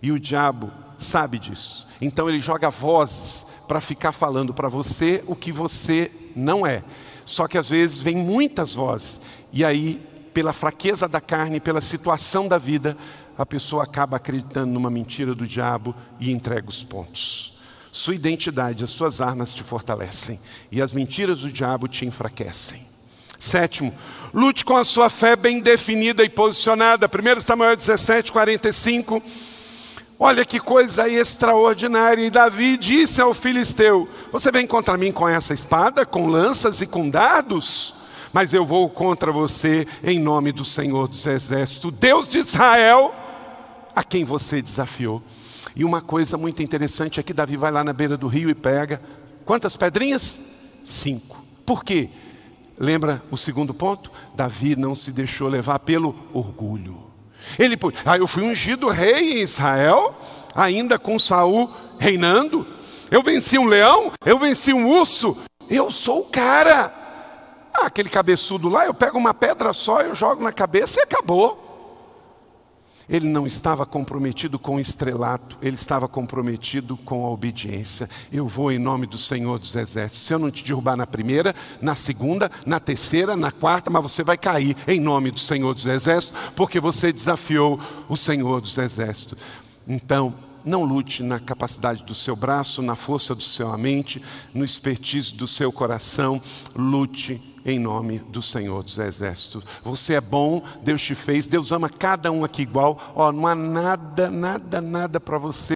E 0.00 0.12
o 0.12 0.20
diabo 0.20 0.70
sabe 0.98 1.38
disso. 1.38 1.86
Então 2.00 2.28
ele 2.28 2.38
joga 2.38 2.70
vozes 2.70 3.46
para 3.66 3.80
ficar 3.80 4.12
falando 4.12 4.52
para 4.52 4.68
você 4.68 5.22
o 5.26 5.34
que 5.34 5.52
você 5.52 6.10
não 6.34 6.66
é. 6.66 6.82
Só 7.24 7.48
que 7.48 7.58
às 7.58 7.68
vezes 7.68 7.98
vem 7.98 8.16
muitas 8.16 8.74
vozes, 8.74 9.20
e 9.52 9.64
aí, 9.64 10.00
pela 10.32 10.52
fraqueza 10.52 11.08
da 11.08 11.20
carne, 11.20 11.60
pela 11.60 11.80
situação 11.80 12.46
da 12.46 12.58
vida, 12.58 12.96
a 13.36 13.46
pessoa 13.46 13.84
acaba 13.84 14.16
acreditando 14.16 14.72
numa 14.72 14.90
mentira 14.90 15.34
do 15.34 15.46
diabo 15.46 15.94
e 16.20 16.30
entrega 16.30 16.68
os 16.68 16.84
pontos. 16.84 17.58
Sua 17.92 18.14
identidade, 18.14 18.84
as 18.84 18.90
suas 18.90 19.20
armas 19.20 19.54
te 19.54 19.62
fortalecem, 19.62 20.38
e 20.70 20.82
as 20.82 20.92
mentiras 20.92 21.40
do 21.40 21.50
diabo 21.50 21.88
te 21.88 22.04
enfraquecem. 22.04 22.82
Sétimo, 23.38 23.92
lute 24.32 24.64
com 24.64 24.76
a 24.76 24.84
sua 24.84 25.10
fé 25.10 25.36
bem 25.36 25.60
definida 25.60 26.24
e 26.24 26.28
posicionada. 26.28 27.06
1 27.06 27.40
Samuel 27.40 27.76
17, 27.76 28.32
45. 28.32 29.22
Olha 30.18 30.44
que 30.44 30.60
coisa 30.60 31.08
extraordinária. 31.08 32.24
E 32.24 32.30
Davi 32.30 32.76
disse 32.76 33.20
ao 33.20 33.34
filisteu: 33.34 34.08
Você 34.32 34.50
vem 34.50 34.66
contra 34.66 34.96
mim 34.96 35.12
com 35.12 35.28
essa 35.28 35.52
espada, 35.52 36.06
com 36.06 36.26
lanças 36.26 36.80
e 36.80 36.86
com 36.86 37.08
dardos? 37.08 37.94
Mas 38.32 38.52
eu 38.52 38.66
vou 38.66 38.88
contra 38.88 39.30
você 39.30 39.86
em 40.02 40.18
nome 40.18 40.50
do 40.50 40.64
Senhor 40.64 41.06
dos 41.06 41.24
Exércitos, 41.24 41.92
Deus 41.92 42.26
de 42.26 42.38
Israel, 42.38 43.14
a 43.94 44.02
quem 44.02 44.24
você 44.24 44.60
desafiou. 44.60 45.22
E 45.76 45.84
uma 45.84 46.00
coisa 46.00 46.36
muito 46.36 46.62
interessante 46.62 47.18
é 47.18 47.22
que 47.22 47.32
Davi 47.32 47.56
vai 47.56 47.70
lá 47.70 47.84
na 47.84 47.92
beira 47.92 48.16
do 48.16 48.26
rio 48.28 48.50
e 48.50 48.54
pega 48.54 49.00
quantas 49.44 49.76
pedrinhas? 49.76 50.40
Cinco. 50.84 51.44
Por 51.64 51.84
quê? 51.84 52.10
Lembra 52.78 53.22
o 53.30 53.36
segundo 53.36 53.72
ponto? 53.72 54.10
Davi 54.34 54.76
não 54.76 54.94
se 54.94 55.12
deixou 55.12 55.48
levar 55.48 55.78
pelo 55.80 56.14
orgulho. 56.32 57.13
Ele, 57.58 57.78
ah, 58.04 58.16
eu 58.16 58.26
fui 58.26 58.42
ungido 58.42 58.88
rei 58.88 59.34
em 59.34 59.42
Israel, 59.42 60.14
ainda 60.54 60.98
com 60.98 61.18
Saul 61.18 61.70
reinando. 61.98 62.66
Eu 63.10 63.22
venci 63.22 63.58
um 63.58 63.66
leão, 63.66 64.12
eu 64.24 64.38
venci 64.38 64.72
um 64.72 64.88
urso. 64.88 65.36
Eu 65.68 65.90
sou 65.90 66.20
o 66.20 66.24
cara. 66.24 66.92
Ah, 67.72 67.86
aquele 67.86 68.08
cabeçudo 68.08 68.68
lá, 68.68 68.86
eu 68.86 68.94
pego 68.94 69.18
uma 69.18 69.34
pedra 69.34 69.72
só, 69.72 70.00
eu 70.00 70.14
jogo 70.14 70.42
na 70.42 70.52
cabeça 70.52 71.00
e 71.00 71.02
acabou. 71.02 71.63
Ele 73.08 73.28
não 73.28 73.46
estava 73.46 73.84
comprometido 73.84 74.58
com 74.58 74.76
o 74.76 74.80
estrelato, 74.80 75.58
ele 75.60 75.76
estava 75.76 76.08
comprometido 76.08 76.96
com 76.96 77.24
a 77.26 77.30
obediência. 77.30 78.08
Eu 78.32 78.46
vou 78.46 78.72
em 78.72 78.78
nome 78.78 79.06
do 79.06 79.18
Senhor 79.18 79.58
dos 79.58 79.74
Exércitos. 79.76 80.20
Se 80.20 80.32
eu 80.32 80.38
não 80.38 80.50
te 80.50 80.64
derrubar 80.64 80.96
na 80.96 81.06
primeira, 81.06 81.54
na 81.80 81.94
segunda, 81.94 82.50
na 82.64 82.80
terceira, 82.80 83.36
na 83.36 83.50
quarta, 83.50 83.90
mas 83.90 84.02
você 84.02 84.22
vai 84.22 84.36
cair 84.36 84.76
em 84.86 85.00
nome 85.00 85.30
do 85.30 85.40
Senhor 85.40 85.74
dos 85.74 85.86
Exércitos, 85.86 86.38
porque 86.56 86.80
você 86.80 87.12
desafiou 87.12 87.78
o 88.08 88.16
Senhor 88.16 88.60
dos 88.60 88.76
Exércitos. 88.78 89.38
Então, 89.86 90.34
não 90.64 90.82
lute 90.82 91.22
na 91.22 91.38
capacidade 91.38 92.04
do 92.04 92.14
seu 92.14 92.34
braço, 92.34 92.80
na 92.80 92.96
força 92.96 93.34
do 93.34 93.42
sua 93.42 93.76
mente, 93.76 94.22
no 94.54 94.64
expertise 94.64 95.34
do 95.34 95.46
seu 95.46 95.70
coração, 95.70 96.40
lute 96.74 97.53
em 97.64 97.78
nome 97.78 98.18
do 98.18 98.42
Senhor 98.42 98.82
dos 98.82 98.98
Exércitos. 98.98 99.64
Você 99.82 100.14
é 100.14 100.20
bom, 100.20 100.62
Deus 100.82 101.00
te 101.02 101.14
fez, 101.14 101.46
Deus 101.46 101.72
ama 101.72 101.88
cada 101.88 102.30
um 102.30 102.44
aqui 102.44 102.62
igual. 102.62 103.12
Ó, 103.14 103.32
não 103.32 103.46
há 103.46 103.54
nada, 103.54 104.30
nada, 104.30 104.80
nada 104.80 105.18
para 105.18 105.38
você 105.38 105.74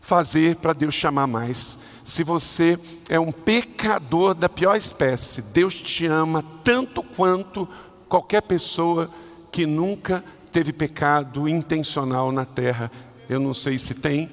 fazer 0.00 0.56
para 0.56 0.72
Deus 0.72 0.94
chamar 0.94 1.26
mais. 1.26 1.78
Se 2.04 2.22
você 2.22 2.78
é 3.08 3.18
um 3.18 3.32
pecador 3.32 4.34
da 4.34 4.48
pior 4.48 4.76
espécie, 4.76 5.40
Deus 5.40 5.74
te 5.74 6.06
ama 6.06 6.44
tanto 6.64 7.02
quanto 7.02 7.68
qualquer 8.08 8.42
pessoa 8.42 9.08
que 9.52 9.66
nunca 9.66 10.24
teve 10.52 10.72
pecado 10.72 11.48
intencional 11.48 12.32
na 12.32 12.44
terra. 12.44 12.90
Eu 13.28 13.38
não 13.38 13.54
sei 13.54 13.78
se 13.78 13.94
tem, 13.94 14.28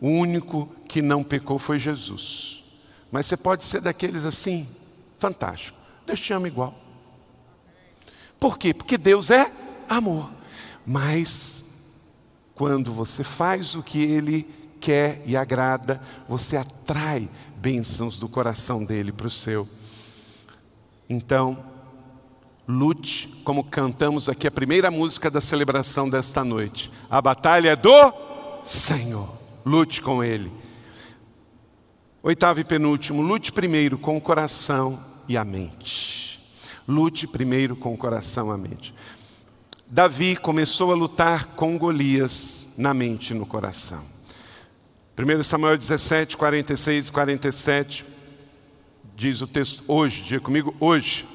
o 0.00 0.08
único 0.08 0.68
que 0.88 1.00
não 1.00 1.22
pecou 1.22 1.58
foi 1.58 1.78
Jesus. 1.78 2.64
Mas 3.10 3.26
você 3.26 3.36
pode 3.36 3.64
ser 3.64 3.80
daqueles 3.80 4.24
assim, 4.24 4.68
fantástico. 5.18 5.75
Deus 6.06 6.20
te 6.20 6.32
ama 6.32 6.46
igual. 6.46 6.74
Por 8.38 8.58
quê? 8.58 8.72
Porque 8.72 8.96
Deus 8.96 9.30
é 9.30 9.50
amor. 9.88 10.30
Mas, 10.86 11.64
quando 12.54 12.92
você 12.92 13.24
faz 13.24 13.74
o 13.74 13.82
que 13.82 14.02
Ele 14.02 14.46
quer 14.80 15.22
e 15.26 15.36
agrada, 15.36 16.00
você 16.28 16.56
atrai 16.56 17.28
bênçãos 17.56 18.18
do 18.18 18.28
coração 18.28 18.84
dele 18.84 19.10
para 19.10 19.26
o 19.26 19.30
seu. 19.30 19.68
Então, 21.08 21.58
lute, 22.68 23.28
como 23.44 23.64
cantamos 23.64 24.28
aqui 24.28 24.46
a 24.46 24.50
primeira 24.50 24.90
música 24.90 25.30
da 25.30 25.40
celebração 25.40 26.08
desta 26.08 26.44
noite. 26.44 26.92
A 27.10 27.20
batalha 27.20 27.70
é 27.70 27.76
do 27.76 28.12
Senhor. 28.62 29.28
Lute 29.64 30.00
com 30.00 30.22
Ele. 30.22 30.52
Oitavo 32.22 32.60
e 32.60 32.64
penúltimo, 32.64 33.22
lute 33.22 33.52
primeiro 33.52 33.98
com 33.98 34.16
o 34.16 34.20
coração 34.20 35.15
e 35.28 35.36
a 35.36 35.44
mente. 35.44 36.40
Lute 36.86 37.26
primeiro 37.26 37.74
com 37.76 37.92
o 37.92 37.96
coração 37.96 38.50
e 38.50 38.54
a 38.54 38.56
mente. 38.56 38.94
Davi 39.88 40.36
começou 40.36 40.90
a 40.90 40.96
lutar 40.96 41.46
com 41.54 41.78
Golias 41.78 42.68
na 42.76 42.92
mente 42.92 43.30
e 43.30 43.34
no 43.34 43.46
coração. 43.46 44.02
1 45.18 45.42
Samuel 45.44 45.78
17, 45.78 46.36
46 46.36 47.08
e 47.08 47.12
47, 47.12 48.04
diz 49.14 49.40
o 49.40 49.46
texto, 49.46 49.82
hoje, 49.88 50.22
diga 50.22 50.40
comigo, 50.40 50.74
hoje. 50.78 51.26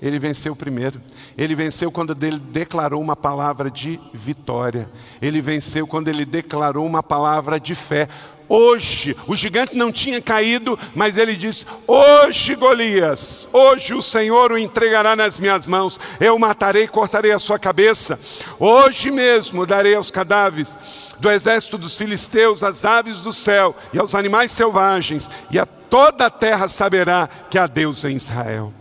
Ele 0.00 0.18
venceu 0.18 0.54
primeiro. 0.54 1.00
Ele 1.36 1.54
venceu 1.54 1.90
quando 1.90 2.12
ele 2.24 2.38
declarou 2.38 3.00
uma 3.00 3.16
palavra 3.16 3.70
de 3.70 3.98
vitória. 4.12 4.88
Ele 5.20 5.40
venceu 5.40 5.86
quando 5.86 6.08
ele 6.08 6.24
declarou 6.24 6.86
uma 6.86 7.02
palavra 7.02 7.58
de 7.58 7.74
fé 7.74 8.08
hoje. 8.48 9.16
O 9.26 9.36
gigante 9.36 9.76
não 9.76 9.92
tinha 9.92 10.20
caído, 10.20 10.78
mas 10.94 11.16
ele 11.16 11.36
disse: 11.36 11.66
Hoje, 11.86 12.54
Golias, 12.54 13.46
hoje 13.52 13.94
o 13.94 14.02
Senhor 14.02 14.52
o 14.52 14.58
entregará 14.58 15.14
nas 15.14 15.38
minhas 15.38 15.66
mãos. 15.66 16.00
Eu 16.18 16.38
matarei 16.38 16.84
e 16.84 16.88
cortarei 16.88 17.32
a 17.32 17.38
sua 17.38 17.58
cabeça. 17.58 18.18
Hoje 18.58 19.10
mesmo 19.10 19.66
darei 19.66 19.94
aos 19.94 20.10
cadáveres 20.10 20.76
do 21.18 21.30
exército 21.30 21.76
dos 21.76 21.96
filisteus, 21.96 22.62
às 22.62 22.84
aves 22.84 23.18
do 23.18 23.32
céu 23.32 23.74
e 23.92 23.98
aos 23.98 24.14
animais 24.14 24.50
selvagens, 24.52 25.28
e 25.50 25.58
a 25.58 25.66
toda 25.66 26.26
a 26.26 26.30
terra 26.30 26.68
saberá 26.68 27.28
que 27.50 27.58
há 27.58 27.66
Deus 27.66 28.04
em 28.04 28.16
Israel. 28.16 28.72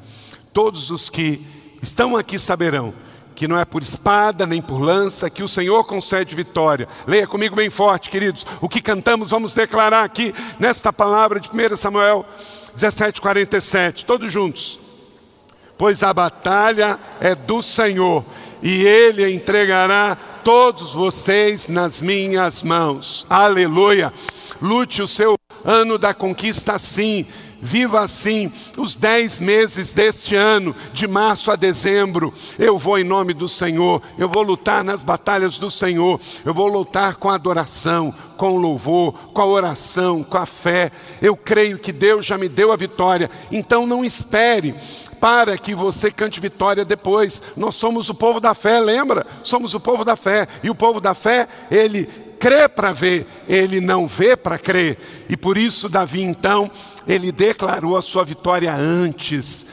Todos 0.54 0.92
os 0.92 1.10
que 1.10 1.46
estão 1.82 2.16
aqui 2.16 2.38
saberão 2.38 2.94
que 3.38 3.48
não 3.48 3.60
é 3.60 3.64
por 3.64 3.84
espada 3.84 4.48
nem 4.48 4.60
por 4.60 4.82
lança 4.82 5.30
que 5.30 5.44
o 5.44 5.48
Senhor 5.48 5.84
concede 5.84 6.34
vitória. 6.34 6.88
Leia 7.06 7.28
comigo 7.28 7.56
bem 7.56 7.70
forte, 7.70 8.10
queridos. 8.10 8.44
O 8.60 8.68
que 8.68 8.82
cantamos, 8.82 9.30
vamos 9.30 9.54
declarar 9.54 10.04
aqui 10.04 10.34
nesta 10.58 10.92
palavra 10.92 11.40
de 11.40 11.48
1 11.48 11.78
Samuel 11.78 12.26
17:47, 12.76 14.06
todos 14.06 14.34
juntos. 14.34 14.80
Pois 15.78 16.02
a 16.02 16.12
batalha 16.12 17.00
é 17.22 17.36
do 17.36 17.62
Senhor, 17.62 18.26
e 18.64 18.84
ele 18.84 19.32
entregará 19.32 20.18
todos 20.44 20.96
vocês 20.96 21.68
nas 21.68 22.02
minhas 22.02 22.64
mãos. 22.64 23.28
Aleluia. 23.30 24.12
Lute 24.60 25.04
o 25.04 25.08
seu 25.08 25.36
ano 25.64 26.00
da 26.00 26.12
conquista 26.12 26.74
assim 26.74 27.28
Viva 27.62 28.02
assim 28.02 28.52
os 28.78 28.96
dez 28.96 29.40
meses 29.40 29.94
deste 29.94 30.36
ano, 30.36 30.76
de 30.94 31.08
março 31.08 31.52
a 31.52 31.56
dezembro. 31.56 32.34
Eu 32.58 32.78
vou 32.78 33.00
em 33.00 33.04
nome 33.04 33.34
do 33.34 33.48
Senhor, 33.48 34.02
eu 34.18 34.30
vou 34.30 34.44
lutar 34.44 34.84
nas 34.84 35.04
batalhas 35.04 35.58
do 35.58 35.70
Senhor, 35.70 36.20
eu 36.46 36.54
vou 36.54 36.68
lutar 36.68 37.16
com 37.16 37.30
a 37.30 37.36
adoração, 37.36 38.14
com 38.38 38.52
o 38.54 38.58
louvor, 38.58 39.14
com 39.34 39.42
a 39.42 39.46
oração, 39.46 40.24
com 40.24 40.38
a 40.38 40.46
fé. 40.46 40.92
Eu 41.22 41.36
creio 41.36 41.80
que 41.80 41.92
Deus 41.92 42.26
já 42.26 42.38
me 42.38 42.48
deu 42.48 42.72
a 42.72 42.76
vitória, 42.76 43.30
então 43.52 43.88
não 43.88 44.06
espere 44.06 44.76
para 45.20 45.58
que 45.58 45.74
você 45.74 46.12
cante 46.12 46.40
vitória 46.40 46.86
depois. 46.86 47.42
Nós 47.56 47.76
somos 47.76 48.08
o 48.10 48.14
povo 48.14 48.40
da 48.40 48.54
fé, 48.54 48.80
lembra? 48.80 49.26
Somos 49.44 49.74
o 49.74 49.80
povo 49.80 50.06
da 50.06 50.16
fé, 50.16 50.48
e 50.64 50.70
o 50.70 50.76
povo 50.76 51.02
da 51.02 51.14
fé, 51.14 51.48
ele 51.72 52.27
crê 52.40 52.68
para 52.68 52.92
ver, 52.92 53.28
ele 53.48 53.82
não 53.82 54.08
vê 54.08 54.36
para 54.36 54.58
crer. 54.58 54.98
E 55.30 55.36
por 55.36 55.58
isso, 55.58 55.90
Davi, 55.90 56.22
então, 56.22 56.72
ele 57.08 57.32
declarou 57.32 57.98
a 57.98 58.02
sua 58.02 58.24
vitória 58.24 58.74
antes. 58.74 59.66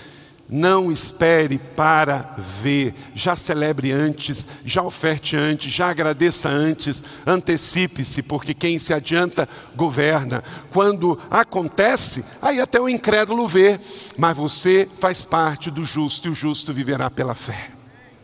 Não 0.49 0.93
espere 0.93 1.59
para 1.59 2.37
ver, 2.63 2.95
já 3.15 3.35
celebre 3.35 3.91
antes, 3.93 4.47
já 4.65 4.83
oferte 4.83 5.37
antes, 5.37 5.73
já 5.73 5.89
agradeça 5.89 6.51
antes, 6.51 7.03
antecipe-se, 7.27 8.23
porque 8.23 8.53
quem 8.53 8.79
se 8.79 8.93
adianta 8.93 9.49
governa. 9.75 10.45
Quando 10.71 11.19
acontece, 11.31 12.23
aí 12.43 12.61
até 12.61 12.79
o 12.79 12.91
incrédulo 12.91 13.49
vê, 13.49 13.81
mas 14.19 14.37
você 14.37 14.87
faz 15.01 15.25
parte 15.25 15.71
do 15.71 15.83
justo 15.83 16.29
e 16.29 16.31
o 16.31 16.35
justo 16.35 16.75
viverá 16.75 17.11
pela 17.11 17.35
fé. 17.35 17.71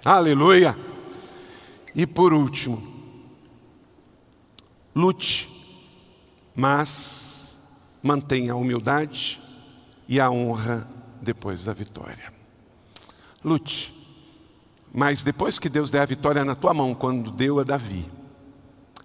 Aleluia! 0.05 0.77
E 1.95 2.07
por 2.07 2.33
último, 2.35 2.90
Lute, 5.01 5.49
mas 6.55 7.59
mantenha 8.03 8.53
a 8.53 8.57
humildade 8.57 9.41
e 10.07 10.21
a 10.21 10.31
honra 10.31 10.87
depois 11.23 11.65
da 11.65 11.73
vitória. 11.73 12.31
Lute, 13.43 13.95
mas 14.93 15.23
depois 15.23 15.59
que 15.59 15.71
Deus 15.71 15.91
der 15.91 16.03
a 16.03 16.07
vitória 16.07 16.45
na 16.45 16.55
tua 16.55 16.75
mão, 16.75 16.95
quando 16.95 17.31
deu 17.31 17.59
a 17.59 17.65
Davi, 17.65 18.11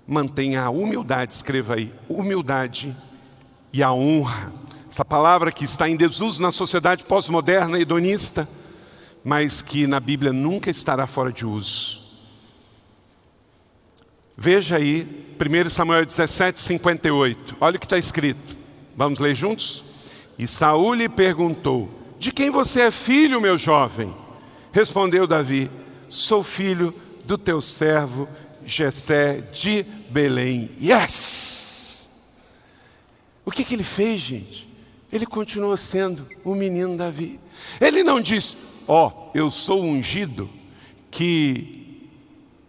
mantenha 0.06 0.64
a 0.64 0.70
humildade, 0.70 1.34
escreva 1.34 1.76
aí, 1.76 1.93
humildade 2.10 2.93
e 3.72 3.82
a 3.82 3.93
honra. 3.93 4.52
Essa 4.89 5.06
palavra 5.06 5.50
que 5.50 5.64
está 5.64 5.88
em 5.88 5.96
desuso 5.96 6.41
na 6.41 6.52
sociedade 6.52 7.06
pós-moderna 7.06 7.80
hedonista, 7.80 8.50
mas 9.24 9.62
que 9.62 9.88
na 9.88 10.02
Bíblia 10.02 10.34
nunca 10.34 10.70
estará 10.70 11.08
fora 11.08 11.32
de 11.32 11.46
uso. 11.46 12.04
Veja 14.38 14.76
aí, 14.76 15.24
1 15.38 15.70
Samuel 15.70 16.06
17, 16.06 16.60
58. 16.60 17.58
Olha 17.60 17.76
o 17.76 17.80
que 17.80 17.86
está 17.86 17.98
escrito. 17.98 18.56
Vamos 18.96 19.20
ler 19.20 19.36
juntos? 19.36 19.84
E 20.40 20.48
Saul 20.48 20.94
lhe 20.94 21.10
perguntou: 21.10 21.90
De 22.18 22.32
quem 22.32 22.50
você 22.50 22.82
é 22.82 22.92
filho, 22.92 23.42
meu 23.42 23.58
jovem? 23.58 24.14
Respondeu 24.72 25.28
Davi: 25.28 25.70
Sou 26.08 26.44
filho 26.44 26.94
do 27.26 27.38
teu 27.38 27.62
servo 27.62 28.30
Jessé 28.66 29.42
de 29.52 29.84
Belém. 30.10 30.72
Yes! 30.82 32.10
O 33.46 33.52
que, 33.52 33.64
que 33.64 33.76
ele 33.76 33.84
fez, 33.84 34.22
gente? 34.22 34.68
Ele 35.12 35.26
continua 35.26 35.78
sendo 35.78 36.28
o 36.44 36.56
menino 36.56 36.98
Davi. 36.98 37.40
Ele 37.80 38.04
não 38.04 38.20
diz, 38.20 38.58
ó, 38.88 39.08
oh, 39.08 39.32
eu 39.38 39.52
sou 39.52 39.84
ungido 39.84 40.50
que 41.12 41.85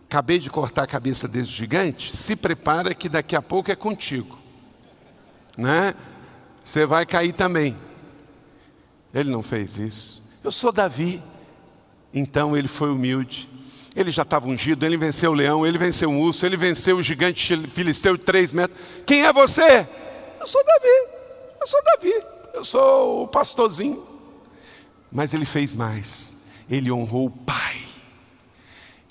acabei 0.09 0.39
de 0.39 0.49
cortar 0.49 0.85
a 0.85 0.87
cabeça 0.87 1.27
desse 1.27 1.51
gigante, 1.51 2.17
se 2.17 2.37
prepara 2.37 2.95
que 2.95 3.09
daqui 3.09 3.35
a 3.35 3.43
pouco 3.43 3.71
é 3.71 3.77
contigo. 3.77 4.39
Né? 5.57 5.95
Você 6.65 6.87
vai 6.87 7.05
cair 7.05 7.33
também. 7.33 7.77
Ele 9.13 9.31
não 9.31 9.43
fez 9.43 9.79
isso. 9.79 10.23
Eu 10.43 10.51
sou 10.51 10.71
Davi. 10.71 11.23
Então 12.15 12.57
ele 12.57 12.69
foi 12.69 12.91
humilde. 12.91 13.49
Ele 13.95 14.11
já 14.11 14.23
estava 14.23 14.47
ungido, 14.47 14.85
ele 14.85 14.97
venceu 14.97 15.31
o 15.31 15.35
leão, 15.35 15.67
ele 15.67 15.79
venceu 15.79 16.11
o 16.11 16.21
urso, 16.21 16.45
ele 16.45 16.57
venceu 16.57 16.99
o 16.99 17.03
gigante 17.03 17.57
filisteu 17.69 18.17
de 18.17 18.23
três 18.23 18.53
metros. 18.53 18.79
Quem 19.07 19.25
é 19.25 19.33
você? 19.33 19.89
Eu 20.39 20.47
sou 20.47 20.63
Davi. 20.65 21.17
Eu 21.61 21.67
sou 21.67 21.81
Davi. 21.83 22.23
Eu 22.55 22.65
sou 22.65 23.25
o 23.25 23.29
pastorzinho. 23.29 24.07
Mas 25.11 25.33
ele 25.33 25.47
fez 25.47 25.75
mais. 25.75 26.37
Ele 26.71 26.93
honrou 26.93 27.27
o 27.27 27.31
pai. 27.31 27.96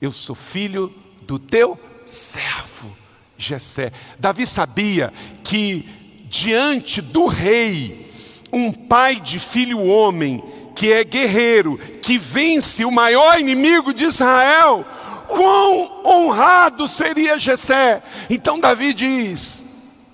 Eu 0.01 0.11
sou 0.11 0.35
filho 0.35 0.93
do 1.21 1.39
teu 1.39 1.79
servo, 2.05 2.95
Jessé. 3.37 3.91
Davi 4.19 4.45
sabia 4.45 5.13
que 5.43 5.87
diante 6.29 7.01
do 7.01 7.25
rei, 7.27 8.11
um 8.51 8.71
pai 8.71 9.19
de 9.19 9.39
filho 9.39 9.83
homem, 9.83 10.43
que 10.75 10.91
é 10.91 11.03
guerreiro, 11.03 11.77
que 12.01 12.17
vence 12.17 12.83
o 12.83 12.91
maior 12.91 13.39
inimigo 13.39 13.93
de 13.93 14.03
Israel, 14.03 14.85
quão 15.27 16.05
honrado 16.05 16.87
seria 16.87 17.39
Jessé. 17.39 18.03
Então 18.29 18.59
Davi 18.59 18.93
diz: 18.93 19.63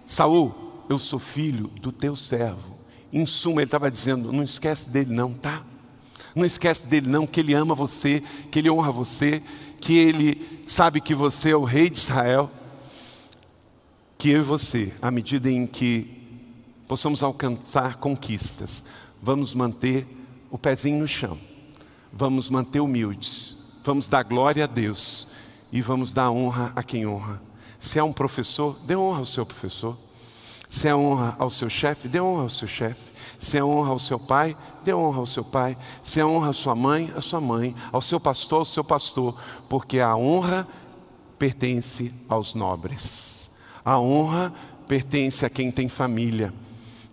Saul, 0.05 0.53
eu 0.89 0.99
sou 0.99 1.19
filho 1.19 1.67
do 1.82 1.91
teu 1.91 2.15
servo. 2.15 2.77
Em 3.11 3.25
suma, 3.25 3.61
ele 3.61 3.67
estava 3.67 3.91
dizendo: 3.91 4.32
não 4.32 4.43
esquece 4.43 4.89
dele, 4.89 5.13
não, 5.13 5.34
tá? 5.34 5.63
Não 6.34 6.45
esquece 6.45 6.88
dele, 6.88 7.09
não, 7.09 7.27
que 7.27 7.41
ele 7.41 7.53
ama 7.53 7.75
você, 7.75 8.23
que 8.49 8.59
ele 8.59 8.69
honra 8.69 8.91
você, 8.91 9.43
que 9.82 9.97
ele 9.97 10.63
sabe 10.67 11.01
que 11.01 11.15
você 11.15 11.49
é 11.49 11.55
o 11.57 11.63
rei 11.63 11.89
de 11.89 11.97
Israel. 11.97 12.49
Que 14.17 14.29
eu 14.29 14.41
e 14.41 14.43
você, 14.43 14.93
à 15.01 15.09
medida 15.09 15.49
em 15.49 15.65
que 15.65 16.07
possamos 16.88 17.23
alcançar 17.23 17.95
conquistas, 17.95 18.84
vamos 19.21 19.53
manter 19.55 20.05
o 20.51 20.57
pezinho 20.57 20.99
no 20.99 21.07
chão, 21.07 21.38
vamos 22.13 22.49
manter 22.49 22.82
humildes, 22.82 23.57
vamos 23.84 24.07
dar 24.07 24.21
glória 24.23 24.65
a 24.65 24.67
Deus 24.67 25.27
e 25.71 25.82
vamos 25.82 26.13
dar 26.13 26.29
honra 26.29 26.71
a 26.75 26.84
quem 26.84 27.07
honra. 27.07 27.41
Se 27.79 27.97
é 27.97 28.03
um 28.03 28.13
professor, 28.13 28.77
dê 28.86 28.95
honra 28.95 29.19
ao 29.19 29.25
seu 29.25 29.45
professor. 29.45 29.97
Se 30.69 30.88
é 30.88 30.95
honra 30.95 31.36
ao 31.39 31.49
seu 31.49 31.69
chefe, 31.69 32.07
dê 32.07 32.21
honra 32.21 32.43
ao 32.43 32.49
seu 32.49 32.67
chefe. 32.67 33.11
Se 33.42 33.58
é 33.58 33.64
honra 33.64 33.89
ao 33.89 33.98
seu 33.98 34.20
pai, 34.20 34.56
dê 34.84 34.94
honra 34.94 35.18
ao 35.18 35.26
seu 35.26 35.44
pai. 35.44 35.76
Se 36.04 36.20
é 36.20 36.26
honra 36.26 36.52
à 36.52 36.54
sua 36.54 36.76
mãe, 36.76 37.12
à 37.16 37.20
sua 37.22 37.42
mãe. 37.42 37.76
Ao 37.92 38.00
seu 38.00 38.20
pastor, 38.20 38.60
ao 38.60 38.66
seu 38.66 38.84
pastor. 38.84 39.36
Porque 39.68 40.00
a 40.00 40.16
honra 40.16 40.68
pertence 41.39 42.14
aos 42.30 42.54
nobres. 42.54 43.50
A 43.84 44.00
honra 44.00 44.54
pertence 44.88 45.44
a 45.44 45.50
quem 45.50 45.72
tem 45.72 45.89
família. 45.89 46.54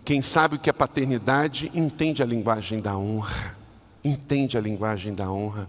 Quem 0.05 0.21
sabe 0.21 0.55
o 0.55 0.59
que 0.59 0.69
é 0.69 0.73
paternidade 0.73 1.71
entende 1.73 2.21
a 2.21 2.27
linguagem 2.27 2.79
da 2.79 2.95
honra. 2.95 3.57
Entende 4.05 4.55
a 4.55 4.61
linguagem 4.61 5.15
da 5.15 5.31
honra. 5.31 5.67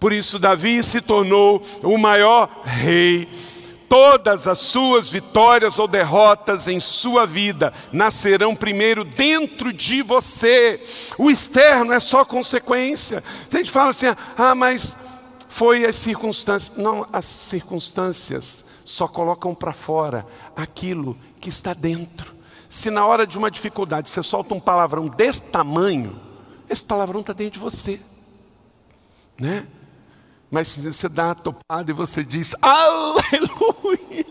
Por 0.00 0.12
isso, 0.12 0.40
Davi 0.40 0.82
se 0.82 1.00
tornou 1.00 1.62
o 1.84 1.96
maior 1.96 2.50
rei. 2.64 3.28
Todas 3.92 4.46
as 4.46 4.58
suas 4.58 5.10
vitórias 5.10 5.78
ou 5.78 5.86
derrotas 5.86 6.66
em 6.66 6.80
sua 6.80 7.26
vida 7.26 7.74
nascerão 7.92 8.56
primeiro 8.56 9.04
dentro 9.04 9.70
de 9.70 10.00
você. 10.00 10.82
O 11.18 11.30
externo 11.30 11.92
é 11.92 12.00
só 12.00 12.24
consequência. 12.24 13.22
A 13.52 13.54
gente 13.54 13.70
fala 13.70 13.90
assim: 13.90 14.06
ah, 14.38 14.54
mas 14.54 14.96
foi 15.50 15.84
as 15.84 15.96
circunstâncias. 15.96 16.74
Não, 16.74 17.06
as 17.12 17.26
circunstâncias 17.26 18.64
só 18.82 19.06
colocam 19.06 19.54
para 19.54 19.74
fora 19.74 20.26
aquilo 20.56 21.14
que 21.38 21.50
está 21.50 21.74
dentro. 21.74 22.34
Se 22.70 22.88
na 22.88 23.06
hora 23.06 23.26
de 23.26 23.36
uma 23.36 23.50
dificuldade 23.50 24.08
você 24.08 24.22
solta 24.22 24.54
um 24.54 24.60
palavrão 24.60 25.06
desse 25.06 25.42
tamanho, 25.42 26.18
esse 26.66 26.82
palavrão 26.82 27.20
está 27.20 27.34
dentro 27.34 27.52
de 27.52 27.58
você. 27.58 28.00
Né? 29.38 29.66
Mas 30.52 30.68
se 30.68 30.92
você 30.92 31.08
dá 31.08 31.28
uma 31.28 31.34
topada 31.34 31.90
e 31.90 31.94
você 31.94 32.22
diz, 32.22 32.54
aleluia, 32.60 34.26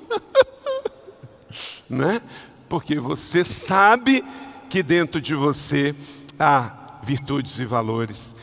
né? 1.89 2.21
porque 2.69 2.99
você 2.99 3.43
sabe 3.43 4.23
que 4.69 4.81
dentro 4.81 5.19
de 5.19 5.35
você 5.35 5.93
há 6.39 6.99
virtudes 7.03 7.59
e 7.59 7.65
valores. 7.65 8.33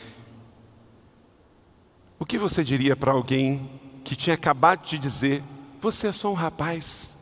O 2.19 2.25
que 2.25 2.37
você 2.37 2.63
diria 2.63 2.95
para 2.95 3.11
alguém 3.11 3.81
que 4.03 4.15
tinha 4.15 4.35
acabado 4.35 4.85
de 4.85 4.99
dizer: 4.99 5.41
Você 5.81 6.07
é 6.07 6.11
só 6.11 6.29
um 6.29 6.35
rapaz, 6.35 7.17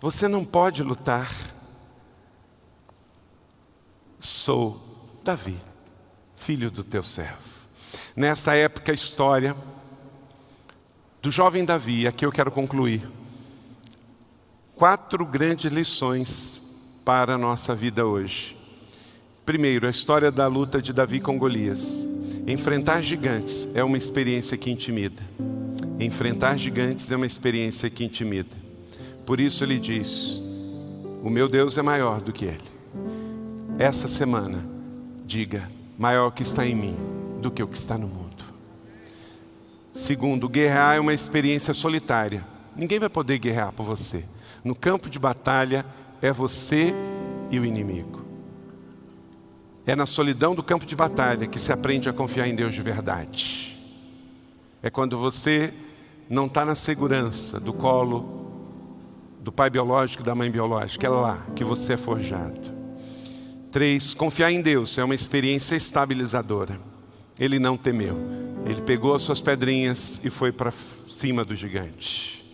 você 0.00 0.26
não 0.26 0.44
pode 0.44 0.82
lutar? 0.82 1.30
sou 4.18 5.20
Davi, 5.22 5.56
filho 6.34 6.72
do 6.72 6.82
teu 6.82 7.04
servo. 7.04 7.38
Nessa 8.16 8.56
época, 8.56 8.90
a 8.90 8.94
história 8.94 9.54
do 11.28 11.32
jovem 11.32 11.62
Davi, 11.62 12.06
aqui 12.06 12.24
eu 12.24 12.32
quero 12.32 12.50
concluir. 12.50 13.06
Quatro 14.74 15.26
grandes 15.26 15.70
lições 15.70 16.58
para 17.04 17.34
a 17.34 17.38
nossa 17.38 17.74
vida 17.76 18.06
hoje. 18.06 18.56
Primeiro, 19.44 19.86
a 19.86 19.90
história 19.90 20.32
da 20.32 20.46
luta 20.46 20.80
de 20.80 20.90
Davi 20.90 21.20
com 21.20 21.38
Golias. 21.38 22.08
Enfrentar 22.46 23.02
gigantes 23.02 23.68
é 23.74 23.84
uma 23.84 23.98
experiência 23.98 24.56
que 24.56 24.70
intimida. 24.70 25.22
Enfrentar 26.00 26.56
gigantes 26.56 27.12
é 27.12 27.16
uma 27.16 27.26
experiência 27.26 27.90
que 27.90 28.06
intimida. 28.06 28.56
Por 29.26 29.38
isso 29.38 29.62
ele 29.62 29.78
diz: 29.78 30.40
O 31.22 31.28
meu 31.28 31.46
Deus 31.46 31.76
é 31.76 31.82
maior 31.82 32.22
do 32.22 32.32
que 32.32 32.46
ele 32.46 32.78
essa 33.78 34.08
semana, 34.08 34.64
diga: 35.26 35.68
maior 35.98 36.30
que 36.30 36.42
está 36.42 36.66
em 36.66 36.74
mim 36.74 36.96
do 37.42 37.50
que 37.50 37.62
o 37.62 37.68
que 37.68 37.76
está 37.76 37.98
no 37.98 38.08
mundo. 38.08 38.27
Segundo, 39.98 40.48
guerrear 40.48 40.96
é 40.96 41.00
uma 41.00 41.12
experiência 41.12 41.74
solitária. 41.74 42.46
Ninguém 42.74 43.00
vai 43.00 43.08
poder 43.08 43.36
guerrear 43.38 43.72
por 43.72 43.84
você. 43.84 44.24
No 44.64 44.74
campo 44.74 45.10
de 45.10 45.18
batalha 45.18 45.84
é 46.22 46.32
você 46.32 46.94
e 47.50 47.58
o 47.58 47.64
inimigo. 47.64 48.24
É 49.84 49.96
na 49.96 50.06
solidão 50.06 50.54
do 50.54 50.62
campo 50.62 50.86
de 50.86 50.94
batalha 50.94 51.48
que 51.48 51.58
se 51.58 51.72
aprende 51.72 52.08
a 52.08 52.12
confiar 52.12 52.46
em 52.46 52.54
Deus 52.54 52.74
de 52.74 52.80
verdade. 52.80 53.76
É 54.80 54.88
quando 54.88 55.18
você 55.18 55.74
não 56.30 56.46
está 56.46 56.64
na 56.64 56.76
segurança 56.76 57.58
do 57.58 57.72
colo 57.72 58.46
do 59.40 59.50
pai 59.50 59.68
biológico 59.68 60.22
e 60.22 60.24
da 60.24 60.34
mãe 60.34 60.48
biológica. 60.48 61.08
É 61.08 61.10
lá 61.10 61.44
que 61.56 61.64
você 61.64 61.94
é 61.94 61.96
forjado. 61.96 62.72
Três, 63.72 64.14
confiar 64.14 64.52
em 64.52 64.62
Deus 64.62 64.96
é 64.96 65.02
uma 65.02 65.14
experiência 65.14 65.74
estabilizadora. 65.74 66.87
Ele 67.38 67.58
não 67.58 67.76
temeu. 67.76 68.16
Ele 68.66 68.82
pegou 68.82 69.14
as 69.14 69.22
suas 69.22 69.40
pedrinhas 69.40 70.20
e 70.22 70.30
foi 70.30 70.52
para 70.52 70.72
cima 71.06 71.44
do 71.44 71.54
gigante. 71.54 72.44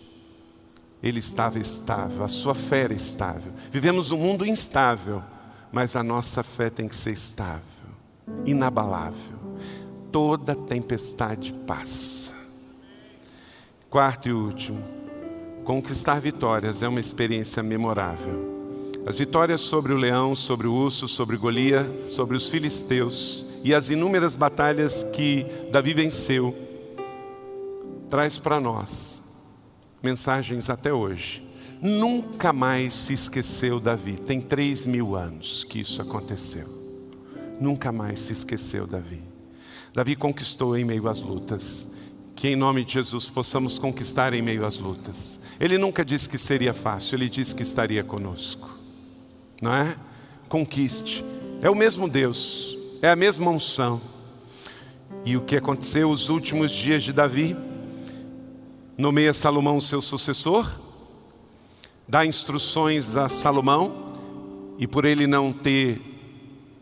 Ele 1.01 1.19
estava 1.19 1.59
estável, 1.59 2.23
a 2.23 2.27
sua 2.27 2.55
fé 2.55 2.83
era 2.83 2.93
estável. 2.93 3.51
Vivemos 3.71 4.11
um 4.11 4.17
mundo 4.17 4.45
instável, 4.45 5.21
mas 5.71 5.95
a 5.95 6.03
nossa 6.03 6.41
fé 6.41 6.69
tem 6.69 6.87
que 6.87 6.95
ser 6.95 7.11
estável, 7.11 7.61
inabalável. 8.45 9.37
Toda 10.11 10.55
tempestade 10.55 11.53
passa. 11.67 12.33
Quarto 13.89 14.29
e 14.29 14.33
último, 14.33 14.83
conquistar 15.63 16.19
vitórias 16.19 16.81
é 16.81 16.87
uma 16.87 16.99
experiência 16.99 17.61
memorável. 17.61 18.55
As 19.05 19.17
vitórias 19.17 19.61
sobre 19.61 19.93
o 19.93 19.97
leão, 19.97 20.35
sobre 20.35 20.65
o 20.65 20.73
urso, 20.73 21.07
sobre 21.07 21.37
Golias, 21.37 22.13
sobre 22.13 22.35
os 22.35 22.49
filisteus 22.49 23.45
e 23.65 23.73
as 23.73 23.89
inúmeras 23.89 24.35
batalhas 24.35 25.03
que 25.03 25.45
Davi 25.71 25.93
venceu, 25.93 26.55
traz 28.09 28.39
para 28.39 28.59
nós 28.59 29.21
mensagens 30.01 30.69
até 30.69 30.93
hoje. 30.93 31.43
Nunca 31.81 32.53
mais 32.53 32.93
se 32.93 33.13
esqueceu 33.13 33.79
Davi. 33.79 34.13
Tem 34.13 34.39
três 34.39 34.87
mil 34.87 35.15
anos 35.15 35.63
que 35.63 35.79
isso 35.81 36.01
aconteceu. 36.01 36.67
Nunca 37.59 37.91
mais 37.91 38.19
se 38.19 38.31
esqueceu 38.31 38.87
Davi. 38.87 39.21
Davi 39.93 40.15
conquistou 40.15 40.77
em 40.77 40.85
meio 40.85 41.09
às 41.09 41.19
lutas. 41.19 41.89
Que 42.35 42.49
em 42.49 42.55
nome 42.55 42.85
de 42.85 42.93
Jesus 42.93 43.29
possamos 43.29 43.77
conquistar 43.77 44.33
em 44.33 44.41
meio 44.41 44.65
às 44.65 44.77
lutas. 44.77 45.39
Ele 45.59 45.77
nunca 45.77 46.05
disse 46.05 46.29
que 46.29 46.37
seria 46.37 46.73
fácil, 46.73 47.15
ele 47.15 47.27
disse 47.27 47.55
que 47.55 47.63
estaria 47.63 48.03
conosco 48.03 48.75
não 49.61 49.73
é? 49.73 49.95
Conquiste. 50.47 51.23
É 51.61 51.69
o 51.69 51.75
mesmo 51.75 52.07
Deus, 52.07 52.74
é 53.05 53.11
a 53.11 53.15
mesma 53.15 53.51
unção. 53.51 54.01
E 55.23 55.37
o 55.37 55.41
que 55.41 55.55
aconteceu 55.55 56.09
os 56.09 56.27
últimos 56.27 56.71
dias 56.71 57.03
de 57.03 57.13
Davi? 57.13 57.55
Nomeia 58.97 59.31
Salomão 59.31 59.79
seu 59.79 60.01
sucessor, 60.01 60.67
dá 62.07 62.25
instruções 62.25 63.15
a 63.15 63.29
Salomão, 63.29 64.07
e 64.79 64.87
por 64.87 65.05
ele 65.05 65.27
não 65.27 65.53
ter 65.53 66.01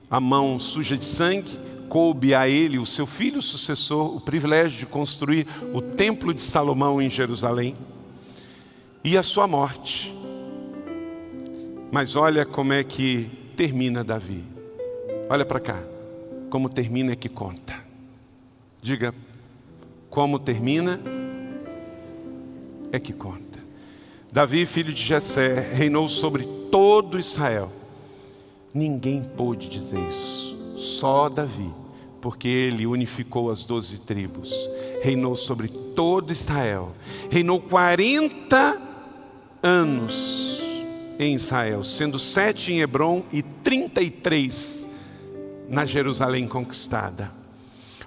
a 0.09 0.17
mão 0.17 0.57
suja 0.59 0.95
de 0.95 1.03
sangue, 1.03 1.59
coube 1.89 2.34
a 2.34 2.47
ele, 2.47 2.80
o 2.80 2.86
seu 2.86 3.05
filho 3.05 3.41
sucessor, 3.41 4.15
o 4.15 4.21
privilégio 4.21 4.80
de 4.80 4.86
construir 4.86 5.45
o 5.74 5.82
templo 5.82 6.34
de 6.34 6.41
Salomão 6.41 7.01
em 7.01 7.09
Jerusalém 7.09 7.76
e 9.03 9.17
a 9.17 9.24
sua 9.24 9.45
morte. 9.45 10.15
Mas 11.91 12.15
olha 12.15 12.45
como 12.45 12.71
é 12.71 12.82
que 12.82 13.30
termina 13.57 14.05
Davi. 14.05 14.41
Olha 15.30 15.43
para 15.43 15.59
cá. 15.59 15.93
Como 16.54 16.70
termina 16.70 17.14
é 17.14 17.16
que 17.16 17.30
conta. 17.30 17.74
Diga, 18.80 19.12
como 20.08 20.38
termina 20.38 20.99
é 22.91 22.99
que 22.99 23.12
conta. 23.12 23.58
Davi, 24.32 24.64
filho 24.68 24.93
de 24.93 25.04
Jessé, 25.04 25.72
reinou 25.74 26.08
sobre 26.08 26.45
todo 26.70 27.20
Israel. 27.20 27.72
Ninguém 28.72 29.24
pôde 29.36 29.68
dizer 29.68 29.97
isso, 30.08 30.78
só 30.78 31.28
Davi, 31.28 31.74
porque 32.22 32.47
ele 32.47 32.86
unificou 32.86 33.49
as 33.49 33.64
doze 33.64 33.97
tribos, 33.97 34.54
reinou 35.01 35.36
sobre 35.36 35.70
todo 35.70 36.32
Israel, 36.32 36.91
reinou 37.32 37.60
40 37.60 38.80
anos 39.64 40.62
em 41.18 41.34
Israel, 41.34 41.84
sendo 41.84 42.20
sete 42.20 42.72
em 42.72 42.82
Hebron 42.82 43.24
e 43.34 43.41
33 43.41 44.83
na 45.74 45.88
Jerusalém 45.88 46.47
conquistada. 46.47 47.32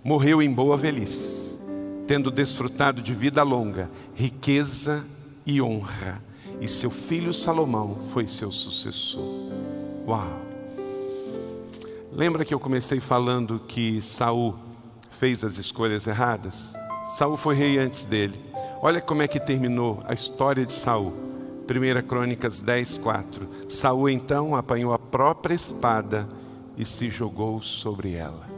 Morreu 0.05 0.41
em 0.41 0.49
boa 0.49 0.77
velhice, 0.77 1.59
tendo 2.07 2.31
desfrutado 2.31 3.03
de 3.03 3.13
vida 3.13 3.43
longa, 3.43 3.91
riqueza 4.15 5.05
e 5.45 5.61
honra, 5.61 6.23
e 6.61 6.69
seu 6.69 6.93
filho 6.93 7.35
Salomão 7.35 8.07
foi 8.13 8.29
seu 8.29 8.53
sucessor. 8.53 9.51
Uau! 10.07 10.41
Lembra 12.13 12.45
que 12.45 12.55
eu 12.55 12.61
comecei 12.61 13.01
falando 13.01 13.61
que 13.67 14.01
Saul 14.01 14.55
fez 15.19 15.43
as 15.43 15.59
escolhas 15.59 16.07
erradas? 16.07 16.73
Saul 17.17 17.37
foi 17.37 17.57
rei 17.57 17.79
antes 17.79 18.07
dele. 18.07 18.39
Olha 18.81 19.01
como 19.01 19.23
é 19.23 19.29
que 19.29 19.41
terminou 19.41 20.05
a 20.07 20.15
história 20.15 20.65
de 20.65 20.73
Saul. 20.73 21.13
1 21.69 22.07
Crônicas 22.07 22.61
10, 22.61 22.99
4. 22.99 23.49
Saul 23.69 24.09
então 24.09 24.55
apanhou 24.55 24.93
a 24.93 24.99
própria 25.01 25.55
espada 25.55 26.29
e 26.77 26.85
se 26.85 27.11
jogou 27.11 27.63
sobre 27.63 28.13
ela. 28.13 28.49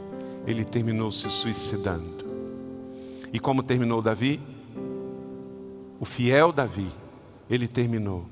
Ele 0.45 0.65
terminou 0.65 1.11
se 1.11 1.29
suicidando. 1.29 2.25
E 3.31 3.39
como 3.39 3.63
terminou 3.63 4.01
Davi? 4.01 4.39
O 5.99 6.05
fiel 6.05 6.51
Davi, 6.51 6.89
ele 7.49 7.67
terminou 7.67 8.25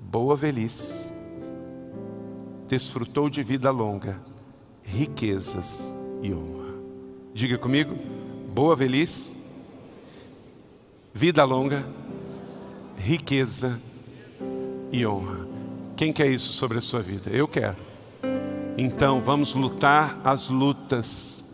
boa 0.00 0.36
velhice, 0.36 1.12
desfrutou 2.68 3.30
de 3.30 3.42
vida 3.42 3.70
longa, 3.70 4.20
riquezas 4.82 5.94
e 6.22 6.32
honra. 6.32 6.74
Diga 7.32 7.56
comigo, 7.56 7.96
boa 8.52 8.76
velhice, 8.76 9.34
vida 11.12 11.44
longa, 11.44 11.84
riqueza 12.96 13.80
e 14.92 15.06
honra. 15.06 15.48
Quem 15.96 16.12
quer 16.12 16.28
isso 16.28 16.52
sobre 16.52 16.78
a 16.78 16.82
sua 16.82 17.00
vida? 17.00 17.30
Eu 17.30 17.48
quero. 17.48 17.93
Então 18.76 19.20
vamos 19.20 19.54
lutar 19.54 20.20
as 20.24 20.48
lutas 20.48 21.44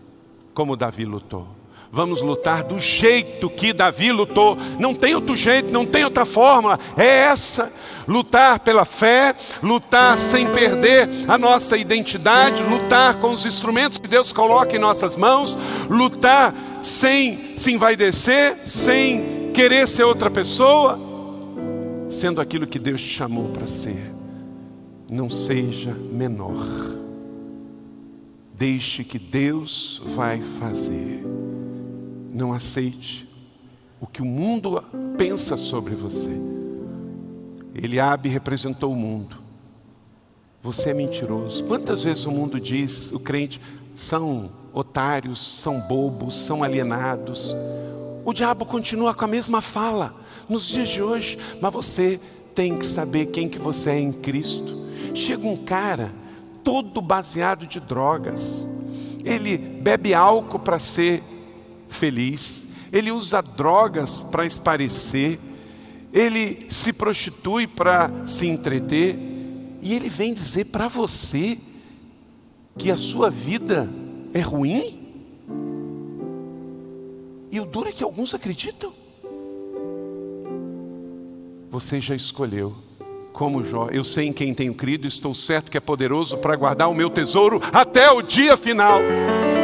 como 0.55 0.77
Davi 0.77 1.05
lutou. 1.05 1.47
Vamos 1.93 2.23
lutar 2.23 2.63
do 2.63 2.79
jeito 2.79 3.51
que 3.51 3.73
Davi 3.73 4.13
lutou. 4.13 4.57
Não 4.79 4.95
tem 4.95 5.15
outro 5.15 5.35
jeito, 5.35 5.73
não 5.73 5.85
tem 5.85 6.05
outra 6.05 6.25
fórmula. 6.25 6.79
É 6.97 7.05
essa. 7.05 7.73
Lutar 8.07 8.61
pela 8.61 8.85
fé, 8.85 9.35
lutar 9.63 10.17
sem 10.17 10.49
perder 10.49 11.09
a 11.27 11.37
nossa 11.37 11.77
identidade, 11.77 12.63
lutar 12.63 13.17
com 13.17 13.33
os 13.33 13.45
instrumentos 13.45 13.99
que 13.99 14.09
Deus 14.09 14.33
coloca 14.33 14.75
em 14.75 14.79
nossas 14.79 15.17
mãos, 15.17 15.59
lutar 15.89 16.55
sem 16.83 17.57
se 17.57 17.73
envaidecer, 17.73 18.59
sem 18.65 19.51
querer 19.53 19.87
ser 19.87 20.05
outra 20.05 20.31
pessoa 20.31 21.11
sendo 22.09 22.41
aquilo 22.41 22.67
que 22.67 22.79
Deus 22.79 23.01
te 23.01 23.09
chamou 23.09 23.49
para 23.51 23.67
ser. 23.67 24.13
Não 25.09 25.31
seja 25.31 25.95
menor. 25.95 27.00
Deixe 28.61 29.03
que 29.03 29.19
Deus 29.19 30.03
vai 30.05 30.43
fazer. 30.43 31.25
Não 32.31 32.53
aceite 32.53 33.27
o 33.99 34.07
que 34.07 34.21
o 34.21 34.27
mundo 34.27 34.85
pensa 35.17 35.57
sobre 35.57 35.95
você. 35.95 36.29
Eliabe 37.75 38.29
representou 38.29 38.93
o 38.93 38.95
mundo. 38.97 39.39
Você 40.63 40.91
é 40.91 40.93
mentiroso. 40.93 41.65
Quantas 41.65 42.05
vezes 42.05 42.27
o 42.27 42.31
mundo 42.31 42.61
diz, 42.61 43.11
o 43.13 43.19
crente, 43.19 43.59
são 43.95 44.51
otários, 44.75 45.41
são 45.63 45.81
bobos, 45.81 46.37
são 46.37 46.63
alienados. 46.63 47.55
O 48.27 48.33
diabo 48.35 48.67
continua 48.67 49.15
com 49.15 49.25
a 49.25 49.29
mesma 49.29 49.63
fala 49.63 50.15
nos 50.51 50.69
dias 50.69 50.91
de 50.91 51.01
hoje, 51.01 51.39
mas 51.63 51.73
você 51.73 52.21
tem 52.55 52.77
que 52.77 52.85
saber 52.85 53.25
quem 53.29 53.49
que 53.49 53.59
você 53.59 53.89
é 53.89 53.99
em 53.99 54.13
Cristo. 54.13 54.77
Chega 55.15 55.49
um 55.49 55.65
cara 55.65 56.20
todo 56.63 57.01
baseado 57.01 57.67
de 57.67 57.81
drogas. 57.81 58.67
Ele 59.25 59.59
bebe 59.59 60.15
álcool 60.15 60.59
para 60.59 60.79
ser 60.79 61.23
feliz, 61.89 62.67
ele 62.93 63.11
usa 63.11 63.43
drogas 63.43 64.23
para 64.23 64.47
esparecer, 64.47 65.39
ele 66.13 66.67
se 66.71 66.93
prostitui 66.93 67.67
para 67.67 68.27
se 68.27 68.47
entreter, 68.47 69.17
e 69.83 69.95
ele 69.95 70.09
vem 70.09 70.35
dizer 70.35 70.67
para 70.67 70.89
você 70.89 71.59
que 72.77 72.91
a 72.91 72.97
sua 72.97 73.31
vida 73.31 73.89
é 74.33 74.41
ruim? 74.41 74.99
E 77.51 77.59
o 77.59 77.65
duro 77.65 77.89
é 77.89 77.93
que 77.93 78.05
alguns 78.05 78.35
acreditam. 78.35 78.93
Você 81.71 82.01
já 82.01 82.15
escolheu. 82.15 82.75
Como 83.41 83.65
Jó, 83.65 83.89
eu 83.91 84.05
sei 84.05 84.27
em 84.27 84.35
quem 84.35 84.53
tenho 84.53 84.75
crido, 84.75 85.07
estou 85.07 85.35
certo 85.35 85.71
que 85.71 85.79
é 85.79 85.81
poderoso 85.81 86.37
para 86.37 86.55
guardar 86.55 86.91
o 86.91 86.95
meu 86.95 87.09
tesouro 87.09 87.59
até 87.73 88.11
o 88.11 88.21
dia 88.21 88.55
final. 88.55 89.01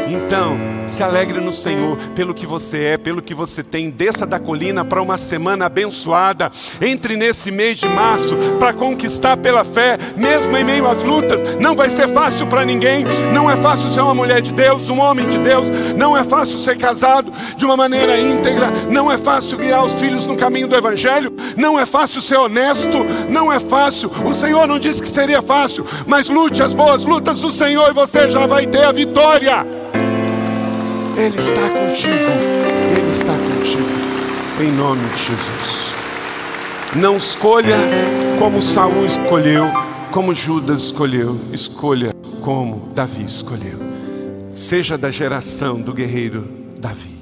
Então, 0.09 0.57
se 0.87 1.03
alegre 1.03 1.41
no 1.41 1.53
Senhor 1.53 1.97
pelo 2.15 2.33
que 2.33 2.47
você 2.47 2.85
é, 2.85 2.99
pelo 2.99 3.21
que 3.21 3.35
você 3.35 3.63
tem. 3.63 3.91
Desça 3.91 4.27
da 4.27 4.39
colina 4.39 4.85
para 4.85 5.03
uma 5.03 5.19
semana 5.19 5.67
abençoada. 5.67 6.51
Entre 6.81 7.17
nesse 7.17 7.51
mês 7.51 7.79
de 7.79 7.89
março 7.89 8.37
para 8.59 8.73
conquistar 8.73 9.37
pela 9.37 9.65
fé, 9.65 9.97
mesmo 10.17 10.57
em 10.57 10.65
meio 10.65 10.87
às 10.87 11.03
lutas. 11.03 11.43
Não 11.61 11.75
vai 11.75 11.91
ser 11.91 12.09
fácil 12.13 12.47
para 12.47 12.65
ninguém. 12.65 13.05
Não 13.33 13.51
é 13.51 13.57
fácil 13.57 13.91
ser 13.91 14.01
uma 14.01 14.15
mulher 14.15 14.41
de 14.41 14.53
Deus, 14.53 14.89
um 14.89 15.01
homem 15.01 15.29
de 15.29 15.39
Deus. 15.39 15.69
Não 15.97 16.17
é 16.17 16.23
fácil 16.23 16.59
ser 16.59 16.77
casado 16.77 17.33
de 17.57 17.65
uma 17.65 17.77
maneira 17.77 18.19
íntegra. 18.19 18.71
Não 18.91 19.11
é 19.11 19.19
fácil 19.19 19.59
guiar 19.59 19.85
os 19.85 19.95
filhos 19.95 20.27
no 20.27 20.37
caminho 20.37 20.69
do 20.69 20.77
Evangelho. 20.77 21.35
Não 21.57 21.79
é 21.79 21.85
fácil 21.85 22.21
ser 22.21 22.37
honesto. 22.37 23.05
Não 23.29 23.53
é 23.53 23.59
fácil. 23.59 24.11
O 24.25 24.33
Senhor 24.33 24.67
não 24.67 24.79
disse 24.79 25.03
que 25.03 25.09
seria 25.09 25.43
fácil, 25.43 25.87
mas 26.07 26.29
lute 26.29 26.63
as 26.63 26.75
boas 26.75 27.05
lutas 27.05 27.41
do 27.41 27.51
Senhor 27.51 27.91
e 27.91 27.93
você 27.93 28.31
já 28.31 28.47
vai 28.47 28.67
ter 28.67 28.85
a 28.85 28.93
vitória. 28.93 29.67
Ele 31.17 31.39
está 31.39 31.63
contigo. 31.71 32.31
Ele 32.95 33.11
está 33.11 33.33
contigo. 33.33 33.89
Em 34.61 34.71
nome 34.71 35.03
de 35.09 35.17
Jesus. 35.17 35.95
Não 36.95 37.17
escolha 37.17 37.77
como 38.39 38.61
Saul 38.61 39.07
escolheu, 39.07 39.65
como 40.13 40.35
Judas 40.35 40.83
escolheu. 40.83 41.41
Escolha 41.53 42.11
como 42.43 42.93
Davi 42.95 43.25
escolheu. 43.25 43.79
Seja 44.55 44.99
da 44.99 45.11
geração 45.11 45.81
do 45.81 45.95
guerreiro 45.95 46.47
Davi. 46.79 47.16